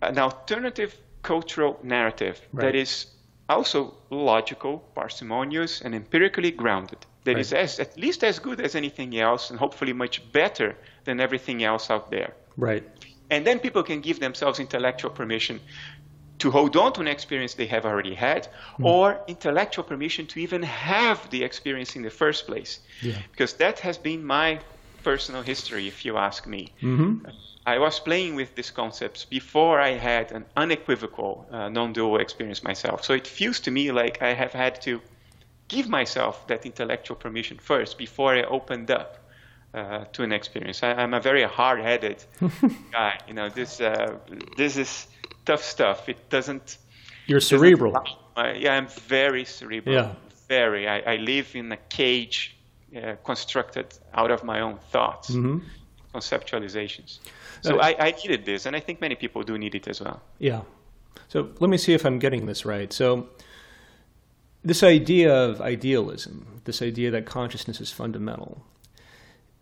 an 0.00 0.16
alternative 0.16 0.94
cultural 1.22 1.80
narrative 1.82 2.40
right. 2.52 2.66
that 2.66 2.74
is 2.76 3.06
also 3.48 3.96
logical, 4.10 4.78
parsimonious, 4.94 5.80
and 5.80 5.92
empirically 5.92 6.52
grounded 6.52 7.04
that 7.28 7.34
right. 7.34 7.40
is 7.40 7.52
as, 7.52 7.78
at 7.78 7.98
least 7.98 8.24
as 8.24 8.38
good 8.38 8.58
as 8.58 8.74
anything 8.74 9.18
else 9.18 9.50
and 9.50 9.58
hopefully 9.58 9.92
much 9.92 10.32
better 10.32 10.74
than 11.04 11.20
everything 11.20 11.62
else 11.62 11.90
out 11.90 12.10
there. 12.10 12.32
Right. 12.56 12.82
And 13.30 13.46
then 13.46 13.58
people 13.58 13.82
can 13.82 14.00
give 14.00 14.18
themselves 14.18 14.58
intellectual 14.58 15.10
permission 15.10 15.60
to 16.38 16.50
hold 16.50 16.74
on 16.76 16.94
to 16.94 17.00
an 17.02 17.08
experience 17.08 17.52
they 17.54 17.66
have 17.66 17.84
already 17.84 18.14
had 18.14 18.48
mm. 18.78 18.86
or 18.86 19.20
intellectual 19.26 19.84
permission 19.84 20.26
to 20.28 20.40
even 20.40 20.62
have 20.62 21.28
the 21.28 21.44
experience 21.44 21.96
in 21.96 22.02
the 22.02 22.10
first 22.10 22.46
place. 22.46 22.80
Yeah. 23.02 23.18
Because 23.30 23.52
that 23.54 23.80
has 23.80 23.98
been 23.98 24.24
my 24.24 24.60
personal 25.04 25.42
history, 25.42 25.86
if 25.86 26.06
you 26.06 26.16
ask 26.16 26.46
me. 26.46 26.72
Mm-hmm. 26.80 27.26
I 27.66 27.78
was 27.78 28.00
playing 28.00 28.36
with 28.36 28.54
these 28.54 28.70
concepts 28.70 29.26
before 29.26 29.78
I 29.78 29.90
had 29.90 30.32
an 30.32 30.46
unequivocal 30.56 31.46
uh, 31.50 31.68
non 31.68 31.92
dual 31.92 32.18
experience 32.18 32.62
myself. 32.62 33.04
So 33.04 33.12
it 33.12 33.26
feels 33.26 33.60
to 33.60 33.70
me 33.70 33.92
like 33.92 34.22
I 34.22 34.32
have 34.32 34.54
had 34.54 34.80
to 34.82 35.02
give 35.68 35.88
myself 35.88 36.46
that 36.48 36.66
intellectual 36.66 37.16
permission 37.16 37.58
first 37.58 37.98
before 37.98 38.34
I 38.34 38.42
opened 38.42 38.90
up 38.90 39.18
uh, 39.74 40.04
to 40.12 40.22
an 40.22 40.32
experience. 40.32 40.82
I, 40.82 41.02
am 41.02 41.14
a 41.14 41.20
very 41.20 41.42
hard-headed 41.44 42.24
guy. 42.92 43.20
You 43.28 43.34
know, 43.34 43.48
this 43.48 43.80
uh, 43.80 44.16
this 44.56 44.76
is 44.76 45.06
tough 45.44 45.62
stuff. 45.62 46.08
It 46.08 46.30
doesn't. 46.30 46.78
You're 47.26 47.40
cerebral. 47.40 47.92
Doesn't, 47.92 48.60
yeah, 48.60 48.74
I'm 48.74 48.88
very 48.88 49.44
cerebral. 49.44 49.94
Yeah. 49.94 50.14
Very. 50.48 50.88
I, 50.88 51.00
I 51.00 51.16
live 51.16 51.54
in 51.54 51.70
a 51.72 51.76
cage 51.76 52.56
uh, 52.96 53.16
constructed 53.24 53.86
out 54.14 54.30
of 54.30 54.42
my 54.44 54.60
own 54.60 54.78
thoughts, 54.90 55.30
mm-hmm. 55.30 55.58
conceptualizations. 56.14 57.18
So 57.60 57.80
I, 57.80 57.94
I 57.98 58.10
needed 58.12 58.44
this, 58.44 58.66
and 58.66 58.74
I 58.74 58.80
think 58.80 59.00
many 59.00 59.16
people 59.16 59.42
do 59.42 59.58
need 59.58 59.74
it 59.74 59.88
as 59.88 60.00
well. 60.00 60.22
Yeah. 60.38 60.62
So 61.28 61.50
let 61.60 61.68
me 61.68 61.76
see 61.76 61.92
if 61.92 62.06
I'm 62.06 62.18
getting 62.18 62.46
this 62.46 62.64
right. 62.64 62.92
So 62.92 63.28
this 64.64 64.82
idea 64.82 65.34
of 65.34 65.60
idealism, 65.60 66.60
this 66.64 66.82
idea 66.82 67.10
that 67.10 67.26
consciousness 67.26 67.80
is 67.80 67.92
fundamental, 67.92 68.64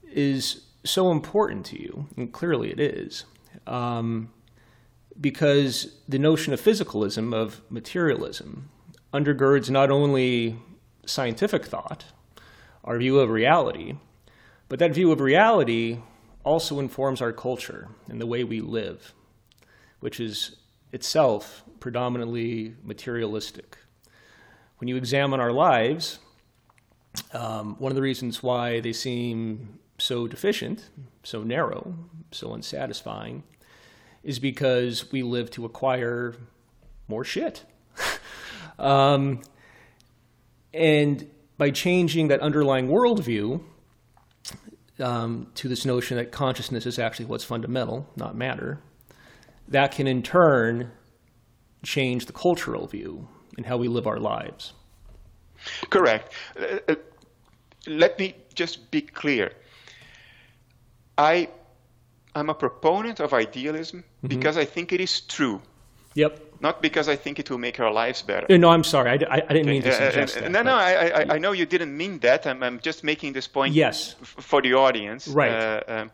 is 0.04 0.62
so 0.84 1.10
important 1.10 1.66
to 1.66 1.80
you, 1.80 2.08
and 2.16 2.32
clearly 2.32 2.70
it 2.70 2.80
is, 2.80 3.24
um, 3.66 4.30
because 5.20 5.96
the 6.08 6.18
notion 6.18 6.52
of 6.52 6.60
physicalism, 6.60 7.34
of 7.34 7.60
materialism, 7.70 8.70
undergirds 9.12 9.70
not 9.70 9.90
only 9.90 10.56
scientific 11.04 11.64
thought, 11.64 12.04
our 12.84 12.98
view 12.98 13.18
of 13.18 13.30
reality, 13.30 13.96
but 14.68 14.78
that 14.78 14.94
view 14.94 15.12
of 15.12 15.20
reality 15.20 15.98
also 16.44 16.78
informs 16.78 17.20
our 17.20 17.32
culture 17.32 17.88
and 18.08 18.20
the 18.20 18.26
way 18.26 18.44
we 18.44 18.60
live, 18.60 19.12
which 20.00 20.20
is 20.20 20.56
itself 20.92 21.64
predominantly 21.80 22.74
materialistic 22.84 23.76
when 24.78 24.88
you 24.88 24.96
examine 24.96 25.40
our 25.40 25.52
lives, 25.52 26.18
um, 27.32 27.76
one 27.78 27.90
of 27.90 27.96
the 27.96 28.02
reasons 28.02 28.42
why 28.42 28.80
they 28.80 28.92
seem 28.92 29.78
so 29.98 30.26
deficient, 30.26 30.90
so 31.22 31.42
narrow, 31.42 31.94
so 32.30 32.52
unsatisfying, 32.52 33.42
is 34.22 34.38
because 34.38 35.10
we 35.12 35.22
live 35.22 35.50
to 35.52 35.64
acquire 35.64 36.34
more 37.08 37.24
shit. 37.24 37.64
um, 38.78 39.40
and 40.74 41.30
by 41.56 41.70
changing 41.70 42.28
that 42.28 42.40
underlying 42.40 42.88
worldview 42.88 43.62
um, 44.98 45.46
to 45.54 45.68
this 45.68 45.86
notion 45.86 46.16
that 46.18 46.32
consciousness 46.32 46.84
is 46.84 46.98
actually 46.98 47.26
what's 47.26 47.44
fundamental, 47.44 48.10
not 48.16 48.36
matter, 48.36 48.80
that 49.68 49.92
can 49.92 50.06
in 50.06 50.22
turn 50.22 50.90
change 51.82 52.26
the 52.26 52.32
cultural 52.32 52.86
view 52.86 53.28
and 53.56 53.66
how 53.66 53.76
we 53.76 53.88
live 53.88 54.06
our 54.06 54.18
lives. 54.18 54.72
Correct. 55.90 56.32
Uh, 56.58 56.78
uh, 56.88 56.94
let 57.86 58.18
me 58.18 58.34
just 58.54 58.90
be 58.90 59.00
clear. 59.00 59.52
I 61.16 61.48
I'm 62.34 62.50
a 62.50 62.54
proponent 62.54 63.20
of 63.20 63.32
idealism 63.32 64.00
mm-hmm. 64.00 64.26
because 64.26 64.56
I 64.58 64.66
think 64.66 64.92
it 64.92 65.00
is 65.00 65.20
true. 65.20 65.62
Yep. 66.14 66.42
Not 66.60 66.80
because 66.80 67.08
I 67.08 67.16
think 67.16 67.38
it 67.38 67.50
will 67.50 67.58
make 67.58 67.80
our 67.80 67.92
lives 67.92 68.22
better. 68.22 68.46
No, 68.58 68.70
I'm 68.70 68.84
sorry. 68.84 69.10
I, 69.10 69.36
I, 69.36 69.42
I 69.48 69.52
didn't 69.52 69.66
mean 69.66 69.82
to 69.82 69.92
suggest 69.92 70.36
uh, 70.36 70.40
that. 70.40 70.50
No, 70.50 70.62
no, 70.62 70.74
I, 70.74 70.92
I, 71.08 71.34
I, 71.34 71.38
know 71.38 71.52
you 71.52 71.66
didn't 71.66 71.94
mean 71.94 72.18
that. 72.20 72.46
I'm, 72.46 72.62
I'm 72.62 72.80
just 72.80 73.04
making 73.04 73.34
this 73.34 73.46
point 73.46 73.74
yes. 73.74 74.16
F- 74.22 74.36
for 74.40 74.62
the 74.62 74.74
audience. 74.74 75.28
Right. 75.28 75.50
Uh, 75.50 75.82
um, 75.86 76.10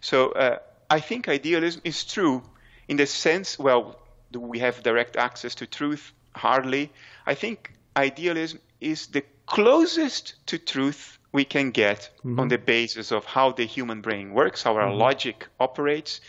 so 0.00 0.30
uh, 0.30 0.58
I 0.88 1.00
think 1.00 1.28
idealism 1.28 1.80
is 1.84 2.04
true 2.04 2.42
in 2.88 2.96
the 2.96 3.06
sense, 3.06 3.58
well, 3.58 3.98
do 4.30 4.40
we 4.40 4.60
have 4.60 4.82
direct 4.82 5.16
access 5.16 5.54
to 5.56 5.66
truth? 5.66 6.12
Hardly. 6.34 6.90
I 7.26 7.34
think 7.34 7.72
idealism 7.96 8.60
is 8.80 9.08
the 9.08 9.24
closest 9.46 10.34
to 10.46 10.58
truth 10.58 11.18
we 11.32 11.44
can 11.44 11.70
get 11.70 12.10
mm-hmm. 12.18 12.40
on 12.40 12.48
the 12.48 12.58
basis 12.58 13.12
of 13.12 13.24
how 13.24 13.52
the 13.52 13.64
human 13.64 14.00
brain 14.00 14.32
works, 14.32 14.62
how 14.62 14.76
our 14.76 14.88
mm-hmm. 14.88 14.98
logic 14.98 15.46
operates, 15.58 16.20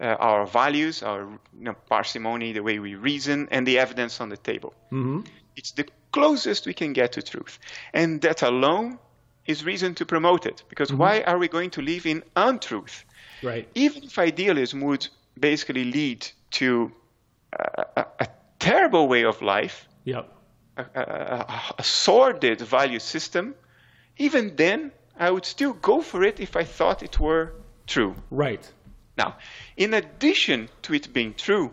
uh, 0.00 0.16
our 0.18 0.46
values, 0.46 1.02
our 1.02 1.22
you 1.58 1.64
know, 1.64 1.74
parsimony, 1.88 2.52
the 2.52 2.62
way 2.62 2.78
we 2.78 2.94
reason, 2.94 3.48
and 3.50 3.66
the 3.66 3.78
evidence 3.78 4.20
on 4.20 4.28
the 4.28 4.36
table. 4.36 4.74
Mm-hmm. 4.92 5.20
It's 5.56 5.72
the 5.72 5.86
closest 6.12 6.66
we 6.66 6.74
can 6.74 6.92
get 6.92 7.12
to 7.12 7.22
truth. 7.22 7.58
And 7.92 8.20
that 8.22 8.42
alone 8.42 8.98
is 9.46 9.64
reason 9.64 9.94
to 9.96 10.06
promote 10.06 10.46
it. 10.46 10.62
Because 10.68 10.88
mm-hmm. 10.88 10.98
why 10.98 11.22
are 11.22 11.38
we 11.38 11.48
going 11.48 11.70
to 11.70 11.82
live 11.82 12.06
in 12.06 12.22
untruth? 12.36 13.04
Right. 13.42 13.68
Even 13.74 14.04
if 14.04 14.18
idealism 14.18 14.80
would 14.82 15.08
basically 15.38 15.84
lead 15.84 16.26
to 16.52 16.92
a, 17.52 17.84
a, 17.96 18.06
a 18.20 18.26
terrible 18.60 19.08
way 19.08 19.24
of 19.24 19.42
life, 19.42 19.88
yep. 20.04 20.32
a, 20.76 21.44
a 21.78 21.82
sordid 21.82 22.60
value 22.60 23.00
system, 23.00 23.54
even 24.16 24.54
then, 24.54 24.92
I 25.18 25.30
would 25.30 25.44
still 25.44 25.72
go 25.72 26.00
for 26.02 26.22
it 26.22 26.40
if 26.40 26.56
I 26.56 26.64
thought 26.64 27.02
it 27.02 27.18
were 27.18 27.54
true. 27.86 28.14
Right. 28.30 28.72
Now, 29.16 29.36
in 29.76 29.94
addition 29.94 30.68
to 30.82 30.94
it 30.94 31.12
being 31.12 31.34
true, 31.34 31.72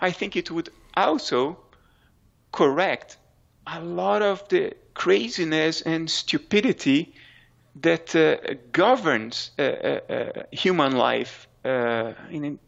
I 0.00 0.12
think 0.12 0.36
it 0.36 0.50
would 0.50 0.70
also 0.94 1.58
correct 2.52 3.16
a 3.66 3.80
lot 3.80 4.22
of 4.22 4.48
the 4.48 4.74
craziness 4.94 5.82
and 5.82 6.10
stupidity 6.10 7.14
that 7.82 8.16
uh, 8.16 8.54
governs 8.72 9.50
uh, 9.58 9.62
uh, 9.62 10.00
uh 10.08 10.42
human 10.50 10.92
life 10.96 11.48
uh, 11.64 12.12
in, 12.30 12.58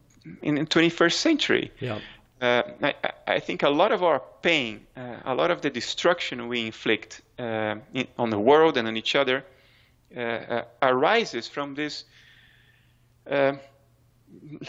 in 0.42 0.54
the 0.54 0.66
21st 0.66 1.14
century. 1.14 1.72
Yeah. 1.80 1.98
Uh, 2.42 2.62
I, 2.82 2.94
I, 3.26 3.38
think 3.38 3.62
a 3.62 3.70
lot 3.70 3.92
of 3.92 4.02
our 4.02 4.20
pain, 4.42 4.84
uh, 4.96 5.16
a 5.24 5.34
lot 5.34 5.52
of 5.52 5.60
the 5.60 5.70
destruction 5.70 6.48
we 6.48 6.66
inflict 6.66 7.22
uh, 7.38 7.76
in, 7.94 8.08
on 8.18 8.30
the 8.30 8.38
world 8.38 8.76
and 8.76 8.88
on 8.88 8.96
each 8.96 9.14
other 9.14 9.44
uh, 10.16 10.62
arises 10.82 11.46
from 11.46 11.76
this 11.76 12.04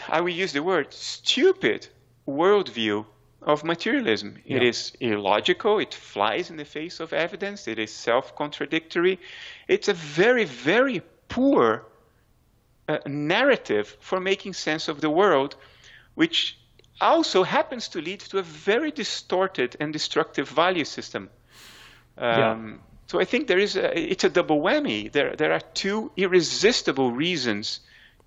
I 0.08 0.20
will 0.20 0.30
use 0.30 0.52
the 0.52 0.62
word 0.62 0.92
stupid 0.92 1.88
worldview 2.26 3.06
of 3.42 3.64
materialism. 3.64 4.38
Yeah. 4.44 4.56
It 4.56 4.62
is 4.62 4.92
illogical, 5.00 5.78
it 5.78 5.94
flies 5.94 6.50
in 6.50 6.56
the 6.56 6.64
face 6.64 7.00
of 7.00 7.12
evidence, 7.12 7.68
it 7.68 7.78
is 7.78 7.92
self 7.92 8.34
contradictory. 8.36 9.18
It's 9.68 9.88
a 9.88 9.94
very, 9.94 10.44
very 10.44 11.02
poor 11.28 11.84
uh, 12.88 12.98
narrative 13.06 13.96
for 14.00 14.20
making 14.20 14.54
sense 14.54 14.88
of 14.88 15.00
the 15.00 15.10
world, 15.10 15.56
which 16.14 16.58
also 17.00 17.42
happens 17.42 17.88
to 17.88 18.00
lead 18.00 18.20
to 18.20 18.38
a 18.38 18.42
very 18.42 18.90
distorted 18.90 19.76
and 19.80 19.92
destructive 19.92 20.48
value 20.48 20.84
system. 20.84 21.30
Um, 22.16 22.38
yeah. 22.38 22.76
So 23.06 23.20
I 23.20 23.24
think 23.24 23.48
there 23.48 23.58
is 23.58 23.76
a, 23.76 23.98
it's 23.98 24.24
a 24.24 24.30
double 24.30 24.60
whammy. 24.60 25.12
There, 25.12 25.36
there 25.36 25.52
are 25.52 25.60
two 25.74 26.10
irresistible 26.16 27.12
reasons 27.12 27.80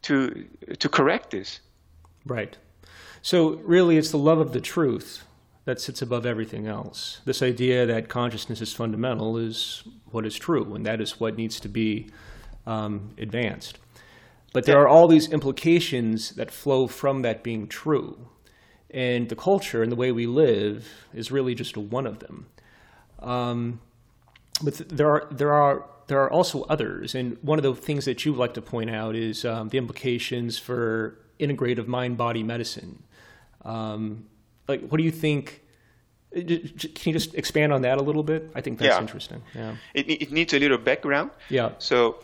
to 0.04 0.46
to 0.80 0.90
correct 0.90 1.32
this. 1.32 1.60
Right. 2.26 2.58
So 3.22 3.56
really, 3.66 3.98
it's 3.98 4.12
the 4.12 4.18
love 4.18 4.40
of 4.40 4.54
the 4.54 4.62
truth 4.62 5.24
that 5.66 5.82
sits 5.82 6.02
above 6.02 6.26
everything 6.26 6.68
else. 6.68 7.20
This 7.26 7.42
idea 7.42 7.86
that 7.86 8.08
consciousness 8.08 8.62
is 8.62 8.74
fundamental 8.74 9.38
is 9.38 9.84
what 10.12 10.26
is 10.26 10.38
true, 10.38 10.76
and 10.76 10.86
that 10.86 11.02
is 11.02 11.20
what 11.20 11.36
needs 11.36 11.60
to 11.60 11.68
be 11.68 12.10
um, 12.66 13.10
advanced. 13.18 13.80
But 14.54 14.66
there 14.66 14.80
are 14.80 14.88
all 14.88 15.08
these 15.08 15.30
implications 15.30 16.32
that 16.32 16.52
flow 16.52 16.88
from 16.88 17.22
that 17.24 17.44
being 17.44 17.68
true. 17.68 18.30
And 18.90 19.28
the 19.28 19.36
culture 19.36 19.84
and 19.84 19.92
the 19.92 19.96
way 19.96 20.12
we 20.12 20.28
live 20.28 20.88
is 21.14 21.32
really 21.32 21.56
just 21.56 21.76
one 21.76 22.08
of 22.08 22.20
them. 22.20 22.48
Um, 23.20 23.82
but 24.64 24.76
there 24.90 25.10
are, 25.10 25.28
there 25.32 25.54
are 25.54 25.86
there 26.08 26.22
are 26.22 26.32
also 26.32 26.64
others, 26.64 27.16
and 27.16 27.38
one 27.42 27.60
of 27.60 27.64
the 27.64 27.76
things 27.76 28.06
that 28.06 28.26
you 28.26 28.34
like 28.34 28.54
to 28.54 28.62
point 28.62 28.90
out 28.90 29.16
is 29.16 29.44
um, 29.44 29.70
the 29.70 29.78
implications 29.78 30.58
for 30.58 31.20
integrative 31.40 31.86
mind-body 31.88 32.44
medicine. 32.44 33.04
Um, 33.64 34.26
like, 34.68 34.88
what 34.88 34.98
do 34.98 35.04
you 35.04 35.12
think? 35.12 35.62
Uh, 36.36 36.40
can 36.40 37.12
you 37.12 37.14
just 37.14 37.36
expand 37.36 37.74
on 37.74 37.82
that 37.82 37.98
a 37.98 38.02
little 38.02 38.24
bit? 38.24 38.50
I 38.56 38.62
think 38.62 38.80
that's 38.80 38.96
yeah. 38.96 39.02
interesting. 39.02 39.42
Yeah, 39.54 39.76
it, 39.94 40.10
it 40.10 40.32
needs 40.32 40.54
a 40.54 40.60
little 40.60 40.78
background. 40.78 41.32
Yeah. 41.50 41.72
So, 41.78 42.20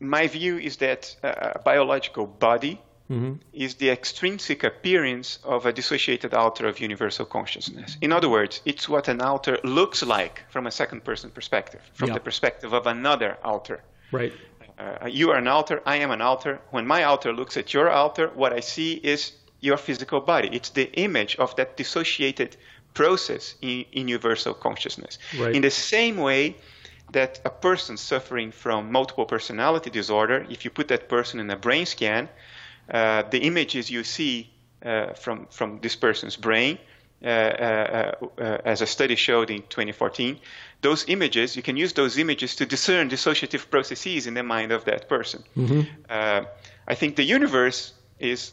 my 0.00 0.26
view 0.26 0.58
is 0.58 0.78
that 0.78 1.14
a 1.22 1.58
biological 1.58 2.26
body 2.26 2.80
mm-hmm. 3.10 3.32
is 3.52 3.74
the 3.74 3.90
extrinsic 3.90 4.64
appearance 4.64 5.38
of 5.44 5.66
a 5.66 5.72
dissociated 5.72 6.32
alter 6.32 6.66
of 6.68 6.80
universal 6.80 7.26
consciousness. 7.26 7.96
In 8.00 8.12
other 8.12 8.28
words, 8.28 8.62
it's 8.64 8.88
what 8.88 9.08
an 9.08 9.20
alter 9.20 9.58
looks 9.64 10.02
like 10.02 10.44
from 10.48 10.66
a 10.66 10.70
second 10.70 11.04
person 11.04 11.30
perspective, 11.30 11.80
from 11.94 12.08
yeah. 12.08 12.14
the 12.14 12.20
perspective 12.20 12.72
of 12.72 12.86
another 12.86 13.36
alter. 13.42 13.82
Right. 14.12 14.32
Uh, 14.78 15.06
you 15.06 15.30
are 15.30 15.36
an 15.36 15.48
alter, 15.48 15.82
I 15.84 15.96
am 15.96 16.10
an 16.10 16.22
alter. 16.22 16.60
When 16.70 16.86
my 16.86 17.04
alter 17.04 17.32
looks 17.32 17.56
at 17.56 17.74
your 17.74 17.90
alter, 17.90 18.28
what 18.28 18.52
I 18.52 18.60
see 18.60 18.94
is 18.94 19.32
your 19.60 19.76
physical 19.76 20.20
body. 20.20 20.48
It's 20.52 20.70
the 20.70 20.90
image 20.92 21.36
of 21.36 21.54
that 21.56 21.76
dissociated 21.76 22.56
process 22.94 23.56
in, 23.60 23.84
in 23.92 24.08
universal 24.08 24.54
consciousness. 24.54 25.18
Right. 25.38 25.54
In 25.54 25.62
the 25.62 25.70
same 25.70 26.16
way, 26.16 26.56
that 27.12 27.40
a 27.44 27.50
person 27.50 27.96
suffering 27.96 28.52
from 28.52 28.92
multiple 28.92 29.26
personality 29.26 29.90
disorder, 29.90 30.46
if 30.48 30.64
you 30.64 30.70
put 30.70 30.88
that 30.88 31.08
person 31.08 31.40
in 31.40 31.50
a 31.50 31.56
brain 31.56 31.86
scan, 31.86 32.28
the 32.90 33.38
images 33.42 33.90
you 33.90 34.04
see 34.04 34.50
uh, 34.84 35.12
from, 35.14 35.46
from 35.50 35.80
this 35.80 35.96
person's 35.96 36.36
brain, 36.36 36.78
uh, 37.22 38.12
as 38.64 38.80
a 38.80 38.86
study 38.86 39.14
showed 39.14 39.50
in 39.50 39.62
2014, 39.62 40.38
those 40.80 41.04
images, 41.08 41.54
you 41.54 41.62
can 41.62 41.76
use 41.76 41.92
those 41.92 42.16
images 42.16 42.56
to 42.56 42.64
discern 42.64 43.10
dissociative 43.10 43.68
processes 43.68 44.26
in 44.26 44.34
the 44.34 44.42
mind 44.42 44.72
of 44.72 44.86
that 44.86 45.08
person. 45.08 45.44
Mm-hmm. 45.54 45.82
I 46.88 46.94
think 46.94 47.16
the 47.16 47.22
universe 47.22 47.92
is 48.18 48.52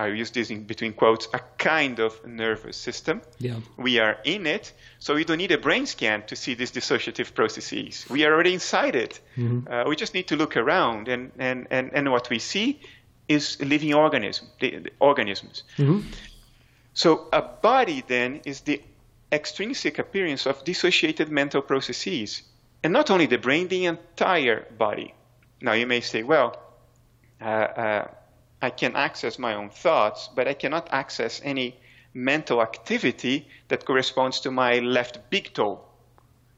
I 0.00 0.06
use 0.06 0.30
this 0.30 0.48
in 0.48 0.64
between 0.64 0.94
quotes, 0.94 1.28
a 1.34 1.40
kind 1.58 1.98
of 1.98 2.26
nervous 2.26 2.78
system. 2.78 3.20
Yeah. 3.38 3.56
We 3.76 3.98
are 3.98 4.16
in 4.24 4.46
it, 4.46 4.72
so 4.98 5.14
we 5.14 5.24
don't 5.24 5.36
need 5.36 5.52
a 5.52 5.58
brain 5.58 5.84
scan 5.84 6.22
to 6.28 6.36
see 6.36 6.54
these 6.54 6.72
dissociative 6.72 7.34
processes. 7.34 8.06
We 8.08 8.24
are 8.24 8.32
already 8.32 8.54
inside 8.54 8.96
it. 8.96 9.20
Mm-hmm. 9.36 9.70
Uh, 9.70 9.84
we 9.86 9.96
just 9.96 10.14
need 10.14 10.28
to 10.28 10.36
look 10.36 10.56
around, 10.56 11.08
and, 11.08 11.32
and, 11.38 11.66
and, 11.70 11.90
and 11.92 12.10
what 12.10 12.30
we 12.30 12.38
see 12.38 12.80
is 13.30 13.60
living 13.60 13.94
organism, 13.94 14.48
the, 14.58 14.90
organisms. 14.98 15.62
Mm-hmm. 15.78 16.00
So 16.94 17.28
a 17.32 17.40
body 17.40 18.02
then 18.06 18.40
is 18.44 18.62
the 18.62 18.82
extrinsic 19.30 20.00
appearance 20.00 20.46
of 20.46 20.64
dissociated 20.64 21.30
mental 21.30 21.62
processes, 21.62 22.42
and 22.82 22.92
not 22.92 23.08
only 23.08 23.26
the 23.26 23.38
brain, 23.38 23.68
the 23.68 23.84
entire 23.86 24.66
body. 24.76 25.14
Now 25.60 25.74
you 25.74 25.86
may 25.86 26.00
say, 26.00 26.24
well, 26.24 26.58
uh, 27.40 27.44
uh, 27.44 28.08
I 28.60 28.70
can 28.70 28.96
access 28.96 29.38
my 29.38 29.54
own 29.54 29.70
thoughts, 29.70 30.28
but 30.34 30.48
I 30.48 30.54
cannot 30.54 30.88
access 30.90 31.40
any 31.44 31.76
mental 32.12 32.60
activity 32.60 33.46
that 33.68 33.84
corresponds 33.84 34.40
to 34.40 34.50
my 34.50 34.80
left 34.80 35.30
big 35.30 35.54
toe. 35.54 35.80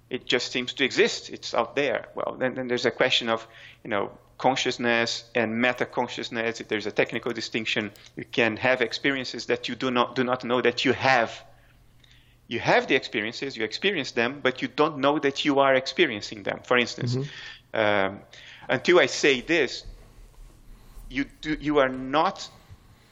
It 0.08 0.24
just 0.24 0.52
seems 0.52 0.72
to 0.74 0.84
exist. 0.84 1.28
It's 1.28 1.52
out 1.52 1.76
there. 1.76 2.08
Well, 2.14 2.36
then, 2.38 2.54
then 2.54 2.68
there's 2.68 2.86
a 2.86 2.90
question 2.90 3.28
of, 3.28 3.46
you 3.84 3.90
know, 3.90 4.10
consciousness 4.42 5.24
and 5.36 5.62
meta 5.62 5.86
consciousness. 5.86 6.60
If 6.60 6.66
There's 6.66 6.86
a 6.86 6.96
technical 7.02 7.32
distinction. 7.32 7.92
You 8.16 8.24
can 8.24 8.56
have 8.56 8.82
experiences 8.82 9.46
that 9.46 9.68
you 9.68 9.76
do 9.76 9.88
not 9.90 10.16
do 10.16 10.24
not 10.24 10.42
know 10.42 10.60
that 10.60 10.84
you 10.84 10.92
have. 10.94 11.30
You 12.48 12.58
have 12.58 12.88
the 12.88 12.96
experiences, 12.96 13.56
you 13.56 13.64
experience 13.64 14.10
them, 14.12 14.40
but 14.42 14.60
you 14.60 14.68
don't 14.80 14.98
know 14.98 15.18
that 15.20 15.44
you 15.46 15.60
are 15.60 15.74
experiencing 15.74 16.42
them. 16.42 16.58
For 16.64 16.76
instance, 16.76 17.14
mm-hmm. 17.14 17.80
um, 17.82 18.20
until 18.68 18.98
I 18.98 19.06
say 19.06 19.40
this, 19.40 19.84
you 21.08 21.24
do, 21.40 21.56
you 21.68 21.78
are 21.78 21.88
not 21.88 22.50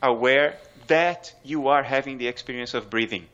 aware 0.02 0.56
that 0.88 1.32
you 1.44 1.68
are 1.68 1.84
having 1.84 2.18
the 2.18 2.26
experience 2.26 2.74
of 2.74 2.90
breathing. 2.90 3.26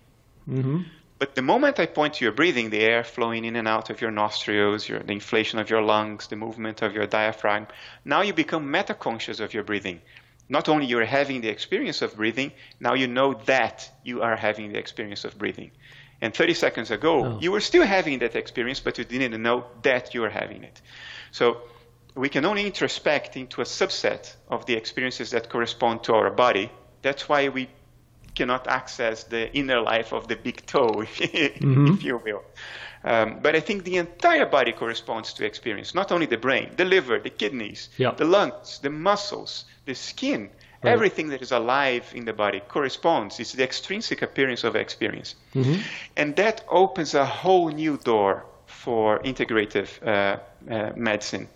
Mm-hmm. 0.49 0.83
But 1.19 1.35
the 1.35 1.43
moment 1.43 1.81
I 1.81 1.87
point 1.87 2.15
to 2.15 2.25
your 2.25 2.33
breathing, 2.33 2.69
the 2.69 2.81
air 2.81 3.03
flowing 3.03 3.47
in 3.47 3.57
and 3.57 3.67
out 3.67 3.89
of 3.89 4.01
your 4.03 4.11
nostrils, 4.11 4.87
your, 4.87 5.01
the 5.01 5.13
inflation 5.13 5.59
of 5.59 5.71
your 5.71 5.81
lungs, 5.81 6.27
the 6.27 6.37
movement 6.37 6.83
of 6.83 6.95
your 6.95 7.07
diaphragm, 7.07 7.67
now 8.05 8.21
you 8.21 8.35
become 8.35 8.71
meta-conscious 8.71 9.41
of 9.41 9.55
your 9.55 9.63
breathing. 9.63 10.03
Not 10.49 10.69
only 10.69 10.87
you're 10.87 11.07
having 11.07 11.41
the 11.41 11.49
experience 11.49 12.03
of 12.03 12.17
breathing, 12.17 12.53
now 12.81 12.95
you 12.95 13.07
know 13.07 13.35
that 13.47 13.91
you 14.05 14.23
are 14.23 14.37
having 14.37 14.73
the 14.73 14.79
experience 14.79 15.25
of 15.25 15.39
breathing. 15.39 15.71
And 16.21 16.35
30 16.35 16.55
seconds 16.55 16.91
ago, 16.91 17.25
oh. 17.25 17.39
you 17.41 17.51
were 17.51 17.61
still 17.61 17.85
having 17.85 18.19
that 18.21 18.37
experience, 18.37 18.81
but 18.81 18.99
you 18.99 19.05
didn't 19.05 19.41
know 19.43 19.67
that 19.83 20.15
you 20.15 20.21
were 20.21 20.31
having 20.31 20.65
it. 20.65 20.81
So 21.31 21.63
we 22.15 22.29
can 22.29 22.45
only 22.45 22.65
introspect 22.65 23.37
into 23.37 23.61
a 23.61 23.65
subset 23.65 24.35
of 24.49 24.67
the 24.67 24.75
experiences 24.75 25.31
that 25.31 25.49
correspond 25.49 26.05
to 26.05 26.15
our 26.15 26.31
body. 26.31 26.71
That's 27.03 27.29
why 27.29 27.49
we 27.49 27.69
cannot 28.37 28.69
access 28.69 29.25
the 29.25 29.53
inner 29.57 29.81
life 29.81 30.13
of 30.13 30.29
the 30.29 30.37
big 30.37 30.65
toe, 30.67 31.01
if, 31.19 31.19
mm-hmm. 31.19 31.95
if 31.95 32.05
you 32.05 32.19
will. 32.19 32.45
Um, 33.03 33.39
but 33.41 33.55
I 33.55 33.61
think 33.61 33.85
the 33.85 33.97
entire 33.97 34.47
body 34.47 34.73
corresponds 34.73 35.33
to 35.35 35.45
experience, 35.45 35.95
not 35.95 36.13
only 36.13 36.27
the 36.27 36.37
brain, 36.37 36.71
the 36.77 36.85
liver, 36.85 37.19
the 37.19 37.31
kidneys, 37.31 37.89
the 38.17 38.25
lungs, 38.25 38.81
the 38.81 38.91
muscles, 38.91 39.65
the 39.85 39.95
skin. 39.95 40.51
Right. 40.83 40.93
Everything 40.93 41.31
that 41.31 41.41
is 41.41 41.53
alive 41.53 42.05
in 42.15 42.27
the 42.27 42.35
body 42.35 42.61
corresponds. 42.61 43.41
It's 43.41 43.53
the 43.53 43.65
extrinsic 43.65 44.23
appearance 44.23 44.63
of 44.63 44.77
experience. 44.77 45.35
Mm-hmm. 45.55 45.81
And 46.17 46.37
that 46.37 46.65
opens 46.69 47.15
a 47.15 47.25
whole 47.25 47.71
new 47.71 47.97
door 47.97 48.45
for 48.67 49.21
integrative 49.21 49.89
uh, 50.07 50.39
uh, 50.71 50.93
medicine. 50.97 51.49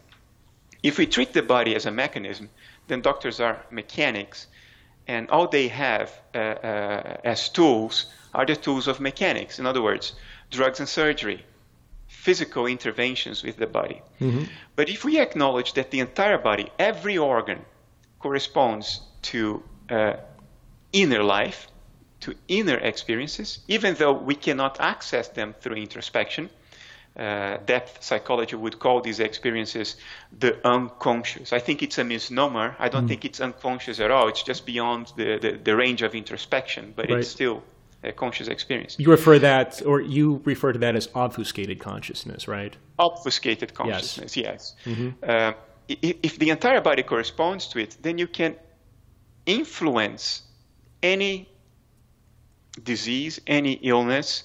If 0.82 0.98
we 0.98 1.06
treat 1.06 1.32
the 1.32 1.42
body 1.42 1.74
as 1.74 1.84
a 1.86 1.90
mechanism, 1.90 2.48
then 2.88 3.02
doctors 3.02 3.40
are 3.40 3.62
mechanics, 3.70 4.46
and 5.10 5.30
all 5.30 5.46
they 5.48 5.68
have 5.68 6.08
uh, 6.34 6.38
uh 6.38 7.32
as 7.32 7.40
tools 7.58 7.94
are 8.32 8.46
the 8.46 8.56
tools 8.66 8.86
of 8.88 9.00
mechanics. 9.00 9.58
In 9.58 9.66
other 9.66 9.82
words, 9.82 10.12
drugs 10.50 10.80
and 10.80 10.88
surgery, 10.88 11.40
physical 12.06 12.66
interventions 12.66 13.42
with 13.46 13.56
the 13.56 13.66
body. 13.66 13.98
Mm-hmm. 14.20 14.44
But 14.76 14.88
if 14.88 15.04
we 15.04 15.18
acknowledge 15.26 15.72
that 15.72 15.90
the 15.90 16.00
entire 16.00 16.38
body, 16.38 16.66
every 16.78 17.18
organ, 17.18 17.60
corresponds 18.18 19.00
to 19.22 19.40
uh, 19.90 20.14
inner 20.92 21.22
life, 21.22 21.60
to 22.20 22.34
inner 22.48 22.78
experiences, 22.92 23.58
even 23.66 23.94
though 23.94 24.12
we 24.12 24.34
cannot 24.34 24.80
access 24.80 25.28
them 25.28 25.54
through 25.60 25.76
introspection. 25.76 26.50
Uh, 27.16 27.58
depth 27.66 28.02
psychology 28.02 28.56
would 28.56 28.78
call 28.78 29.00
these 29.00 29.20
experiences 29.20 29.96
the 30.38 30.56
unconscious. 30.66 31.52
I 31.52 31.58
think 31.58 31.82
it's 31.82 31.98
a 31.98 32.04
misnomer. 32.04 32.76
I 32.78 32.88
don't 32.88 33.04
mm. 33.04 33.08
think 33.08 33.24
it's 33.24 33.40
unconscious 33.40 34.00
at 34.00 34.10
all. 34.10 34.28
It's 34.28 34.42
just 34.42 34.64
beyond 34.64 35.12
the, 35.16 35.38
the, 35.38 35.58
the 35.62 35.76
range 35.76 36.02
of 36.02 36.14
introspection, 36.14 36.92
but 36.96 37.10
right. 37.10 37.18
it's 37.18 37.28
still 37.28 37.62
a 38.04 38.12
conscious 38.12 38.48
experience. 38.48 38.96
You 38.98 39.10
refer 39.10 39.38
that, 39.40 39.82
or 39.84 40.00
you 40.00 40.40
refer 40.44 40.72
to 40.72 40.78
that 40.78 40.96
as 40.96 41.08
obfuscated 41.14 41.80
consciousness, 41.80 42.48
right? 42.48 42.76
Obfuscated 42.98 43.74
consciousness, 43.74 44.36
yes. 44.36 44.74
yes. 44.86 44.96
Mm-hmm. 44.96 45.30
Uh, 45.30 45.52
if 45.88 46.38
the 46.38 46.50
entire 46.50 46.80
body 46.80 47.02
corresponds 47.02 47.66
to 47.68 47.80
it, 47.80 47.96
then 48.00 48.16
you 48.18 48.28
can 48.28 48.54
influence 49.44 50.42
any 51.02 51.48
disease, 52.82 53.40
any 53.46 53.72
illness 53.72 54.44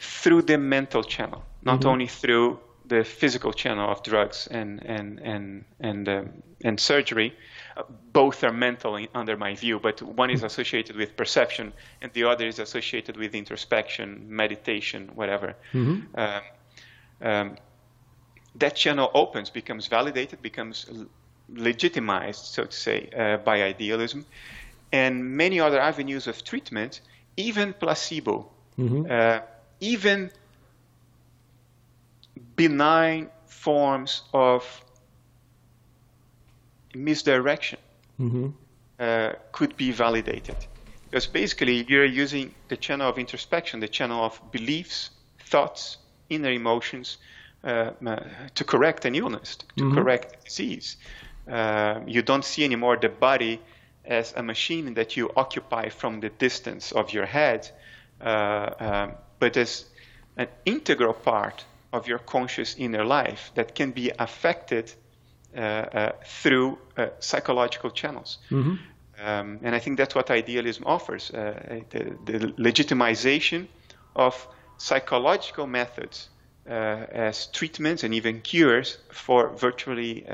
through 0.00 0.42
the 0.42 0.58
mental 0.58 1.02
channel, 1.02 1.44
not 1.64 1.80
mm-hmm. 1.80 1.88
only 1.88 2.06
through 2.06 2.58
the 2.86 3.02
physical 3.02 3.52
channel 3.52 3.90
of 3.90 4.02
drugs 4.02 4.46
and 4.50 4.84
and 4.84 5.18
and 5.20 5.64
and 5.80 6.08
um, 6.08 6.42
and 6.64 6.78
surgery. 6.78 7.34
Uh, 7.76 7.82
both 8.12 8.44
are 8.44 8.52
mental 8.52 8.96
in, 8.96 9.08
under 9.14 9.36
my 9.36 9.54
view, 9.54 9.80
but 9.80 10.00
one 10.02 10.30
is 10.30 10.42
associated 10.42 10.96
with 10.96 11.16
perception, 11.16 11.72
and 12.00 12.12
the 12.12 12.24
other 12.24 12.46
is 12.46 12.58
associated 12.58 13.16
with 13.16 13.34
introspection, 13.34 14.26
meditation, 14.28 15.10
whatever. 15.14 15.56
Mm-hmm. 15.72 16.18
Um, 16.18 16.42
um, 17.20 17.56
that 18.56 18.76
channel 18.76 19.10
opens, 19.14 19.50
becomes 19.50 19.88
validated, 19.88 20.40
becomes 20.42 20.86
legitimized, 21.52 22.44
so 22.44 22.64
to 22.64 22.76
say, 22.76 23.08
uh, 23.16 23.38
by 23.38 23.62
idealism, 23.62 24.24
and 24.92 25.36
many 25.36 25.58
other 25.58 25.80
avenues 25.80 26.26
of 26.26 26.44
treatment, 26.44 27.00
even 27.36 27.72
placebo, 27.72 28.48
mm-hmm. 28.78 29.10
uh, 29.10 29.40
even 29.80 30.30
benign 32.56 33.30
forms 33.46 34.22
of 34.32 34.84
misdirection 36.94 37.78
mm-hmm. 38.20 38.48
uh, 38.98 39.32
could 39.52 39.76
be 39.76 39.90
validated. 39.92 40.56
Because 41.10 41.26
basically, 41.26 41.84
you're 41.88 42.04
using 42.04 42.54
the 42.68 42.76
channel 42.76 43.08
of 43.08 43.18
introspection, 43.18 43.80
the 43.80 43.88
channel 43.88 44.24
of 44.24 44.40
beliefs, 44.50 45.10
thoughts, 45.38 45.98
inner 46.28 46.50
emotions, 46.50 47.18
uh, 47.62 47.90
to 48.54 48.64
correct 48.64 49.04
an 49.04 49.14
illness, 49.14 49.56
to 49.56 49.84
mm-hmm. 49.84 49.94
correct 49.94 50.36
a 50.40 50.44
disease. 50.44 50.96
Uh, 51.50 52.00
you 52.06 52.22
don't 52.22 52.44
see 52.44 52.64
anymore 52.64 52.96
the 52.96 53.08
body 53.08 53.60
as 54.04 54.34
a 54.36 54.42
machine 54.42 54.94
that 54.94 55.16
you 55.16 55.30
occupy 55.36 55.88
from 55.88 56.20
the 56.20 56.28
distance 56.30 56.92
of 56.92 57.12
your 57.12 57.26
head, 57.26 57.70
uh, 58.20 58.70
um, 58.78 59.12
but 59.38 59.56
as 59.56 59.86
an 60.36 60.48
integral 60.66 61.12
part 61.12 61.64
of 61.94 62.08
your 62.08 62.18
conscious 62.18 62.74
inner 62.76 63.04
life 63.04 63.52
that 63.54 63.74
can 63.74 63.92
be 63.92 64.10
affected 64.18 64.92
uh, 65.56 65.60
uh, 65.60 66.12
through 66.26 66.76
uh, 66.96 67.06
psychological 67.20 67.90
channels. 67.90 68.38
Mm-hmm. 68.50 68.74
Um, 69.24 69.60
and 69.62 69.72
I 69.72 69.78
think 69.78 69.96
that's 69.96 70.14
what 70.14 70.28
idealism 70.28 70.82
offers 70.86 71.28
the, 71.28 72.16
the, 72.24 72.38
legitimization 72.58 73.68
of 74.16 74.48
psychological 74.76 75.68
methods 75.68 76.28
as 76.66 77.46
treatments 77.46 78.02
and 78.02 78.12
even 78.12 78.40
cures 78.40 78.98
for 79.12 79.50
virtually 79.50 80.26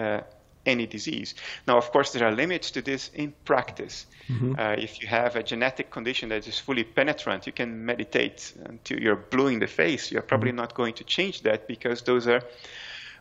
any 0.67 0.87
disease. 0.87 1.35
Now, 1.67 1.79
of 1.79 1.91
course, 1.91 2.13
there 2.13 2.27
are 2.27 2.33
limits 2.33 2.71
to 2.73 2.83
this 2.83 3.11
in 3.15 3.33
practice. 3.45 4.07
Mm-hmm. 4.29 4.55
Uh, 4.59 4.73
if 4.73 5.01
you 5.01 5.09
have 5.09 5.37
a 5.37 5.43
genetic 5.43 5.91
condition 5.91 6.29
that 6.29 6.47
is 6.47 6.59
fully 6.59 6.85
penetrant, 6.85 7.47
you 7.47 7.53
can 7.53 7.85
meditate 7.85 8.53
until 8.65 9.01
you're 9.01 9.17
blue 9.17 9.49
in 9.49 9.59
the 9.59 9.67
face. 9.67 10.13
You're 10.13 10.23
probably 10.23 10.51
mm-hmm. 10.51 10.59
not 10.59 10.75
going 10.75 10.95
to 10.95 11.05
change 11.05 11.43
that 11.43 11.67
because 11.67 12.03
those 12.03 12.29
are 12.29 12.43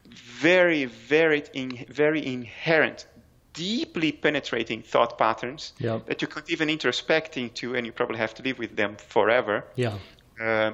very, 0.06 0.86
very, 0.86 1.44
in, 1.54 1.86
very 1.90 2.26
inherent, 2.26 3.06
deeply 3.54 4.12
penetrating 4.12 4.82
thought 4.82 5.18
patterns 5.18 5.74
that 6.08 6.22
you 6.22 6.28
can't 6.28 6.50
even 6.50 6.70
introspect 6.70 7.38
into, 7.38 7.76
and 7.76 7.86
you 7.86 7.92
probably 7.92 8.18
have 8.18 8.34
to 8.36 8.44
live 8.44 8.60
with 8.60 8.76
them 8.76 8.96
forever. 8.96 9.66
Yeah. 9.76 9.98
Uh, 10.42 10.72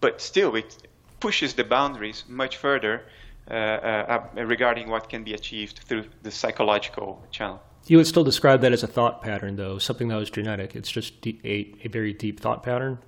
but 0.00 0.20
still, 0.20 0.56
it 0.56 0.76
pushes 1.20 1.54
the 1.54 1.64
boundaries 1.64 2.24
much 2.28 2.56
further 2.56 3.02
regarding 3.48 4.88
what 4.88 5.08
can 5.08 5.24
be 5.24 5.34
achieved 5.34 5.80
through 5.80 6.04
the 6.22 6.30
psychological 6.30 7.24
channel. 7.30 7.60
You 7.86 7.96
would 7.96 8.06
still 8.06 8.24
describe 8.24 8.60
that 8.60 8.72
as 8.72 8.82
a 8.82 8.86
thought 8.86 9.22
pattern, 9.22 9.56
though, 9.56 9.78
something 9.78 10.08
that 10.08 10.16
was 10.16 10.30
genetic. 10.30 10.76
It's 10.76 10.90
just 10.90 11.26
a, 11.26 11.74
a 11.82 11.88
very 11.88 12.12
deep 12.12 12.38
thought 12.38 12.62
pattern. 12.62 12.98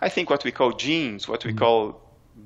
I 0.00 0.08
think 0.08 0.28
what 0.30 0.44
we 0.44 0.50
call 0.50 0.72
genes, 0.72 1.28
what 1.28 1.44
we 1.44 1.50
mm-hmm. 1.50 1.58
call 1.58 2.00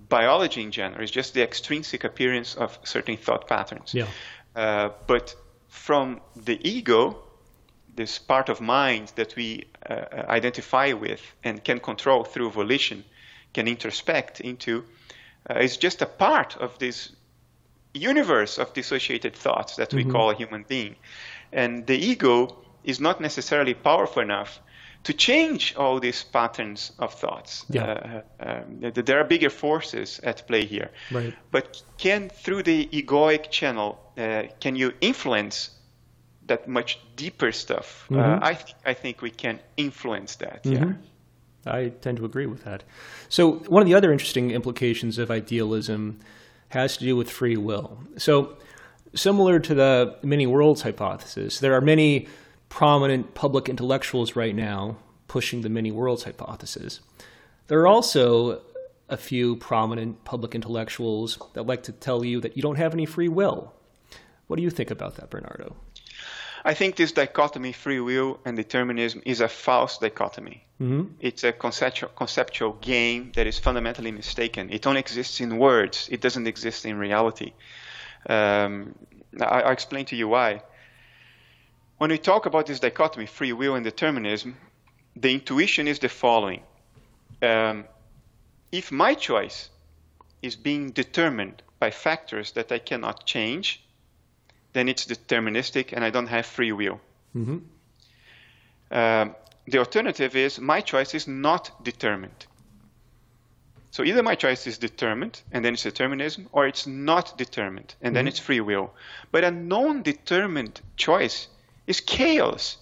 biology 0.09 0.63
in 0.63 0.71
general, 0.71 1.03
is 1.03 1.11
just 1.11 1.33
the 1.35 1.43
extrinsic 1.43 2.05
appearance 2.05 2.55
of 2.55 2.79
certain 2.85 3.17
thought 3.17 3.47
patterns. 3.47 3.95
Yeah. 3.95 4.07
Uh, 4.55 4.91
but 5.07 5.35
from 5.69 6.21
the 6.37 6.59
ego, 6.69 7.23
this 7.97 8.19
part 8.19 8.49
of 8.49 8.61
mind 8.61 9.13
that 9.17 9.35
we 9.37 9.65
uh, 9.89 10.05
identify 10.29 10.93
with 10.93 11.23
and 11.43 11.65
can 11.65 11.81
control 11.81 12.25
through 12.25 12.51
volition, 12.51 13.05
can 13.55 13.67
introspect 13.67 14.41
into, 14.41 14.85
uh, 15.49 15.59
is 15.59 15.77
just 15.77 16.03
a 16.03 16.07
part 16.07 16.57
of 16.57 16.79
this 16.79 17.13
universe 17.95 18.59
of 18.59 18.73
dissociated 18.73 19.35
thoughts 19.35 19.77
that 19.77 19.93
we 19.93 20.03
mm-hmm. 20.03 20.13
call 20.13 20.31
a 20.31 20.35
human 20.35 20.65
being. 20.69 20.97
And 21.53 21.87
the 21.87 21.97
ego 21.97 22.57
is 22.85 23.01
not 23.01 23.21
necessarily 23.21 23.75
powerful 23.75 24.23
enough 24.23 24.61
to 25.03 25.15
change 25.15 25.75
all 25.77 25.99
these 25.99 26.23
patterns 26.23 26.93
of 26.99 27.15
thoughts. 27.15 27.65
Yeah. 27.71 28.23
Uh, 28.41 28.49
um, 28.49 28.93
there 28.95 29.19
are 29.19 29.25
bigger 29.25 29.51
forces 29.51 30.21
at 30.23 30.47
play 30.47 30.67
here. 30.67 30.91
Right. 31.11 31.35
But 31.51 31.83
can, 31.97 32.29
through 32.29 32.65
the 32.65 32.87
egoic 32.87 33.51
channel, 33.51 33.99
uh, 34.19 34.43
can 34.61 34.77
you 34.77 34.93
influence 35.01 35.71
that 36.47 36.69
much 36.69 36.99
deeper 37.17 37.53
stuff? 37.53 38.07
Uh, 38.11 38.15
mm-hmm. 38.15 38.45
I, 38.45 38.55
th- 38.55 38.77
I 38.85 38.95
think 38.95 39.23
we 39.23 39.31
can 39.31 39.59
influence 39.77 40.37
that. 40.37 40.65
Mm-hmm. 40.65 40.85
Yeah. 40.85 40.93
I 41.67 41.89
tend 42.01 42.19
to 42.19 42.25
agree 42.25 42.47
with 42.47 42.65
that. 42.65 42.85
So, 43.29 43.53
one 43.69 43.83
of 43.83 43.89
the 43.89 43.95
other 43.95 44.13
interesting 44.13 44.51
implications 44.51 45.19
of 45.19 45.31
idealism 45.31 46.21
has 46.69 46.97
to 46.97 47.05
do 47.05 47.17
with 47.17 47.31
free 47.31 47.57
will. 47.57 47.99
So, 48.17 48.57
similar 49.15 49.59
to 49.61 49.75
the 49.75 50.17
many 50.23 50.47
worlds 50.47 50.83
hypothesis, 50.83 51.59
there 51.59 51.75
are 51.75 51.81
many 51.81 52.29
prominent 52.69 53.35
public 53.35 53.69
intellectuals 53.69 54.37
right 54.37 54.55
now 54.55 54.97
pushing 55.29 55.61
the 55.61 55.69
many 55.69 55.91
worlds 55.91 56.25
hypothesis. 56.25 57.01
There 57.67 57.81
are 57.81 57.87
also 57.87 58.63
a 59.09 59.17
few 59.17 59.57
prominent 59.57 60.25
public 60.25 60.55
intellectuals 60.55 61.39
that 61.53 61.67
like 61.67 61.83
to 61.85 61.93
tell 61.93 62.25
you 62.25 62.41
that 62.41 62.57
you 62.57 62.63
don't 62.63 62.77
have 62.77 62.95
any 62.95 63.07
free 63.07 63.29
will. 63.29 63.75
What 64.47 64.57
do 64.57 64.63
you 64.63 64.71
think 64.71 64.91
about 64.91 65.17
that, 65.17 65.31
Bernardo? 65.31 65.77
I 66.65 66.75
think 66.75 66.97
this 66.97 67.13
dichotomy, 67.13 67.73
free 67.73 68.01
will 68.01 68.39
and 68.45 68.57
determinism, 68.57 69.23
is 69.25 69.41
a 69.41 69.49
false 69.49 69.99
dichotomy. 69.99 70.67
Mm-hmm. 70.81 71.15
It's 71.21 71.45
a 71.45 71.53
conceptual, 71.53 72.11
conceptual 72.11 72.73
game 72.81 73.33
that 73.35 73.47
is 73.47 73.59
fundamentally 73.59 74.11
mistaken. 74.11 74.71
It 74.71 74.87
only 74.87 75.01
exists 75.01 75.41
in 75.41 75.59
words, 75.59 76.09
it 76.11 76.21
doesn't 76.21 76.47
exist 76.47 76.85
in 76.85 76.99
reality. 76.99 77.53
Um, 78.29 78.95
I, 79.41 79.63
I'll 79.63 79.73
explain 79.73 80.05
to 80.07 80.17
you 80.17 80.29
why. 80.29 80.63
When 81.99 82.11
we 82.11 82.19
talk 82.19 82.47
about 82.47 82.67
this 82.67 82.81
dichotomy, 82.81 83.27
free 83.27 83.53
will 83.53 83.75
and 83.75 83.85
determinism, 83.85 84.57
the 85.17 85.33
intuition 85.33 85.87
is 85.87 85.99
the 85.99 86.09
following. 86.09 86.63
Um, 87.43 87.85
if 88.73 88.91
my 88.91 89.15
choice 89.15 89.69
is 90.43 90.57
being 90.57 90.91
determined 90.91 91.63
by 91.79 91.91
factors 91.91 92.53
that 92.53 92.73
I 92.73 92.79
cannot 92.79 93.27
change, 93.27 93.83
then 94.73 94.89
it's 94.89 95.07
deterministic 95.07 95.93
and 95.93 96.05
I 96.05 96.11
don't 96.11 96.29
have 96.29 96.47
free 96.47 96.73
will. 96.73 97.01
Mm-hmm. 97.37 97.59
Um, 98.91 99.35
the 99.67 99.79
alternative 99.79 100.37
is 100.37 100.59
my 100.59 100.81
choice 100.81 101.15
is 101.15 101.29
not 101.29 101.85
determined. 101.85 102.47
So 103.93 104.05
either 104.05 104.23
my 104.23 104.37
choice 104.37 104.67
is 104.69 104.79
determined, 104.79 105.41
and 105.51 105.65
then 105.65 105.75
it's 105.75 105.83
determinism, 105.83 106.49
or 106.53 106.67
it's 106.67 106.87
not 106.87 107.37
determined, 107.37 107.95
and 108.01 108.09
mm-hmm. 108.11 108.15
then 108.15 108.29
it's 108.29 108.39
free 108.39 108.61
will. 108.61 108.93
But 109.33 109.43
a 109.43 109.51
non-determined 109.51 110.81
choice 110.97 111.49
is 111.89 112.01
chaos. 112.01 112.77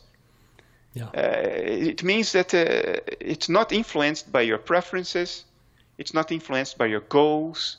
Yeah. 0.92 1.06
Uh, 1.06 1.48
it 1.94 2.02
means 2.02 2.32
that 2.32 2.52
uh, 2.52 3.00
it's 3.20 3.48
not 3.48 3.72
influenced 3.72 4.30
by 4.30 4.42
your 4.42 4.58
preferences, 4.58 5.44
it's 5.96 6.12
not 6.12 6.30
influenced 6.30 6.76
by 6.76 6.86
your 6.86 7.00
goals. 7.00 7.78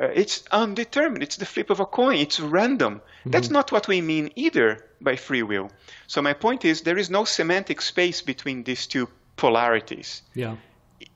Uh, 0.00 0.06
it's 0.06 0.44
undetermined. 0.50 1.22
It's 1.22 1.36
the 1.36 1.46
flip 1.46 1.70
of 1.70 1.80
a 1.80 1.86
coin. 1.86 2.16
It's 2.16 2.38
random. 2.38 2.96
Mm-hmm. 2.96 3.30
That's 3.30 3.50
not 3.50 3.72
what 3.72 3.88
we 3.88 4.00
mean 4.00 4.30
either 4.36 4.84
by 5.00 5.16
free 5.16 5.42
will. 5.42 5.70
So 6.06 6.20
my 6.22 6.34
point 6.34 6.64
is 6.64 6.82
there 6.82 6.98
is 6.98 7.10
no 7.10 7.24
semantic 7.24 7.80
space 7.80 8.22
between 8.22 8.64
these 8.64 8.86
two 8.86 9.08
polarities. 9.36 10.22
Yeah 10.34 10.56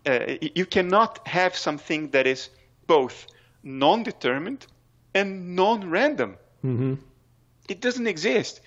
uh, 0.07 0.37
you 0.41 0.67
cannot 0.67 1.27
have 1.27 1.57
something 1.57 2.11
that 2.11 2.27
is 2.27 2.51
both 2.87 3.27
non-determined 3.63 4.67
and 5.15 5.57
non-random. 5.57 6.37
Mm-hmm. 6.65 6.95
It 7.69 7.81
doesn't 7.81 8.07
exist. 8.07 8.61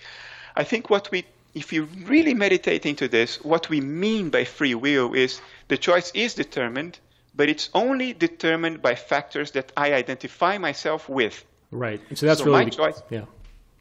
I 0.56 0.64
think 0.64 0.90
what 0.90 1.10
we, 1.10 1.24
if 1.54 1.72
you 1.72 1.84
really 2.04 2.34
meditate 2.34 2.86
into 2.86 3.08
this, 3.08 3.42
what 3.42 3.68
we 3.68 3.80
mean 3.80 4.30
by 4.30 4.44
free 4.44 4.74
will 4.74 5.14
is 5.14 5.40
the 5.68 5.76
choice 5.76 6.10
is 6.14 6.34
determined, 6.34 6.98
but 7.34 7.48
it's 7.48 7.70
only 7.74 8.12
determined 8.12 8.80
by 8.82 8.94
factors 8.94 9.50
that 9.52 9.72
I 9.76 9.92
identify 9.94 10.58
myself 10.58 11.08
with. 11.08 11.44
Right. 11.70 12.00
And 12.08 12.18
So 12.18 12.26
that's 12.26 12.40
so 12.40 12.46
really 12.46 12.58
my 12.58 12.64
the, 12.64 12.70
choice. 12.70 13.02
Yeah. 13.10 13.24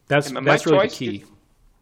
That's 0.07 0.31
that's 0.31 0.65
really 0.65 0.87
the 0.87 0.95
key. 0.95 1.17
Is, 1.17 1.27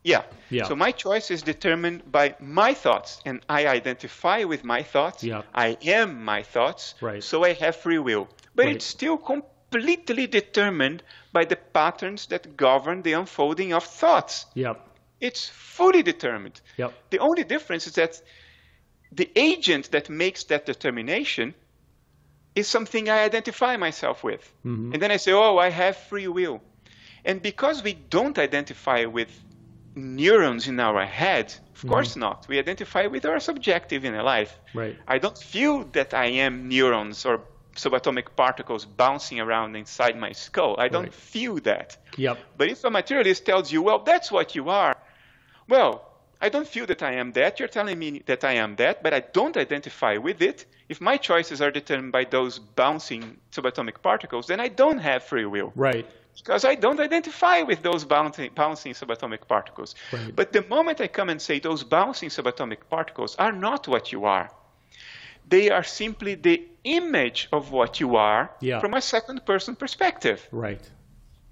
yeah. 0.04 0.24
yeah. 0.50 0.66
So 0.66 0.76
my 0.76 0.92
choice 0.92 1.32
is 1.32 1.42
determined 1.44 2.12
by 2.12 2.36
my 2.40 2.74
thoughts, 2.74 3.22
and 3.26 3.42
I 3.48 3.68
identify 3.68 4.44
with 4.44 4.64
my 4.64 4.84
thoughts. 4.84 5.24
Yeah. 5.24 5.44
I 5.54 5.78
am 5.84 6.24
my 6.24 6.44
thoughts. 6.44 6.96
Right. 7.02 7.24
So 7.24 7.44
I 7.44 7.54
have 7.54 7.76
free 7.76 8.00
will. 8.00 8.28
But 8.56 8.66
right. 8.66 8.76
it's 8.76 8.86
still 8.86 9.18
completely 9.18 10.28
determined 10.28 11.04
by 11.32 11.46
the 11.46 11.56
patterns 11.56 12.28
that 12.28 12.58
govern 12.58 13.04
the 13.04 13.14
unfolding 13.14 13.74
of 13.74 13.84
thoughts. 13.84 14.46
Yep. 14.56 14.88
It's 15.22 15.48
fully 15.48 16.04
determined. 16.04 16.60
Yep. 16.78 16.94
The 17.12 17.20
only 17.20 17.44
difference 17.44 17.88
is 17.88 17.94
that 17.94 18.22
the 19.12 19.30
agent 19.36 19.92
that 19.92 20.10
makes 20.10 20.46
that 20.46 20.66
determination 20.66 21.54
is 22.56 22.68
something 22.68 23.10
I 23.10 23.24
identify 23.24 23.78
myself 23.78 24.24
with. 24.24 24.42
Mm-hmm. 24.66 24.94
And 24.94 25.02
then 25.02 25.12
I 25.12 25.18
say, 25.18 25.32
oh, 25.32 25.58
I 25.58 25.70
have 25.70 25.98
free 25.98 26.28
will. 26.28 26.62
And 27.24 27.42
because 27.42 27.84
we 27.84 27.94
don't 27.94 28.38
identify 28.38 29.06
with 29.06 29.30
neurons 29.96 30.68
in 30.68 30.80
our 30.80 31.06
head? 31.06 31.46
Of 31.46 31.80
mm-hmm. 31.80 31.90
course 31.90 32.16
not. 32.16 32.48
We 32.48 32.60
identify 32.60 33.08
with 33.08 33.26
our 33.26 33.40
subjective 33.40 34.06
inner 34.06 34.24
life. 34.24 34.58
Right. 34.74 34.98
I 35.08 35.18
don't 35.20 35.38
feel 35.38 35.86
that 35.94 36.14
I 36.14 36.26
am 36.26 36.68
neurons 36.68 37.26
or 37.26 37.42
subatomic 37.76 38.36
particles 38.36 38.86
bouncing 38.86 39.40
around 39.40 39.76
inside 39.76 40.18
my 40.18 40.34
skull. 40.34 40.76
I 40.78 40.90
don't 40.90 41.04
right. 41.04 41.14
feel 41.14 41.56
that. 41.62 41.98
Yep. 42.18 42.38
But 42.58 42.70
if 42.70 42.84
a 42.84 42.90
materialist 42.90 43.46
tells 43.46 43.72
you, 43.72 43.82
well, 43.82 44.00
that's 44.00 44.32
what 44.32 44.56
you 44.56 44.70
are, 44.70 44.96
well, 45.68 46.11
I 46.42 46.50
don't 46.50 46.68
feel 46.68 46.88
that 46.88 47.04
I 47.04 47.14
am 47.14 47.32
that. 47.34 47.60
You're 47.60 47.68
telling 47.68 48.00
me 48.00 48.24
that 48.26 48.44
I 48.44 48.54
am 48.54 48.76
that, 48.78 49.04
but 49.04 49.14
I 49.14 49.20
don't 49.20 49.56
identify 49.56 50.18
with 50.18 50.42
it. 50.42 50.66
If 50.90 51.00
my 51.00 51.18
choices 51.18 51.62
are 51.62 51.72
determined 51.72 52.12
by 52.12 52.26
those 52.26 52.58
bouncing 52.60 53.38
subatomic 53.52 54.02
particles, 54.02 54.48
then 54.48 54.60
I 54.60 54.68
don't 54.68 54.98
have 54.98 55.24
free 55.24 55.46
will. 55.46 55.72
Right 55.76 56.06
because 56.36 56.66
I 56.66 56.76
don't 56.76 57.00
identify 57.00 57.62
with 57.62 57.82
those 57.82 58.06
bouncing, 58.06 58.52
bouncing 58.56 58.94
subatomic 58.94 59.48
particles. 59.48 59.96
Right. 60.12 60.36
But 60.36 60.54
the 60.54 60.64
moment 60.64 61.02
I 61.02 61.08
come 61.08 61.30
and 61.30 61.42
say 61.42 61.60
those 61.60 61.84
bouncing 61.84 62.30
subatomic 62.30 62.90
particles 62.90 63.36
are 63.36 63.52
not 63.52 63.88
what 63.88 64.12
you 64.12 64.26
are, 64.26 64.50
they 65.48 65.70
are 65.70 65.84
simply 65.84 66.36
the 66.36 66.66
image 66.84 67.50
of 67.52 67.72
what 67.72 68.00
you 68.00 68.16
are 68.16 68.52
yeah. 68.62 68.80
from 68.80 68.94
a 68.94 69.02
second 69.02 69.46
person 69.46 69.76
perspective. 69.76 70.48
Right. 70.52 70.82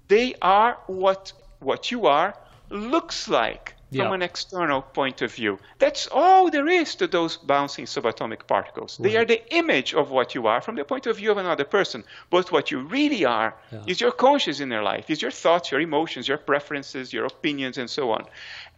They 0.08 0.34
are 0.40 0.78
what 0.86 1.32
what 1.60 1.90
you 1.90 2.06
are 2.06 2.34
looks 2.70 3.28
like 3.28 3.74
from 3.90 4.08
yeah. 4.08 4.14
an 4.14 4.22
external 4.22 4.82
point 4.82 5.20
of 5.20 5.34
view. 5.34 5.58
That's 5.78 6.06
all 6.12 6.48
there 6.50 6.68
is 6.68 6.94
to 6.96 7.08
those 7.08 7.36
bouncing 7.36 7.86
subatomic 7.86 8.46
particles. 8.46 8.98
Right. 8.98 9.04
They 9.04 9.10
mm-hmm. 9.10 9.22
are 9.22 9.24
the 9.24 9.54
image 9.54 9.94
of 9.94 10.10
what 10.10 10.34
you 10.34 10.46
are 10.46 10.60
from 10.60 10.76
the 10.76 10.84
point 10.84 11.06
of 11.06 11.16
view 11.16 11.32
of 11.32 11.38
another 11.38 11.64
person. 11.64 12.04
But 12.30 12.52
what 12.52 12.70
you 12.70 12.80
really 12.80 13.24
are 13.24 13.56
yeah. 13.72 13.82
is 13.86 14.00
your 14.00 14.12
conscious 14.12 14.60
inner 14.60 14.82
life, 14.82 15.10
is 15.10 15.20
your 15.20 15.32
thoughts, 15.32 15.72
your 15.72 15.80
emotions, 15.80 16.28
your 16.28 16.38
preferences, 16.38 17.12
your 17.12 17.26
opinions, 17.26 17.78
and 17.78 17.90
so 17.90 18.12
on. 18.12 18.26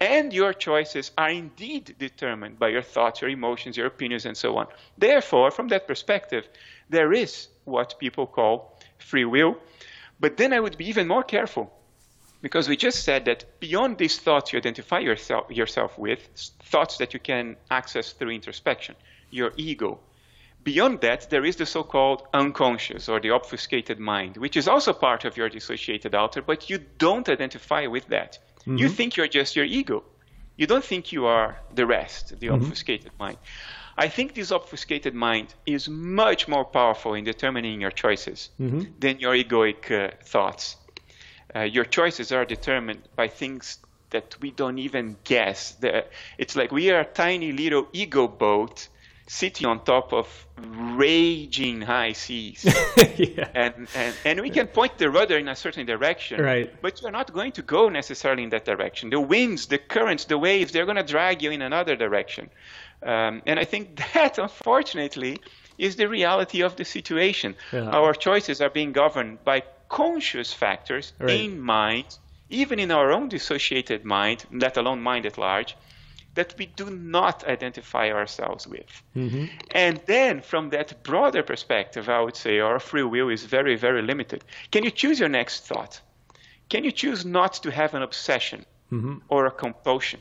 And 0.01 0.33
your 0.33 0.55
choices 0.55 1.11
are 1.19 1.31
indeed 1.31 1.95
determined 1.99 2.59
by 2.59 2.69
your 2.69 2.83
thoughts, 2.83 3.21
your 3.21 3.31
emotions, 3.31 3.77
your 3.77 3.87
opinions, 3.87 4.25
and 4.25 4.37
so 4.37 4.57
on. 4.57 4.67
Therefore, 4.97 5.51
from 5.51 5.69
that 5.69 5.87
perspective, 5.87 6.49
there 6.89 7.13
is 7.13 7.49
what 7.65 7.99
people 7.99 8.27
call 8.27 8.79
free 8.99 9.27
will. 9.27 9.57
But 10.21 10.37
then 10.37 10.53
I 10.53 10.61
would 10.61 10.79
be 10.79 10.89
even 10.89 11.07
more 11.07 11.23
careful 11.23 11.73
because 12.43 12.69
we 12.69 12.77
just 12.77 13.05
said 13.05 13.25
that 13.25 13.45
beyond 13.61 13.99
these 13.99 14.19
thoughts 14.19 14.53
you 14.53 14.59
identify 14.59 14.99
yourself, 14.99 15.51
yourself 15.51 15.97
with, 15.97 16.29
thoughts 16.65 16.99
that 16.99 17.15
you 17.15 17.21
can 17.21 17.57
access 17.71 18.13
through 18.13 18.31
introspection, 18.31 18.97
your 19.31 19.53
ego, 19.57 20.01
beyond 20.65 21.01
that, 21.01 21.31
there 21.31 21.45
is 21.45 21.57
the 21.57 21.67
so 21.67 21.85
called 21.85 22.27
unconscious 22.35 23.09
or 23.09 23.21
the 23.21 23.31
obfuscated 23.31 23.99
mind, 23.99 24.37
which 24.37 24.57
is 24.57 24.69
also 24.69 24.93
part 24.93 25.25
of 25.25 25.37
your 25.37 25.49
dissociated 25.49 26.15
alter, 26.15 26.43
but 26.43 26.69
you 26.69 26.79
don't 26.99 27.29
identify 27.29 27.87
with 27.87 28.09
that. 28.09 28.39
Mm-hmm. 28.61 28.77
You 28.77 28.89
think 28.89 29.17
you're 29.17 29.29
just 29.29 29.57
your 29.57 29.65
ego. 29.65 30.05
You 30.57 30.67
don't 30.67 30.85
think 30.85 31.13
you 31.13 31.27
are 31.27 31.59
the 31.75 31.87
rest, 31.87 32.39
the 32.41 32.49
mm-hmm. 32.49 32.65
obfuscated 32.65 33.13
mind. 33.19 33.39
I 33.97 34.09
think 34.09 34.35
this 34.35 34.51
obfuscated 34.51 35.15
mind 35.15 35.55
is 35.67 35.89
much 35.89 36.49
more 36.49 36.65
powerful 36.65 37.15
in 37.15 37.25
determining 37.25 37.81
your 37.81 37.91
choices 37.91 38.51
mm-hmm. 38.61 38.83
than 38.99 39.21
your 39.21 39.35
egoic 39.35 39.91
uh, 39.91 40.11
thoughts 40.25 40.77
uh, 41.55 41.61
your 41.61 41.85
choices 41.85 42.33
are 42.33 42.45
determined 42.45 43.03
by 43.17 43.29
things 43.29 43.79
that 44.11 44.37
we 44.41 44.51
don't 44.51 44.79
even 44.79 45.17
guess. 45.25 45.73
The, 45.73 46.05
it's 46.39 46.55
like 46.57 46.71
we 46.71 46.91
are 46.91 47.01
a 47.01 47.05
tiny 47.05 47.53
little 47.53 47.89
ego 47.93 48.29
boat 48.29 48.89
sitting 49.27 49.67
on 49.67 49.83
top 49.85 50.13
of 50.13 50.47
raging 50.59 51.81
high 51.81 52.13
seas. 52.13 52.65
yeah. 53.17 53.49
and, 53.55 53.89
and, 53.95 54.15
and 54.25 54.41
we 54.41 54.51
can 54.51 54.67
point 54.67 54.99
the 54.99 55.11
rudder 55.11 55.39
in 55.39 55.49
a 55.49 55.57
certain 55.57 55.87
direction, 55.87 56.41
right. 56.41 56.71
but 56.83 57.01
you're 57.01 57.11
not 57.11 57.33
going 57.33 57.53
to 57.53 57.63
go 57.63 57.89
necessarily 57.89 58.43
in 58.43 58.51
that 58.51 58.65
direction. 58.65 59.11
The 59.11 59.21
winds, 59.21 59.67
the 59.67 59.79
currents, 59.79 60.27
the 60.27 60.39
waves, 60.39 60.73
they're 60.73 60.85
going 60.85 60.97
to 60.99 61.03
drag 61.03 61.43
you 61.43 61.51
in 61.51 61.63
another 61.63 61.97
direction. 61.97 62.51
Um, 63.03 63.43
and 63.47 63.59
I 63.59 63.65
think 63.65 64.03
that, 64.15 64.39
unfortunately, 64.39 65.41
is 65.79 65.97
the 65.97 66.09
reality 66.09 66.63
of 66.63 66.77
the 66.77 66.85
situation. 66.85 67.55
Yeah. 67.73 67.89
Our 67.89 68.13
choices 68.15 68.61
are 68.61 68.71
being 68.71 68.93
governed 68.93 69.45
by 69.45 69.63
conscious 69.93 70.53
factors 70.55 71.13
right. 71.19 71.39
in 71.41 71.61
mind, 71.61 72.19
even 72.49 72.79
in 72.79 72.91
our 72.91 73.13
own 73.13 73.29
dissociated 73.29 74.05
mind, 74.05 74.45
let 74.51 74.77
alone 74.77 75.01
mind 75.03 75.27
at 75.27 75.39
large, 75.39 75.77
that 76.35 76.55
we 76.59 76.65
do 76.65 76.89
not 76.89 77.45
identify 77.47 78.11
ourselves 78.11 78.67
with. 78.67 78.91
Mm-hmm. 79.15 79.45
And 79.71 80.01
then, 80.07 80.41
from 80.41 80.71
that 80.71 81.03
broader 81.03 81.43
perspective, 81.43 82.09
I 82.09 82.21
would 82.23 82.37
say 82.37 82.59
our 82.59 82.81
free 82.81 83.03
will 83.03 83.29
is 83.29 83.45
very, 83.45 83.77
very 83.77 84.01
limited. 84.01 84.43
Can 84.71 84.83
you 84.83 84.91
choose 84.91 85.21
your 85.21 85.29
next 85.29 85.67
thought? 85.67 86.01
Can 86.71 86.85
you 86.85 86.93
choose 86.93 87.27
not 87.27 87.53
to 87.63 87.71
have 87.71 87.93
an 87.93 88.03
obsession 88.03 88.65
mm-hmm. 88.91 89.19
or 89.29 89.45
a 89.45 89.51
compulsion? 89.51 90.21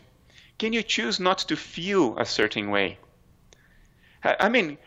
Can 0.60 0.74
you 0.74 0.84
choose 0.84 1.18
not 1.18 1.40
to 1.48 1.56
feel 1.56 2.18
a 2.18 2.26
certain 2.26 2.72
way? 2.72 2.98
I 4.24 4.50
mean, 4.50 4.78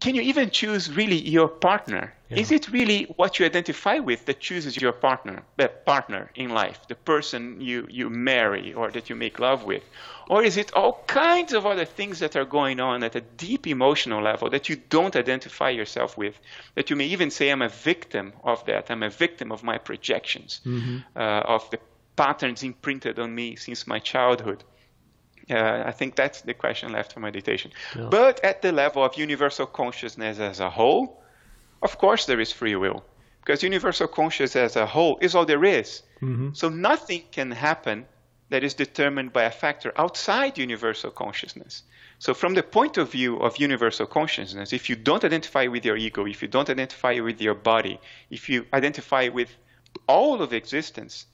can 0.00 0.14
you 0.14 0.22
even 0.22 0.50
choose 0.50 0.94
really 0.94 1.16
your 1.16 1.48
partner? 1.48 2.14
Yeah. 2.28 2.38
Is 2.38 2.52
it 2.52 2.70
really 2.70 3.04
what 3.16 3.38
you 3.38 3.46
identify 3.46 3.98
with 3.98 4.26
that 4.26 4.38
chooses 4.38 4.76
your 4.80 4.92
partner, 4.92 5.42
the 5.56 5.68
partner 5.68 6.30
in 6.34 6.50
life, 6.50 6.86
the 6.86 6.94
person 6.94 7.60
you, 7.60 7.86
you 7.90 8.08
marry 8.08 8.72
or 8.74 8.90
that 8.90 9.10
you 9.10 9.16
make 9.16 9.40
love 9.40 9.64
with? 9.64 9.82
Or 10.28 10.44
is 10.44 10.56
it 10.56 10.72
all 10.74 11.02
kinds 11.06 11.52
of 11.52 11.66
other 11.66 11.84
things 11.84 12.20
that 12.20 12.36
are 12.36 12.44
going 12.44 12.80
on 12.80 13.02
at 13.02 13.16
a 13.16 13.22
deep 13.22 13.66
emotional 13.66 14.22
level 14.22 14.50
that 14.50 14.68
you 14.68 14.76
don't 14.76 15.16
identify 15.16 15.70
yourself 15.70 16.16
with? 16.16 16.38
That 16.74 16.90
you 16.90 16.96
may 16.96 17.06
even 17.06 17.30
say, 17.30 17.50
I'm 17.50 17.62
a 17.62 17.68
victim 17.68 18.34
of 18.44 18.64
that. 18.66 18.90
I'm 18.90 19.02
a 19.02 19.10
victim 19.10 19.50
of 19.50 19.64
my 19.64 19.78
projections, 19.78 20.60
mm-hmm. 20.64 20.98
uh, 21.16 21.40
of 21.56 21.68
the 21.70 21.80
patterns 22.14 22.62
imprinted 22.62 23.18
on 23.18 23.34
me 23.34 23.56
since 23.56 23.86
my 23.86 23.98
childhood. 23.98 24.62
Uh, 25.50 25.82
I 25.86 25.92
think 25.92 26.14
that's 26.14 26.42
the 26.42 26.54
question 26.54 26.92
left 26.92 27.12
for 27.12 27.20
meditation. 27.20 27.70
Yeah. 27.96 28.08
But 28.10 28.44
at 28.44 28.62
the 28.62 28.72
level 28.72 29.02
of 29.02 29.16
universal 29.16 29.66
consciousness 29.66 30.38
as 30.38 30.60
a 30.60 30.70
whole, 30.70 31.22
of 31.82 31.98
course 31.98 32.26
there 32.26 32.40
is 32.40 32.52
free 32.52 32.76
will. 32.76 33.04
Because 33.40 33.62
universal 33.62 34.08
consciousness 34.08 34.56
as 34.56 34.76
a 34.76 34.86
whole 34.86 35.18
is 35.22 35.34
all 35.34 35.46
there 35.46 35.64
is. 35.64 36.02
Mm-hmm. 36.20 36.50
So 36.52 36.68
nothing 36.68 37.22
can 37.32 37.50
happen 37.50 38.06
that 38.50 38.64
is 38.64 38.74
determined 38.74 39.32
by 39.32 39.44
a 39.44 39.50
factor 39.50 39.92
outside 39.96 40.58
universal 40.58 41.10
consciousness. 41.10 41.82
So, 42.18 42.34
from 42.34 42.54
the 42.54 42.62
point 42.62 42.96
of 42.96 43.12
view 43.12 43.36
of 43.36 43.58
universal 43.58 44.06
consciousness, 44.06 44.72
if 44.72 44.90
you 44.90 44.96
don't 44.96 45.24
identify 45.24 45.66
with 45.68 45.84
your 45.84 45.96
ego, 45.96 46.26
if 46.26 46.42
you 46.42 46.48
don't 46.48 46.68
identify 46.68 47.20
with 47.20 47.40
your 47.40 47.54
body, 47.54 48.00
if 48.30 48.48
you 48.48 48.66
identify 48.72 49.28
with 49.28 49.54
all 50.08 50.42
of 50.42 50.52
existence, 50.52 51.26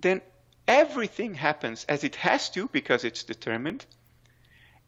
then 0.00 0.22
everything 0.68 1.34
happens 1.34 1.84
as 1.88 2.04
it 2.04 2.14
has 2.16 2.50
to 2.50 2.68
because 2.68 3.04
it's 3.04 3.24
determined. 3.24 3.84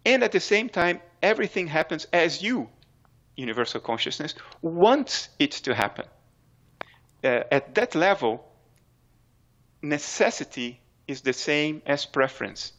And 0.05 0.23
at 0.23 0.33
the 0.33 0.41
same 0.41 0.69
time, 0.69 1.01
everything 1.23 1.67
happens 1.67 2.07
as 2.13 2.43
you, 2.43 2.69
universal 3.37 3.81
consciousness, 3.81 4.35
wants 4.63 5.31
it 5.39 5.53
to 5.53 5.75
happen. 5.75 6.07
Uh, 7.25 7.43
at 7.51 7.75
that 7.75 7.95
level, 7.95 8.47
necessity 9.83 10.81
is 11.09 11.23
the 11.23 11.33
same 11.33 11.83
as 11.87 12.07
preference 12.07 12.73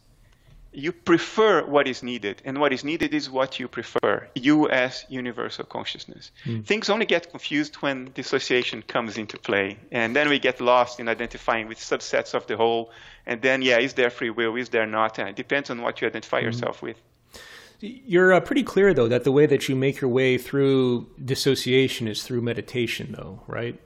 you 0.74 0.92
prefer 0.92 1.66
what 1.66 1.88
is 1.88 2.02
needed, 2.02 2.42
and 2.46 2.58
what 2.58 2.72
is 2.72 2.84
needed 2.84 3.14
is 3.14 3.30
what 3.30 3.60
you 3.60 3.68
prefer, 3.68 4.28
you 4.36 4.70
as 4.70 5.06
universal 5.10 5.66
consciousness. 5.66 6.32
Mm. 6.46 6.66
Things 6.66 6.90
only 6.90 7.06
get 7.06 7.30
confused 7.30 7.76
when 7.76 8.12
dissociation 8.14 8.82
comes 8.82 9.18
into 9.18 9.38
play, 9.38 9.78
and 9.92 10.16
then 10.16 10.30
we 10.30 10.40
get 10.40 10.62
lost 10.62 11.00
in 11.00 11.10
identifying 11.10 11.68
with 11.68 11.78
subsets 11.78 12.34
of 12.34 12.48
the 12.48 12.56
whole, 12.56 12.92
and 13.26 13.42
then, 13.42 13.62
yeah, 13.62 13.80
is 13.80 13.94
there 13.94 14.10
free 14.10 14.30
will, 14.30 14.56
is 14.56 14.70
there 14.70 14.86
not? 14.86 15.20
And 15.20 15.28
it 15.30 15.36
depends 15.36 15.70
on 15.70 15.82
what 15.82 16.00
you 16.00 16.08
identify 16.08 16.40
mm. 16.40 16.46
yourself 16.46 16.82
with. 16.82 16.98
You're 17.82 18.32
uh, 18.32 18.40
pretty 18.40 18.64
clear, 18.64 18.94
though, 18.94 19.08
that 19.08 19.24
the 19.24 19.32
way 19.32 19.48
that 19.48 19.68
you 19.68 19.76
make 19.76 20.02
your 20.02 20.10
way 20.10 20.38
through 20.38 21.10
dissociation 21.24 22.08
is 22.08 22.24
through 22.24 22.42
meditation, 22.42 23.16
though, 23.18 23.42
right? 23.48 23.80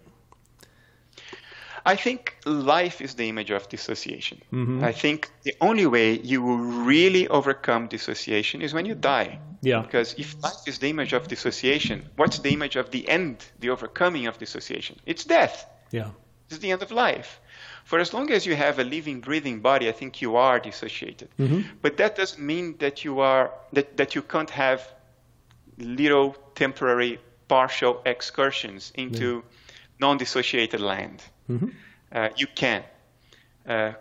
I 1.85 1.95
think 1.95 2.35
life 2.45 2.99
is 2.99 3.13
the 3.13 3.29
image 3.29 3.51
of 3.51 3.69
dissociation. 3.69 4.41
Mm-hmm. 4.51 4.83
I 4.83 4.91
think 4.91 5.29
the 5.43 5.55
only 5.61 5.85
way 5.85 6.19
you 6.19 6.41
will 6.41 6.57
really 6.57 7.27
overcome 7.27 7.87
dissociation 7.87 8.61
is 8.61 8.73
when 8.73 8.85
you 8.85 8.95
die. 8.95 9.39
Yeah. 9.61 9.81
Because 9.81 10.15
if 10.17 10.41
life 10.41 10.67
is 10.67 10.79
the 10.79 10.89
image 10.89 11.13
of 11.13 11.27
dissociation, 11.27 12.09
what's 12.15 12.39
the 12.39 12.49
image 12.49 12.75
of 12.75 12.89
the 12.89 13.07
end, 13.07 13.45
the 13.59 13.69
overcoming 13.69 14.25
of 14.25 14.37
dissociation? 14.37 14.99
It's 15.05 15.25
death. 15.25 15.65
Yeah. 15.91 16.09
It's 16.49 16.59
the 16.59 16.71
end 16.71 16.81
of 16.81 16.91
life. 16.91 17.39
For 17.83 17.99
as 17.99 18.13
long 18.13 18.31
as 18.31 18.45
you 18.47 18.55
have 18.55 18.79
a 18.79 18.83
living, 18.83 19.21
breathing 19.21 19.59
body, 19.59 19.87
I 19.87 19.91
think 19.91 20.21
you 20.21 20.37
are 20.37 20.59
dissociated. 20.59 21.29
Mm-hmm. 21.39 21.61
But 21.81 21.97
that 21.97 22.15
doesn't 22.15 22.43
mean 22.43 22.77
that 22.79 23.03
you 23.05 23.19
are 23.19 23.51
that, 23.73 23.97
that 23.97 24.15
you 24.15 24.23
can't 24.23 24.49
have 24.49 24.81
little 25.77 26.35
temporary 26.55 27.19
partial 27.47 28.01
excursions 28.05 28.91
into 28.95 29.35
yeah. 29.35 29.41
non-dissociated 29.99 30.81
land. 30.81 31.21
Mm-hmm. 31.49 31.69
Uh, 32.11 32.29
you 32.37 32.47
can. 32.47 32.83
Uh, 33.67 33.93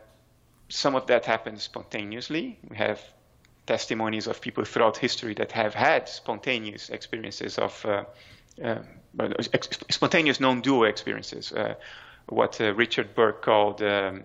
some 0.69 0.95
of 0.95 1.07
that 1.07 1.25
happens 1.25 1.63
spontaneously. 1.63 2.59
We 2.69 2.77
have 2.77 3.01
testimonies 3.67 4.27
of 4.27 4.41
people 4.41 4.65
throughout 4.65 4.97
history 4.97 5.35
that 5.35 5.53
have 5.53 5.75
had 5.75 6.09
spontaneous 6.09 6.91
experiences 6.91 7.59
of 7.59 7.85
uh, 7.87 8.05
uh 8.63 8.79
ex- 9.53 9.79
spontaneous 9.91 10.41
non-dual 10.41 10.85
experiences. 10.85 11.53
Uh, 11.53 11.75
what 12.29 12.61
uh, 12.61 12.73
Richard 12.75 13.15
Bucke 13.15 13.43
called 13.43 13.83
um, 13.83 14.23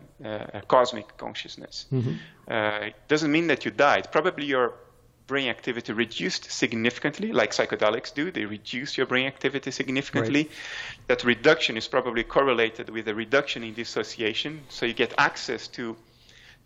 cosmic 0.68 1.18
consciousness. 1.18 1.86
Mm-hmm. 1.92 2.14
it 2.88 2.96
doesn't 3.10 3.32
mean 3.32 3.48
that 3.48 3.66
you 3.66 3.72
died. 3.72 4.10
Probably 4.12 4.46
your 4.46 4.74
brain 5.30 5.48
activity 5.48 5.94
reduced 5.94 6.52
significantly, 6.52 7.32
like 7.32 7.52
psychedelics 7.52 8.14
do. 8.14 8.32
They 8.32 8.46
reduce 8.46 8.98
your 8.98 9.08
brain 9.08 9.28
activity 9.28 9.72
significantly. 9.72 10.44
Right. 10.44 11.08
That 11.08 11.24
reduction 11.24 11.78
is 11.78 11.88
probably 11.88 12.24
correlated 12.24 12.90
with 12.90 13.08
a 13.08 13.16
reduction 13.16 13.64
in 13.64 13.74
dissociation. 13.74 14.52
So 14.70 14.86
you 14.86 14.94
get 14.94 15.14
access 15.18 15.68
to 15.78 15.96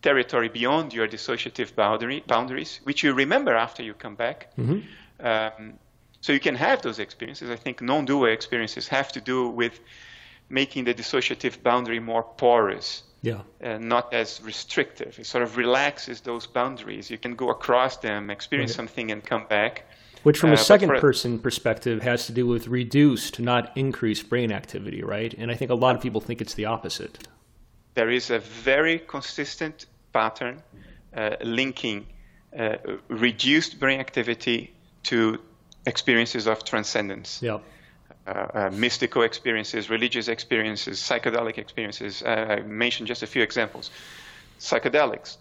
territory 0.01 0.49
beyond 0.49 0.93
your 0.93 1.07
dissociative 1.07 1.76
boundary, 1.76 2.24
boundaries, 2.26 2.80
which 2.84 3.03
you 3.03 3.14
remember 3.14 3.53
after 3.55 3.84
you 3.84 3.93
come 3.93 4.16
back. 4.16 4.38
Mm-hmm. 4.57 4.80
Um, 5.32 5.74
so 6.22 6.34
you 6.34 6.39
can 6.39 6.55
have 6.55 6.82
those 6.82 6.99
experiences. 6.99 7.49
I 7.49 7.57
think 7.57 7.82
non-dual 7.82 8.26
experiences 8.39 8.88
have 8.88 9.11
to 9.11 9.22
do 9.22 9.49
with 9.61 9.80
making 10.49 10.86
the 10.86 10.93
dissociative 10.93 11.61
boundary 11.61 11.99
more 11.99 12.24
porous 12.24 13.03
yeah. 13.24 13.41
Uh, 13.63 13.78
not 13.78 14.13
as 14.13 14.41
restrictive. 14.43 15.17
It 15.17 15.26
sort 15.26 15.43
of 15.43 15.55
relaxes 15.55 16.19
those 16.21 16.45
boundaries. 16.45 17.09
You 17.09 17.17
can 17.17 17.36
go 17.36 17.49
across 17.49 17.97
them, 17.97 18.30
experience 18.30 18.71
right. 18.71 18.76
something, 18.76 19.11
and 19.11 19.24
come 19.24 19.45
back. 19.47 19.86
Which, 20.24 20.38
from 20.38 20.51
a 20.51 20.53
uh, 20.53 20.57
second 20.57 20.89
for, 20.89 20.99
person 20.99 21.39
perspective, 21.39 22.01
has 22.03 22.28
to 22.28 22.34
do 22.34 22.45
with 22.45 22.67
reduced, 22.67 23.39
not 23.39 23.71
increased 23.78 24.30
brain 24.30 24.51
activity, 24.51 25.03
right? 25.03 25.34
And 25.38 25.49
I 25.49 25.55
think 25.55 25.71
a 25.71 25.76
lot 25.76 25.95
of 25.95 26.01
people 26.01 26.19
think 26.19 26.41
it's 26.41 26.53
the 26.53 26.65
opposite. 26.65 27.26
There 27.93 28.09
is 28.09 28.30
a 28.30 28.39
very 28.39 28.99
consistent 28.99 29.86
pattern 30.11 30.61
uh, 31.15 31.38
linking 31.41 32.05
uh, 32.57 32.76
reduced 33.07 33.80
brain 33.80 34.01
activity 34.01 34.74
to 35.03 35.39
experiences 35.86 36.45
of 36.45 36.65
transcendence. 36.65 37.41
Yeah. 37.41 37.59
Uh, 38.26 38.47
uh, 38.53 38.69
mystical 38.74 39.21
experiences, 39.21 39.89
religious 39.89 40.30
experiences, 40.30 40.97
psychedelic 40.97 41.57
experiences. 41.57 42.24
Uh, 42.24 42.55
I 42.57 42.61
mentioned 42.61 43.05
just 43.05 43.21
a 43.21 43.28
few 43.28 43.41
examples. 43.41 43.91
Psychedelics 44.61 45.36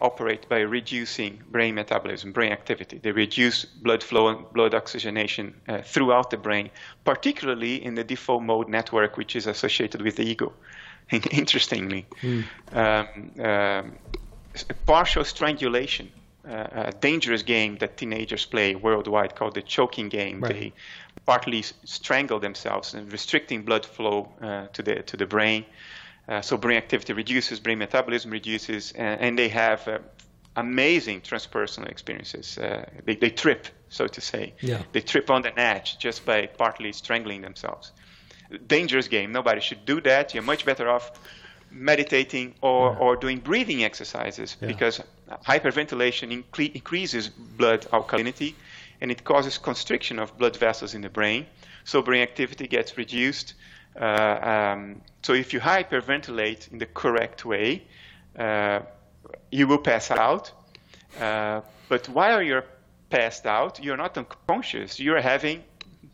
operate 0.00 0.48
by 0.48 0.60
reducing 0.60 1.42
brain 1.50 1.74
metabolism, 1.74 2.32
brain 2.32 2.52
activity. 2.52 2.96
They 2.96 3.12
reduce 3.12 3.66
blood 3.66 4.02
flow 4.02 4.28
and 4.28 4.50
blood 4.54 4.72
oxygenation 4.72 5.54
throughout 5.84 6.30
the 6.30 6.38
brain, 6.38 6.70
particularly 7.04 7.84
in 7.84 7.96
the 7.96 8.04
default 8.04 8.42
mode 8.42 8.70
network, 8.70 9.18
which 9.18 9.36
is 9.36 9.46
associated 9.46 10.00
with 10.00 10.16
the 10.16 10.22
ego. 10.22 10.54
Interestingly, 11.10 12.06
mm. 12.22 12.44
um, 12.72 13.44
um, 13.44 13.92
partial 14.86 15.22
strangulation 15.22 16.10
uh, 16.48 16.66
a 16.72 16.92
dangerous 16.92 17.42
game 17.42 17.76
that 17.78 17.96
teenagers 17.96 18.46
play 18.46 18.74
worldwide 18.74 19.34
called 19.34 19.54
the 19.54 19.62
choking 19.62 20.08
game. 20.08 20.40
Right. 20.40 20.52
They 20.52 20.72
partly 21.26 21.62
strangle 21.84 22.38
themselves 22.38 22.94
and 22.94 23.12
restricting 23.12 23.64
blood 23.64 23.84
flow 23.84 24.32
uh, 24.40 24.68
to 24.68 24.82
the 24.82 25.02
to 25.02 25.16
the 25.16 25.26
brain. 25.26 25.64
Uh, 26.28 26.40
so 26.40 26.56
brain 26.56 26.76
activity 26.76 27.12
reduces, 27.12 27.60
brain 27.60 27.78
metabolism 27.78 28.30
reduces, 28.30 28.92
and, 28.92 29.20
and 29.20 29.38
they 29.38 29.48
have 29.48 29.86
uh, 29.86 29.98
amazing 30.56 31.20
transpersonal 31.20 31.88
experiences. 31.88 32.58
Uh, 32.58 32.84
they, 33.04 33.14
they 33.14 33.30
trip, 33.30 33.68
so 33.88 34.08
to 34.08 34.20
say. 34.20 34.54
Yeah. 34.60 34.82
They 34.92 35.02
trip 35.02 35.30
on 35.30 35.42
the 35.42 35.56
edge 35.58 35.98
just 35.98 36.26
by 36.26 36.46
partly 36.46 36.92
strangling 36.92 37.42
themselves. 37.42 37.92
Dangerous 38.66 39.06
game. 39.06 39.30
Nobody 39.32 39.60
should 39.60 39.84
do 39.84 40.00
that. 40.00 40.34
You're 40.34 40.42
much 40.42 40.64
better 40.64 40.88
off 40.88 41.12
meditating 41.70 42.54
or, 42.60 42.92
yeah. 42.92 42.98
or 42.98 43.16
doing 43.16 43.38
breathing 43.38 43.84
exercises 43.84 44.56
yeah. 44.60 44.68
because 44.68 45.00
hyperventilation 45.44 46.42
incre- 46.42 46.74
increases 46.74 47.28
blood 47.28 47.82
alkalinity 47.92 48.54
and 49.00 49.10
it 49.10 49.24
causes 49.24 49.58
constriction 49.58 50.18
of 50.18 50.36
blood 50.38 50.56
vessels 50.56 50.94
in 50.94 51.00
the 51.02 51.08
brain. 51.08 51.46
So 51.84 52.02
brain 52.02 52.22
activity 52.22 52.66
gets 52.66 52.96
reduced. 52.96 53.54
Uh, 53.98 54.74
um, 54.74 55.00
so 55.22 55.32
if 55.32 55.52
you 55.52 55.60
hyperventilate 55.60 56.70
in 56.72 56.78
the 56.78 56.86
correct 56.86 57.44
way, 57.44 57.82
uh, 58.38 58.80
you 59.50 59.66
will 59.66 59.78
pass 59.78 60.10
out. 60.10 60.52
Uh, 61.20 61.60
but 61.88 62.08
while 62.08 62.42
you're 62.42 62.64
passed 63.10 63.46
out, 63.46 63.82
you're 63.82 63.96
not 63.96 64.18
unconscious. 64.18 65.00
You're 65.00 65.20
having 65.20 65.62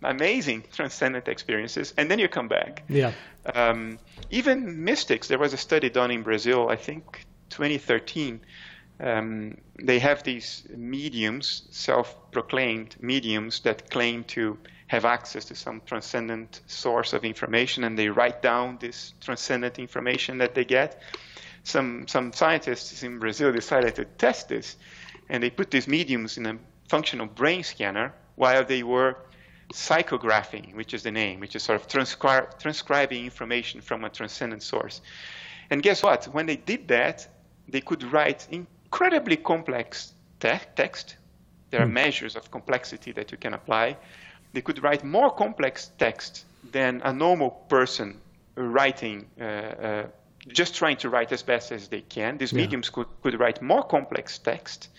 amazing 0.02 0.64
transcendent 0.72 1.28
experiences, 1.28 1.94
and 1.96 2.10
then 2.10 2.18
you 2.18 2.28
come 2.28 2.48
back. 2.48 2.82
Yeah. 2.88 3.12
Um, 3.54 3.98
even 4.30 4.84
mystics. 4.84 5.28
There 5.28 5.38
was 5.38 5.52
a 5.52 5.56
study 5.56 5.90
done 5.90 6.10
in 6.10 6.22
Brazil, 6.22 6.68
I 6.68 6.76
think, 6.76 7.24
2013 7.50 8.40
um, 9.00 9.56
they 9.78 9.98
have 9.98 10.22
these 10.22 10.66
mediums, 10.76 11.64
self-proclaimed 11.70 12.96
mediums, 13.00 13.60
that 13.60 13.90
claim 13.90 14.24
to 14.24 14.58
have 14.86 15.04
access 15.04 15.46
to 15.46 15.54
some 15.54 15.80
transcendent 15.86 16.60
source 16.66 17.12
of 17.12 17.24
information, 17.24 17.84
and 17.84 17.98
they 17.98 18.08
write 18.08 18.42
down 18.42 18.78
this 18.80 19.14
transcendent 19.20 19.78
information 19.78 20.38
that 20.38 20.54
they 20.54 20.64
get. 20.64 21.00
Some 21.64 22.06
some 22.08 22.32
scientists 22.32 23.02
in 23.02 23.18
Brazil 23.18 23.52
decided 23.52 23.94
to 23.94 24.04
test 24.04 24.48
this, 24.48 24.76
and 25.28 25.42
they 25.42 25.50
put 25.50 25.70
these 25.70 25.88
mediums 25.88 26.36
in 26.36 26.46
a 26.46 26.58
functional 26.88 27.26
brain 27.26 27.62
scanner 27.64 28.12
while 28.34 28.64
they 28.64 28.82
were 28.82 29.16
psychographing, 29.72 30.74
which 30.74 30.92
is 30.92 31.02
the 31.02 31.10
name, 31.10 31.40
which 31.40 31.56
is 31.56 31.62
sort 31.62 31.80
of 31.80 31.88
transcri- 31.88 32.58
transcribing 32.58 33.24
information 33.24 33.80
from 33.80 34.04
a 34.04 34.10
transcendent 34.10 34.62
source. 34.62 35.00
And 35.70 35.82
guess 35.82 36.02
what? 36.02 36.26
When 36.26 36.46
they 36.46 36.56
did 36.56 36.88
that, 36.88 37.26
they 37.68 37.80
could 37.80 38.02
write 38.12 38.46
in 38.50 38.66
incredibly 38.92 39.36
complex 39.36 40.12
te- 40.38 40.68
text. 40.76 41.16
There 41.70 41.80
are 41.80 41.86
hmm. 41.86 41.94
measures 41.94 42.36
of 42.36 42.50
complexity 42.50 43.12
that 43.12 43.32
you 43.32 43.38
can 43.38 43.54
apply. 43.54 43.96
They 44.52 44.60
could 44.60 44.82
write 44.82 45.02
more 45.02 45.30
complex 45.30 45.90
text 45.98 46.44
than 46.70 47.00
a 47.02 47.12
normal 47.12 47.50
person 47.50 48.20
writing, 48.54 49.26
uh, 49.40 49.44
uh, 49.44 50.06
just 50.48 50.74
trying 50.74 50.98
to 50.98 51.08
write 51.08 51.32
as 51.32 51.42
best 51.42 51.72
as 51.72 51.88
they 51.88 52.02
can. 52.02 52.36
These 52.36 52.52
yeah. 52.52 52.62
mediums 52.62 52.90
could, 52.90 53.06
could 53.22 53.40
write 53.40 53.62
more 53.62 53.82
complex 53.82 54.36
text. 54.36 54.90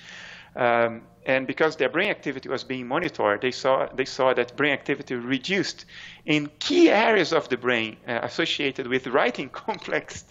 Um, 0.55 1.03
and 1.25 1.45
because 1.45 1.75
their 1.75 1.89
brain 1.89 2.09
activity 2.09 2.49
was 2.49 2.63
being 2.63 2.87
monitored, 2.87 3.41
they 3.41 3.51
saw 3.51 3.87
they 3.95 4.05
saw 4.05 4.33
that 4.33 4.55
brain 4.57 4.73
activity 4.73 5.15
reduced 5.15 5.85
in 6.25 6.49
key 6.59 6.89
areas 6.89 7.31
of 7.33 7.47
the 7.49 7.57
brain 7.57 7.97
uh, 8.07 8.19
associated 8.23 8.87
with 8.87 9.07
writing 9.07 9.49
complex 9.65 10.25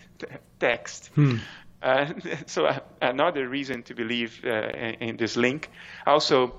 text. 0.58 1.10
Hmm. 1.14 1.38
Uh, 1.82 2.12
so 2.46 2.66
uh, 2.66 2.78
another 3.00 3.48
reason 3.48 3.82
to 3.82 3.94
believe 3.94 4.40
uh, 4.44 4.68
in, 5.00 5.16
this 5.16 5.36
link. 5.36 5.70
Also, 6.06 6.58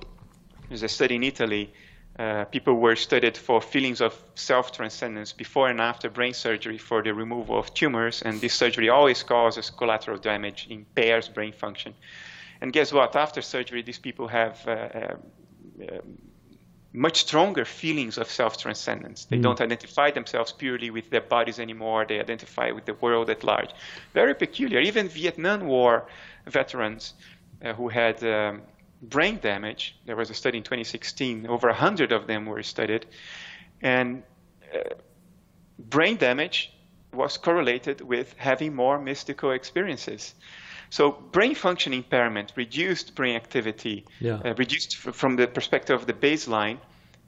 there's 0.67 0.83
a 0.83 0.89
study 0.89 1.15
in 1.15 1.23
Italy. 1.23 1.73
Uh, 2.19 2.45
people 2.45 2.75
were 2.75 2.95
studied 2.95 3.35
for 3.35 3.59
feelings 3.59 3.99
of 3.99 4.13
self-transcendence 4.35 5.33
before 5.33 5.69
and 5.69 5.81
after 5.81 6.09
brain 6.09 6.33
surgery 6.33 6.77
for 6.77 7.01
the 7.01 7.11
removal 7.11 7.57
of 7.57 7.73
tumors, 7.73 8.21
and 8.21 8.39
this 8.39 8.53
surgery 8.53 8.89
always 8.89 9.23
causes 9.23 9.71
collateral 9.71 10.17
damage, 10.17 10.67
impairs 10.69 11.27
brain 11.27 11.51
function. 11.51 11.95
And 12.61 12.71
guess 12.71 12.93
what? 12.93 13.15
After 13.15 13.41
surgery, 13.41 13.81
these 13.81 13.97
people 13.97 14.27
have 14.27 14.65
uh, 14.67 14.71
uh, 14.71 15.15
much 16.93 17.21
stronger 17.21 17.65
feelings 17.65 18.17
of 18.19 18.29
self-transcendence. 18.29 19.25
They 19.25 19.37
mm. 19.37 19.43
don't 19.43 19.59
identify 19.59 20.11
themselves 20.11 20.51
purely 20.51 20.91
with 20.91 21.09
their 21.09 21.21
bodies 21.21 21.59
anymore. 21.59 22.05
They 22.05 22.19
identify 22.19 22.71
with 22.71 22.85
the 22.85 22.93
world 22.93 23.29
at 23.31 23.43
large. 23.43 23.71
Very 24.13 24.35
peculiar. 24.35 24.79
Even 24.79 25.09
Vietnam 25.09 25.65
War 25.65 26.07
veterans 26.45 27.15
uh, 27.63 27.73
who 27.73 27.89
had 27.89 28.23
um, 28.23 28.61
brain 29.01 29.39
damage, 29.41 29.97
there 30.05 30.15
was 30.15 30.29
a 30.29 30.33
study 30.33 30.59
in 30.59 30.63
2016, 30.63 31.47
over 31.47 31.67
100 31.67 32.11
of 32.11 32.27
them 32.27 32.45
were 32.45 32.61
studied, 32.61 33.05
and 33.81 34.23
uh, 34.73 34.79
brain 35.79 36.17
damage 36.17 36.73
was 37.11 37.37
correlated 37.37 38.01
with 38.01 38.33
having 38.37 38.75
more 38.75 38.99
mystical 38.99 39.51
experiences. 39.51 40.35
So 40.93 41.09
brain 41.09 41.55
function 41.55 41.91
impairment, 41.91 42.53
reduced 42.55 43.15
brain 43.15 43.35
activity, 43.35 44.05
yeah. 44.19 44.35
uh, 44.45 44.53
reduced 44.53 44.95
f- 45.03 45.15
from 45.15 45.37
the 45.37 45.47
perspective 45.47 45.99
of 45.99 46.05
the 46.05 46.13
baseline, 46.13 46.77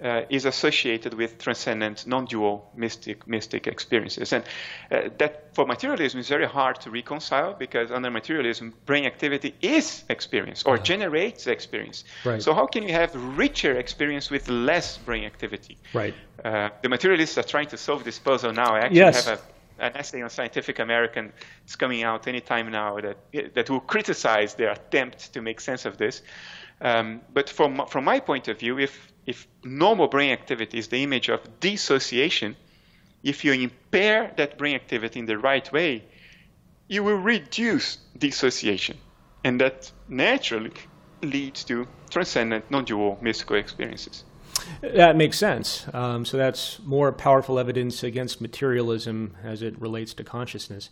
uh, 0.03 0.21
is 0.29 0.45
associated 0.45 1.15
with 1.15 1.39
transcendent, 1.39 2.05
non-dual, 2.05 2.69
mystic, 2.75 3.27
mystic 3.27 3.65
experiences, 3.65 4.33
and 4.33 4.43
uh, 4.91 5.09
that 5.17 5.55
for 5.55 5.65
materialism 5.65 6.19
is 6.19 6.27
very 6.27 6.45
hard 6.45 6.79
to 6.81 6.91
reconcile 6.91 7.55
because 7.57 7.89
under 7.89 8.11
materialism, 8.11 8.71
brain 8.85 9.05
activity 9.05 9.55
is 9.61 10.03
experience 10.09 10.61
or 10.63 10.77
generates 10.77 11.47
experience. 11.47 12.03
Right. 12.23 12.43
So 12.43 12.53
how 12.53 12.67
can 12.67 12.83
you 12.83 12.93
have 12.93 13.15
richer 13.15 13.79
experience 13.79 14.29
with 14.29 14.47
less 14.47 14.99
brain 14.99 15.23
activity? 15.23 15.77
Right. 15.91 16.13
Uh, 16.43 16.69
the 16.83 16.89
materialists 16.89 17.39
are 17.39 17.47
trying 17.47 17.69
to 17.69 17.77
solve 17.77 18.03
this 18.03 18.19
puzzle 18.19 18.53
now. 18.53 18.75
I 18.75 18.79
actually 18.81 18.97
yes. 18.97 19.25
have 19.25 19.39
a 19.39 19.54
an 19.79 19.95
essay 19.95 20.21
on 20.21 20.29
Scientific 20.29 20.79
American 20.79 21.33
is 21.67 21.75
coming 21.75 22.03
out 22.03 22.27
anytime 22.27 22.71
now 22.71 22.99
that 22.99 23.53
that 23.53 23.69
will 23.69 23.79
criticize 23.79 24.55
their 24.55 24.71
attempt 24.71 25.33
to 25.33 25.41
make 25.41 25.59
sense 25.59 25.85
of 25.85 25.97
this. 25.97 26.21
Um, 26.81 27.21
but 27.33 27.49
from 27.49 27.85
from 27.87 28.03
my 28.03 28.19
point 28.19 28.47
of 28.47 28.59
view, 28.59 28.79
if 28.79 29.11
if 29.25 29.47
normal 29.63 30.07
brain 30.07 30.31
activity 30.31 30.77
is 30.77 30.87
the 30.87 31.03
image 31.03 31.29
of 31.29 31.59
dissociation, 31.59 32.55
if 33.23 33.43
you 33.43 33.53
impair 33.53 34.33
that 34.37 34.57
brain 34.57 34.75
activity 34.75 35.19
in 35.19 35.25
the 35.25 35.37
right 35.37 35.71
way, 35.71 36.03
you 36.87 37.03
will 37.03 37.17
reduce 37.17 37.97
dissociation, 38.17 38.97
and 39.43 39.59
that 39.61 39.91
naturally 40.07 40.73
leads 41.21 41.63
to 41.65 41.87
transcendent, 42.09 42.69
non-dual 42.69 43.17
mystical 43.21 43.55
experiences. 43.55 44.23
That 44.81 45.15
makes 45.15 45.37
sense. 45.37 45.85
Um, 45.93 46.25
so 46.25 46.37
that's 46.37 46.79
more 46.83 47.11
powerful 47.11 47.59
evidence 47.59 48.03
against 48.03 48.41
materialism 48.41 49.35
as 49.43 49.61
it 49.61 49.79
relates 49.79 50.13
to 50.15 50.23
consciousness. 50.23 50.89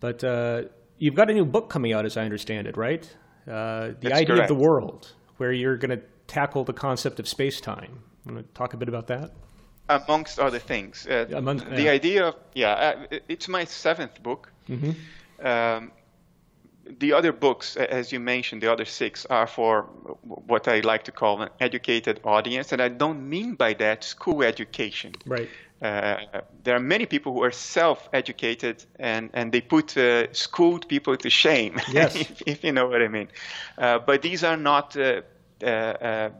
But 0.00 0.24
uh, 0.24 0.62
you've 0.98 1.14
got 1.14 1.30
a 1.30 1.34
new 1.34 1.44
book 1.44 1.68
coming 1.70 1.92
out, 1.92 2.04
as 2.04 2.16
I 2.16 2.24
understand 2.24 2.66
it, 2.66 2.76
right? 2.76 3.04
Uh, 3.46 3.88
the 3.88 3.96
that's 4.02 4.14
idea 4.14 4.26
correct. 4.26 4.50
of 4.50 4.56
the 4.56 4.62
world, 4.62 5.12
where 5.38 5.52
you're 5.52 5.76
going 5.76 5.98
to 5.98 6.02
tackle 6.26 6.64
the 6.64 6.72
concept 6.72 7.18
of 7.18 7.28
space 7.28 7.60
time. 7.60 8.02
Want 8.24 8.38
to 8.38 8.44
talk 8.54 8.74
a 8.74 8.76
bit 8.76 8.88
about 8.88 9.06
that? 9.08 9.32
Amongst 9.88 10.38
other 10.38 10.60
things, 10.60 11.06
uh, 11.08 11.26
Among, 11.34 11.58
the 11.58 11.88
idea 11.88 12.28
of 12.28 12.36
yeah, 12.54 12.94
uh, 13.10 13.18
it's 13.28 13.48
my 13.48 13.64
seventh 13.64 14.22
book. 14.22 14.52
Mm-hmm. 14.68 15.44
Um, 15.44 15.90
the 16.98 17.12
other 17.12 17.32
books, 17.32 17.76
as 17.76 18.12
you 18.12 18.20
mentioned, 18.20 18.62
the 18.62 18.72
other 18.72 18.84
six 18.84 19.26
are 19.26 19.46
for 19.46 19.82
what 20.22 20.68
I 20.68 20.80
like 20.80 21.04
to 21.04 21.12
call 21.12 21.42
an 21.42 21.50
educated 21.60 22.20
audience, 22.24 22.72
and 22.72 22.82
I 22.82 22.88
don't 22.88 23.28
mean 23.28 23.54
by 23.54 23.74
that 23.74 24.04
school 24.04 24.42
education. 24.42 25.12
Right. 25.26 25.48
Uh, 25.82 26.42
there 26.62 26.76
are 26.76 26.80
many 26.80 27.06
people 27.06 27.32
who 27.32 27.42
are 27.42 27.50
self-educated 27.50 28.84
and, 28.98 29.30
and 29.32 29.50
they 29.50 29.62
put 29.62 29.96
uh, 29.96 30.30
schooled 30.34 30.86
people 30.88 31.16
to 31.16 31.30
shame, 31.30 31.80
yes. 31.90 32.14
if, 32.14 32.42
if, 32.46 32.64
you 32.64 32.72
know 32.72 32.86
what 32.86 33.00
I 33.00 33.08
mean. 33.08 33.28
Uh, 33.78 33.98
but 33.98 34.20
these 34.20 34.44
are 34.44 34.58
not 34.58 34.94
uh, 34.96 35.22
uh, 35.62 35.66
uh, 35.66 36.30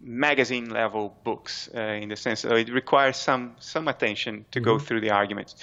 magazine 0.00 0.70
level 0.70 1.14
books 1.22 1.68
in 1.68 2.08
the 2.08 2.16
sense 2.16 2.42
that 2.42 2.56
it 2.56 2.72
requires 2.72 3.16
some 3.16 3.56
some 3.58 3.88
attention 3.88 4.44
to 4.52 4.60
mm-hmm. 4.60 4.64
go 4.64 4.78
through 4.78 5.00
the 5.00 5.10
arguments 5.10 5.56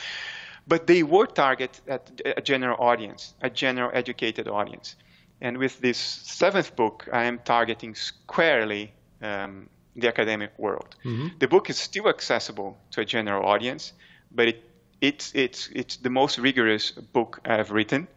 but 0.68 0.88
they 0.88 1.04
were 1.04 1.28
targeted 1.28 1.82
at 1.88 2.22
a 2.38 2.42
general 2.42 2.78
audience, 2.80 3.34
a 3.42 3.50
general 3.50 3.92
educated 3.94 4.48
audience. 4.48 4.96
And 5.42 5.58
with 5.58 5.80
this 5.82 5.98
seventh 5.98 6.76
book, 6.76 7.08
I 7.12 7.26
am 7.26 7.40
targeting 7.40 7.96
squarely 7.96 8.94
um, 9.22 9.70
the 9.96 10.08
academic 10.08 10.52
world. 10.58 10.96
Mm-hmm. 11.04 11.28
The 11.40 11.48
book 11.48 11.70
is 11.70 11.78
still 11.78 12.08
accessible 12.08 12.78
to 12.92 13.02
a 13.02 13.06
general 13.06 13.46
audience, 13.46 13.94
but 14.32 14.48
it, 14.48 14.64
it's, 15.02 15.34
it's, 15.36 15.70
it's 15.74 15.98
the 15.98 16.10
most 16.10 16.38
rigorous 16.38 16.92
book 16.92 17.42
I've 17.46 17.72
written. 17.72 18.08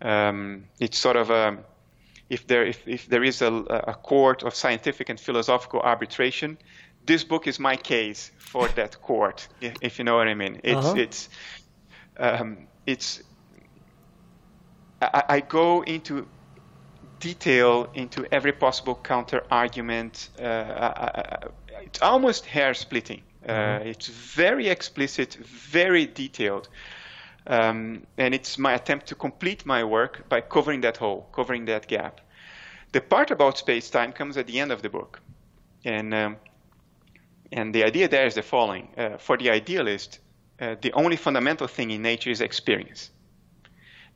Um, 0.00 0.64
it's 0.78 0.98
sort 0.98 1.16
of 1.16 1.30
a, 1.30 1.58
if 2.30 2.46
there, 2.46 2.64
if, 2.64 2.86
if 2.86 3.08
there 3.08 3.24
is 3.24 3.42
a, 3.42 3.52
a 3.52 3.94
court 3.94 4.44
of 4.44 4.54
scientific 4.54 5.08
and 5.08 5.18
philosophical 5.18 5.80
arbitration, 5.80 6.58
this 7.06 7.24
book 7.24 7.46
is 7.46 7.58
my 7.58 7.74
case 7.74 8.30
for 8.38 8.68
that 8.68 9.00
court, 9.02 9.48
if, 9.60 9.74
if 9.80 9.98
you 9.98 10.04
know 10.04 10.16
what 10.16 10.28
I 10.28 10.34
mean. 10.34 10.60
It's, 10.62 10.86
uh-huh. 10.86 10.94
it's, 10.96 11.28
um, 12.18 12.66
it's 12.86 13.22
I, 15.00 15.24
I, 15.28 15.40
go 15.40 15.82
into 15.82 16.26
detail 17.20 17.88
into 17.94 18.26
every 18.32 18.52
possible 18.52 18.98
counter 19.02 19.44
argument. 19.50 20.30
Uh, 20.40 20.44
I, 20.44 21.48
it's 21.82 22.02
almost 22.02 22.46
hair 22.46 22.74
splitting. 22.74 23.22
Uh, 23.46 23.52
mm-hmm. 23.52 23.88
It's 23.88 24.08
very 24.08 24.68
explicit, 24.68 25.34
very 25.34 26.06
detailed. 26.06 26.68
Um, 27.46 28.06
and 28.18 28.34
it's 28.34 28.58
my 28.58 28.74
attempt 28.74 29.06
to 29.06 29.14
complete 29.14 29.64
my 29.64 29.84
work 29.84 30.28
by 30.28 30.42
covering 30.42 30.82
that 30.82 30.98
hole, 30.98 31.28
covering 31.32 31.64
that 31.66 31.86
gap. 31.86 32.20
The 32.92 33.00
part 33.00 33.30
about 33.30 33.56
space 33.58 33.88
time 33.90 34.12
comes 34.12 34.36
at 34.36 34.46
the 34.46 34.60
end 34.60 34.72
of 34.72 34.82
the 34.82 34.90
book. 34.90 35.20
And, 35.84 36.12
um, 36.12 36.36
and 37.52 37.74
the 37.74 37.84
idea 37.84 38.08
there 38.08 38.26
is 38.26 38.34
the 38.34 38.42
following 38.42 38.88
uh, 38.98 39.16
For 39.18 39.36
the 39.38 39.50
idealist, 39.50 40.18
uh, 40.60 40.76
the 40.80 40.92
only 40.92 41.16
fundamental 41.16 41.66
thing 41.66 41.90
in 41.90 42.02
nature 42.02 42.30
is 42.30 42.40
experience. 42.40 43.10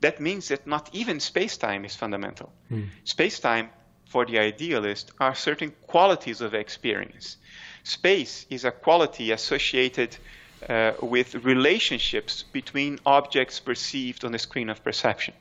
That 0.01 0.19
means 0.19 0.49
that 0.49 0.67
not 0.67 0.89
even 0.93 1.19
space-time 1.19 1.85
is 1.85 1.95
fundamental. 1.95 2.51
Mm. 2.69 2.89
Space-time, 3.05 3.69
for 4.05 4.25
the 4.25 4.39
idealist, 4.39 5.11
are 5.19 5.33
certain 5.33 5.71
qualities 5.87 6.41
of 6.41 6.53
experience. 6.53 7.37
Space 7.83 8.45
is 8.49 8.65
a 8.65 8.71
quality 8.71 9.31
associated 9.31 10.17
uh, 10.69 10.93
with 11.01 11.35
relationships 11.45 12.43
between 12.43 12.99
objects 13.05 13.59
perceived 13.59 14.25
on 14.25 14.31
the 14.31 14.39
screen 14.39 14.69
of 14.69 14.83
perception. 14.83 15.33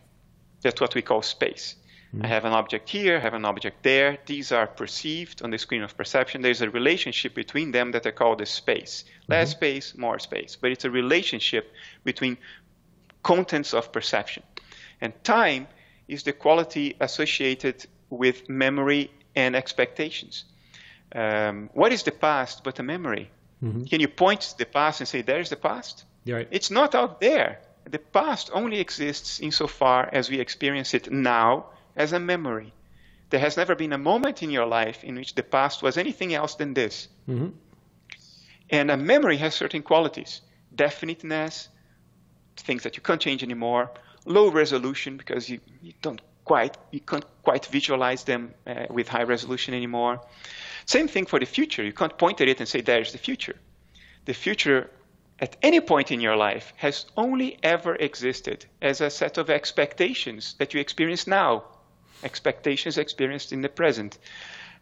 That's 0.62 0.80
what 0.80 0.94
we 0.94 1.02
call 1.02 1.22
space. 1.22 1.76
I 2.20 2.26
have 2.26 2.44
an 2.44 2.52
object 2.52 2.90
here, 2.90 3.16
I 3.16 3.20
have 3.20 3.32
an 3.32 3.46
object 3.46 3.82
there. 3.82 4.18
These 4.26 4.52
are 4.52 4.66
perceived 4.66 5.42
on 5.42 5.50
the 5.50 5.56
screen 5.56 5.82
of 5.82 5.96
perception. 5.96 6.42
There's 6.42 6.60
a 6.60 6.68
relationship 6.68 7.34
between 7.34 7.72
them 7.72 7.92
that 7.92 8.06
I 8.06 8.10
call 8.10 8.36
the 8.36 8.44
space. 8.44 9.04
Less 9.28 9.50
mm-hmm. 9.50 9.58
space, 9.58 9.96
more 9.96 10.18
space. 10.18 10.56
But 10.60 10.72
it's 10.72 10.84
a 10.84 10.90
relationship 10.90 11.72
between 12.04 12.36
contents 13.22 13.72
of 13.72 13.92
perception. 13.92 14.42
And 15.00 15.12
time 15.24 15.68
is 16.06 16.22
the 16.24 16.34
quality 16.34 16.96
associated 17.00 17.86
with 18.10 18.46
memory 18.48 19.10
and 19.34 19.56
expectations. 19.56 20.44
Um, 21.14 21.70
what 21.72 21.92
is 21.92 22.02
the 22.02 22.12
past 22.12 22.62
but 22.62 22.78
a 22.78 22.82
memory? 22.82 23.30
Mm-hmm. 23.64 23.84
Can 23.84 24.00
you 24.00 24.08
point 24.08 24.42
to 24.42 24.58
the 24.58 24.66
past 24.66 25.00
and 25.00 25.08
say, 25.08 25.22
there's 25.22 25.48
the 25.48 25.56
past? 25.56 26.04
Right. 26.26 26.48
It's 26.50 26.70
not 26.70 26.94
out 26.94 27.20
there. 27.20 27.60
The 27.88 27.98
past 27.98 28.50
only 28.52 28.80
exists 28.80 29.40
insofar 29.40 30.10
as 30.12 30.28
we 30.28 30.40
experience 30.40 30.92
it 30.92 31.10
now 31.10 31.66
as 31.96 32.12
a 32.12 32.20
memory. 32.20 32.72
There 33.30 33.40
has 33.40 33.56
never 33.56 33.74
been 33.74 33.92
a 33.92 33.98
moment 33.98 34.42
in 34.42 34.50
your 34.50 34.66
life 34.66 35.04
in 35.04 35.14
which 35.14 35.34
the 35.34 35.42
past 35.42 35.82
was 35.82 35.96
anything 35.96 36.34
else 36.34 36.54
than 36.56 36.74
this. 36.74 37.08
Mm-hmm. 37.28 37.48
And 38.70 38.90
a 38.90 38.96
memory 38.96 39.36
has 39.38 39.54
certain 39.54 39.82
qualities 39.82 40.40
definiteness, 40.74 41.68
things 42.56 42.82
that 42.84 42.96
you 42.96 43.02
can't 43.02 43.20
change 43.20 43.42
anymore, 43.42 43.90
low 44.24 44.50
resolution 44.50 45.16
because 45.16 45.48
you, 45.48 45.60
you 45.82 45.92
don't 46.00 46.20
quite 46.44 46.76
you 46.90 47.00
can't 47.00 47.24
quite 47.42 47.66
visualize 47.66 48.24
them 48.24 48.54
uh, 48.66 48.86
with 48.90 49.08
high 49.08 49.22
resolution 49.22 49.74
anymore. 49.74 50.20
Same 50.86 51.08
thing 51.08 51.26
for 51.26 51.38
the 51.38 51.46
future. 51.46 51.82
You 51.82 51.92
can't 51.92 52.16
point 52.16 52.40
at 52.40 52.48
it 52.48 52.60
and 52.60 52.68
say 52.68 52.80
there's 52.80 53.12
the 53.12 53.18
future. 53.18 53.56
The 54.24 54.34
future 54.34 54.90
at 55.38 55.56
any 55.62 55.80
point 55.80 56.10
in 56.10 56.20
your 56.20 56.36
life 56.36 56.72
has 56.76 57.06
only 57.16 57.58
ever 57.62 57.94
existed 57.94 58.64
as 58.80 59.00
a 59.00 59.10
set 59.10 59.38
of 59.38 59.50
expectations 59.50 60.54
that 60.58 60.74
you 60.74 60.80
experience 60.80 61.26
now 61.26 61.64
expectations 62.22 62.98
experienced 62.98 63.52
in 63.52 63.60
the 63.60 63.68
present. 63.68 64.18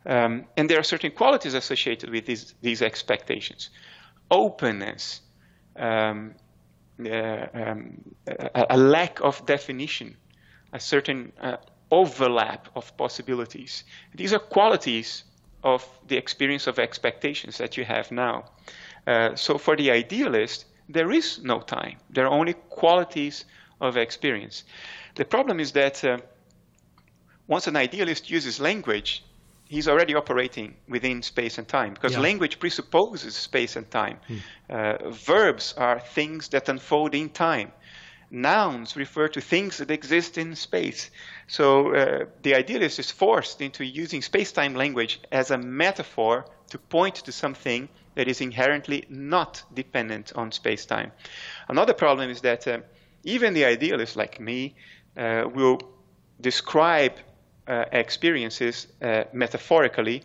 Um, 0.07 0.47
and 0.57 0.68
there 0.70 0.78
are 0.78 0.82
certain 0.82 1.11
qualities 1.11 1.55
associated 1.55 2.11
with 2.11 2.24
these, 2.26 2.55
these 2.62 2.80
expectations 2.80 3.70
openness, 4.30 5.20
um, 5.76 6.34
uh, 7.05 7.47
um, 7.55 8.01
a, 8.26 8.66
a, 8.70 8.76
lack 8.76 9.20
of 9.20 9.45
definition, 9.47 10.16
a 10.72 10.80
certain 10.80 11.32
uh, 11.41 11.57
overlap 11.91 12.68
of 12.76 12.97
possibilities. 12.97 13.84
These 14.14 14.32
are 14.32 14.38
qualities 14.38 15.24
of 15.64 15.86
the 16.07 16.16
experience 16.16 16.66
of 16.66 16.78
expectations 16.78 17.59
that 17.59 17.76
you 17.76 17.84
have 17.84 18.11
now. 18.12 18.45
Uh, 19.07 19.34
so 19.34 19.59
for 19.59 19.76
the 19.76 19.91
idealist, 19.91 20.66
there 20.88 21.11
is 21.11 21.43
no 21.43 21.61
time. 21.61 21.97
There 22.11 22.26
are 22.26 22.32
only 22.32 22.55
qualities 22.55 23.45
of 23.80 23.97
experience. 23.97 24.64
The 25.14 25.24
problem 25.24 25.61
is 25.61 25.72
that 25.72 26.05
uh, 26.05 26.18
once 27.51 27.66
an 27.66 27.76
idealist 27.76 28.30
uses 28.30 28.61
language, 28.61 29.24
he's 29.68 29.88
already 29.88 30.14
operating 30.14 30.76
within 30.88 31.20
space 31.20 31.59
and 31.59 31.66
time 31.66 31.92
because 31.92 32.12
yeah. 32.12 32.20
language 32.20 32.61
presupposes 32.61 33.34
space 33.34 33.74
and 33.74 33.90
time. 33.90 34.18
Hmm. 34.28 34.36
Uh, 34.70 35.11
verbs 35.11 35.74
are 35.76 35.98
things 35.98 36.48
that 36.51 36.68
unfold 36.68 37.12
in 37.14 37.28
time. 37.28 37.72
Nouns 38.30 38.96
refer 38.96 39.26
to 39.28 39.40
things 39.40 39.78
that 39.78 39.90
exist 39.90 40.38
in 40.38 40.55
space. 40.55 41.11
So 41.48 41.92
uh, 41.92 42.26
the 42.42 42.55
idealist 42.55 43.01
is 43.01 43.11
forced 43.11 43.61
into 43.61 43.84
using 43.84 44.22
space 44.22 44.53
time 44.53 44.76
language 44.76 45.20
as 45.32 45.51
a 45.51 45.59
metaphor 45.59 46.46
to 46.68 46.78
point 46.78 47.16
to 47.16 47.32
something 47.32 47.88
that 48.14 48.28
is 48.28 48.40
inherently 48.40 49.05
not 49.09 49.64
dependent 49.74 50.32
on 50.36 50.53
space 50.53 50.86
time. 50.86 51.11
Another 51.68 51.94
problem 51.94 52.30
is 52.30 52.42
that 52.42 52.68
uh, 52.68 52.78
even 53.24 53.55
the 53.55 53.64
idealist, 53.64 54.14
like 54.14 54.38
me, 54.38 54.76
uh, 55.16 55.44
will 55.53 55.80
describe 56.40 57.14
experiences 57.93 58.87
uh, 59.03 59.25
metaphorically 59.33 60.23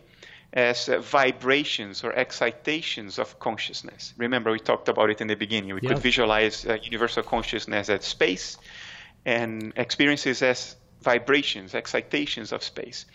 as 0.52 0.88
uh, 0.88 0.98
vibrations 1.00 2.02
or 2.04 2.12
excitations 2.12 3.18
of 3.18 3.38
consciousness. 3.38 4.14
Remember, 4.16 4.50
we 4.50 4.58
talked 4.58 4.88
about 4.88 5.10
it 5.10 5.20
in 5.20 5.28
the 5.28 5.36
beginning. 5.36 5.74
We 5.74 5.80
could 5.80 5.98
visualize 5.98 6.64
uh, 6.66 6.78
universal 6.82 7.22
consciousness 7.22 7.90
as 7.90 8.04
space 8.04 8.56
and 9.24 9.72
experiences 9.76 10.42
as 10.42 10.76
vibrations, 11.02 11.74
excitations 11.74 12.52
of 12.52 12.62
space. 12.62 13.06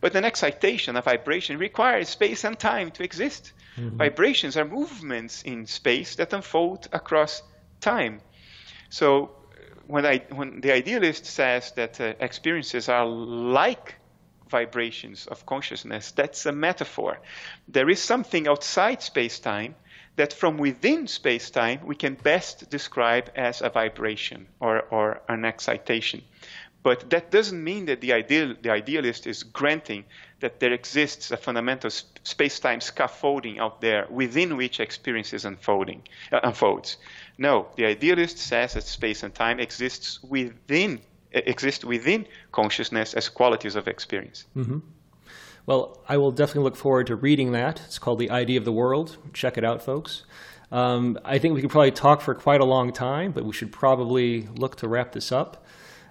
But 0.00 0.14
an 0.14 0.24
excitation, 0.24 0.96
a 0.96 1.02
vibration, 1.02 1.58
requires 1.58 2.08
space 2.08 2.44
and 2.44 2.58
time 2.58 2.90
to 2.92 3.02
exist. 3.02 3.52
Mm-hmm. 3.76 3.96
Vibrations 3.96 4.56
are 4.56 4.64
movements 4.64 5.42
in 5.42 5.66
space 5.66 6.14
that 6.16 6.32
unfold 6.32 6.88
across 6.92 7.42
time. 7.80 8.20
So 8.88 9.30
when, 9.86 10.06
I, 10.06 10.18
when 10.30 10.60
the 10.60 10.72
idealist 10.72 11.26
says 11.26 11.72
that 11.72 12.00
uh, 12.00 12.14
experiences 12.20 12.88
are 12.88 13.06
like 13.06 13.96
vibrations 14.48 15.26
of 15.26 15.46
consciousness, 15.46 16.12
that's 16.12 16.46
a 16.46 16.52
metaphor. 16.52 17.18
There 17.68 17.90
is 17.90 18.00
something 18.00 18.48
outside 18.48 19.02
space 19.02 19.40
time 19.40 19.74
that 20.16 20.32
from 20.32 20.58
within 20.58 21.06
space 21.06 21.50
time 21.50 21.80
we 21.84 21.96
can 21.96 22.14
best 22.14 22.70
describe 22.70 23.30
as 23.34 23.62
a 23.62 23.70
vibration 23.70 24.46
or, 24.60 24.82
or 24.90 25.22
an 25.28 25.44
excitation. 25.44 26.22
But 26.84 27.08
that 27.10 27.30
doesn't 27.30 27.64
mean 27.64 27.86
that 27.86 28.02
the, 28.02 28.12
ideal, 28.12 28.54
the 28.60 28.70
idealist 28.70 29.26
is 29.26 29.42
granting 29.42 30.04
that 30.40 30.60
there 30.60 30.74
exists 30.74 31.30
a 31.30 31.38
fundamental 31.38 31.88
space-time 31.88 32.82
scaffolding 32.82 33.58
out 33.58 33.80
there 33.80 34.06
within 34.10 34.58
which 34.58 34.80
experience 34.80 35.32
is 35.32 35.46
unfolding, 35.46 36.02
uh, 36.30 36.40
unfolds. 36.42 36.98
No, 37.38 37.68
the 37.76 37.86
idealist 37.86 38.38
says 38.38 38.74
that 38.74 38.84
space 38.84 39.22
and 39.22 39.34
time 39.34 39.60
exists 39.60 40.22
within 40.22 41.00
exist 41.32 41.84
within 41.84 42.26
consciousness 42.52 43.14
as 43.14 43.28
qualities 43.28 43.74
of 43.74 43.88
experience. 43.88 44.44
Mm-hmm. 44.56 44.78
Well, 45.66 46.00
I 46.08 46.16
will 46.16 46.30
definitely 46.30 46.64
look 46.64 46.76
forward 46.76 47.06
to 47.08 47.16
reading 47.16 47.52
that. 47.52 47.80
It's 47.86 47.98
called 47.98 48.18
The 48.18 48.30
Idea 48.30 48.58
of 48.58 48.64
the 48.64 48.72
World. 48.72 49.16
Check 49.32 49.58
it 49.58 49.64
out, 49.64 49.82
folks. 49.82 50.24
Um, 50.70 51.18
I 51.24 51.38
think 51.38 51.54
we 51.54 51.60
could 51.60 51.70
probably 51.70 51.90
talk 51.90 52.20
for 52.20 52.34
quite 52.34 52.60
a 52.60 52.64
long 52.64 52.92
time, 52.92 53.32
but 53.32 53.44
we 53.44 53.52
should 53.52 53.72
probably 53.72 54.42
look 54.56 54.76
to 54.76 54.88
wrap 54.88 55.12
this 55.12 55.32
up. 55.32 55.64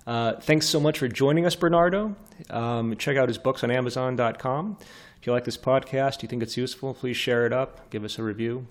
Uh, 0.06 0.34
thanks 0.40 0.66
so 0.66 0.80
much 0.80 1.00
for 1.00 1.08
joining 1.08 1.46
us, 1.46 1.56
Bernardo. 1.56 2.16
Um, 2.50 2.96
check 2.98 3.16
out 3.16 3.28
his 3.28 3.38
books 3.38 3.64
on 3.64 3.72
Amazon.com. 3.72 4.78
If 5.20 5.28
you 5.28 5.34
like 5.34 5.46
this 5.46 5.58
podcast, 5.58 6.22
you 6.22 6.28
think 6.28 6.44
it's 6.44 6.58
useful, 6.58 6.94
please 6.94 7.16
share 7.16 7.46
it 7.46 7.54
up, 7.54 7.90
give 7.90 8.04
us 8.04 8.20
a 8.20 8.24
review, 8.24 8.68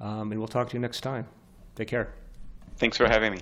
um, 0.00 0.32
and 0.32 0.38
we'll 0.38 0.48
talk 0.48 0.68
to 0.70 0.74
you 0.74 0.80
next 0.80 1.00
time. 1.00 1.26
Take 1.74 1.88
care. 1.88 2.12
Thanks 2.76 2.96
for 2.96 3.06
having 3.06 3.32
me. 3.32 3.40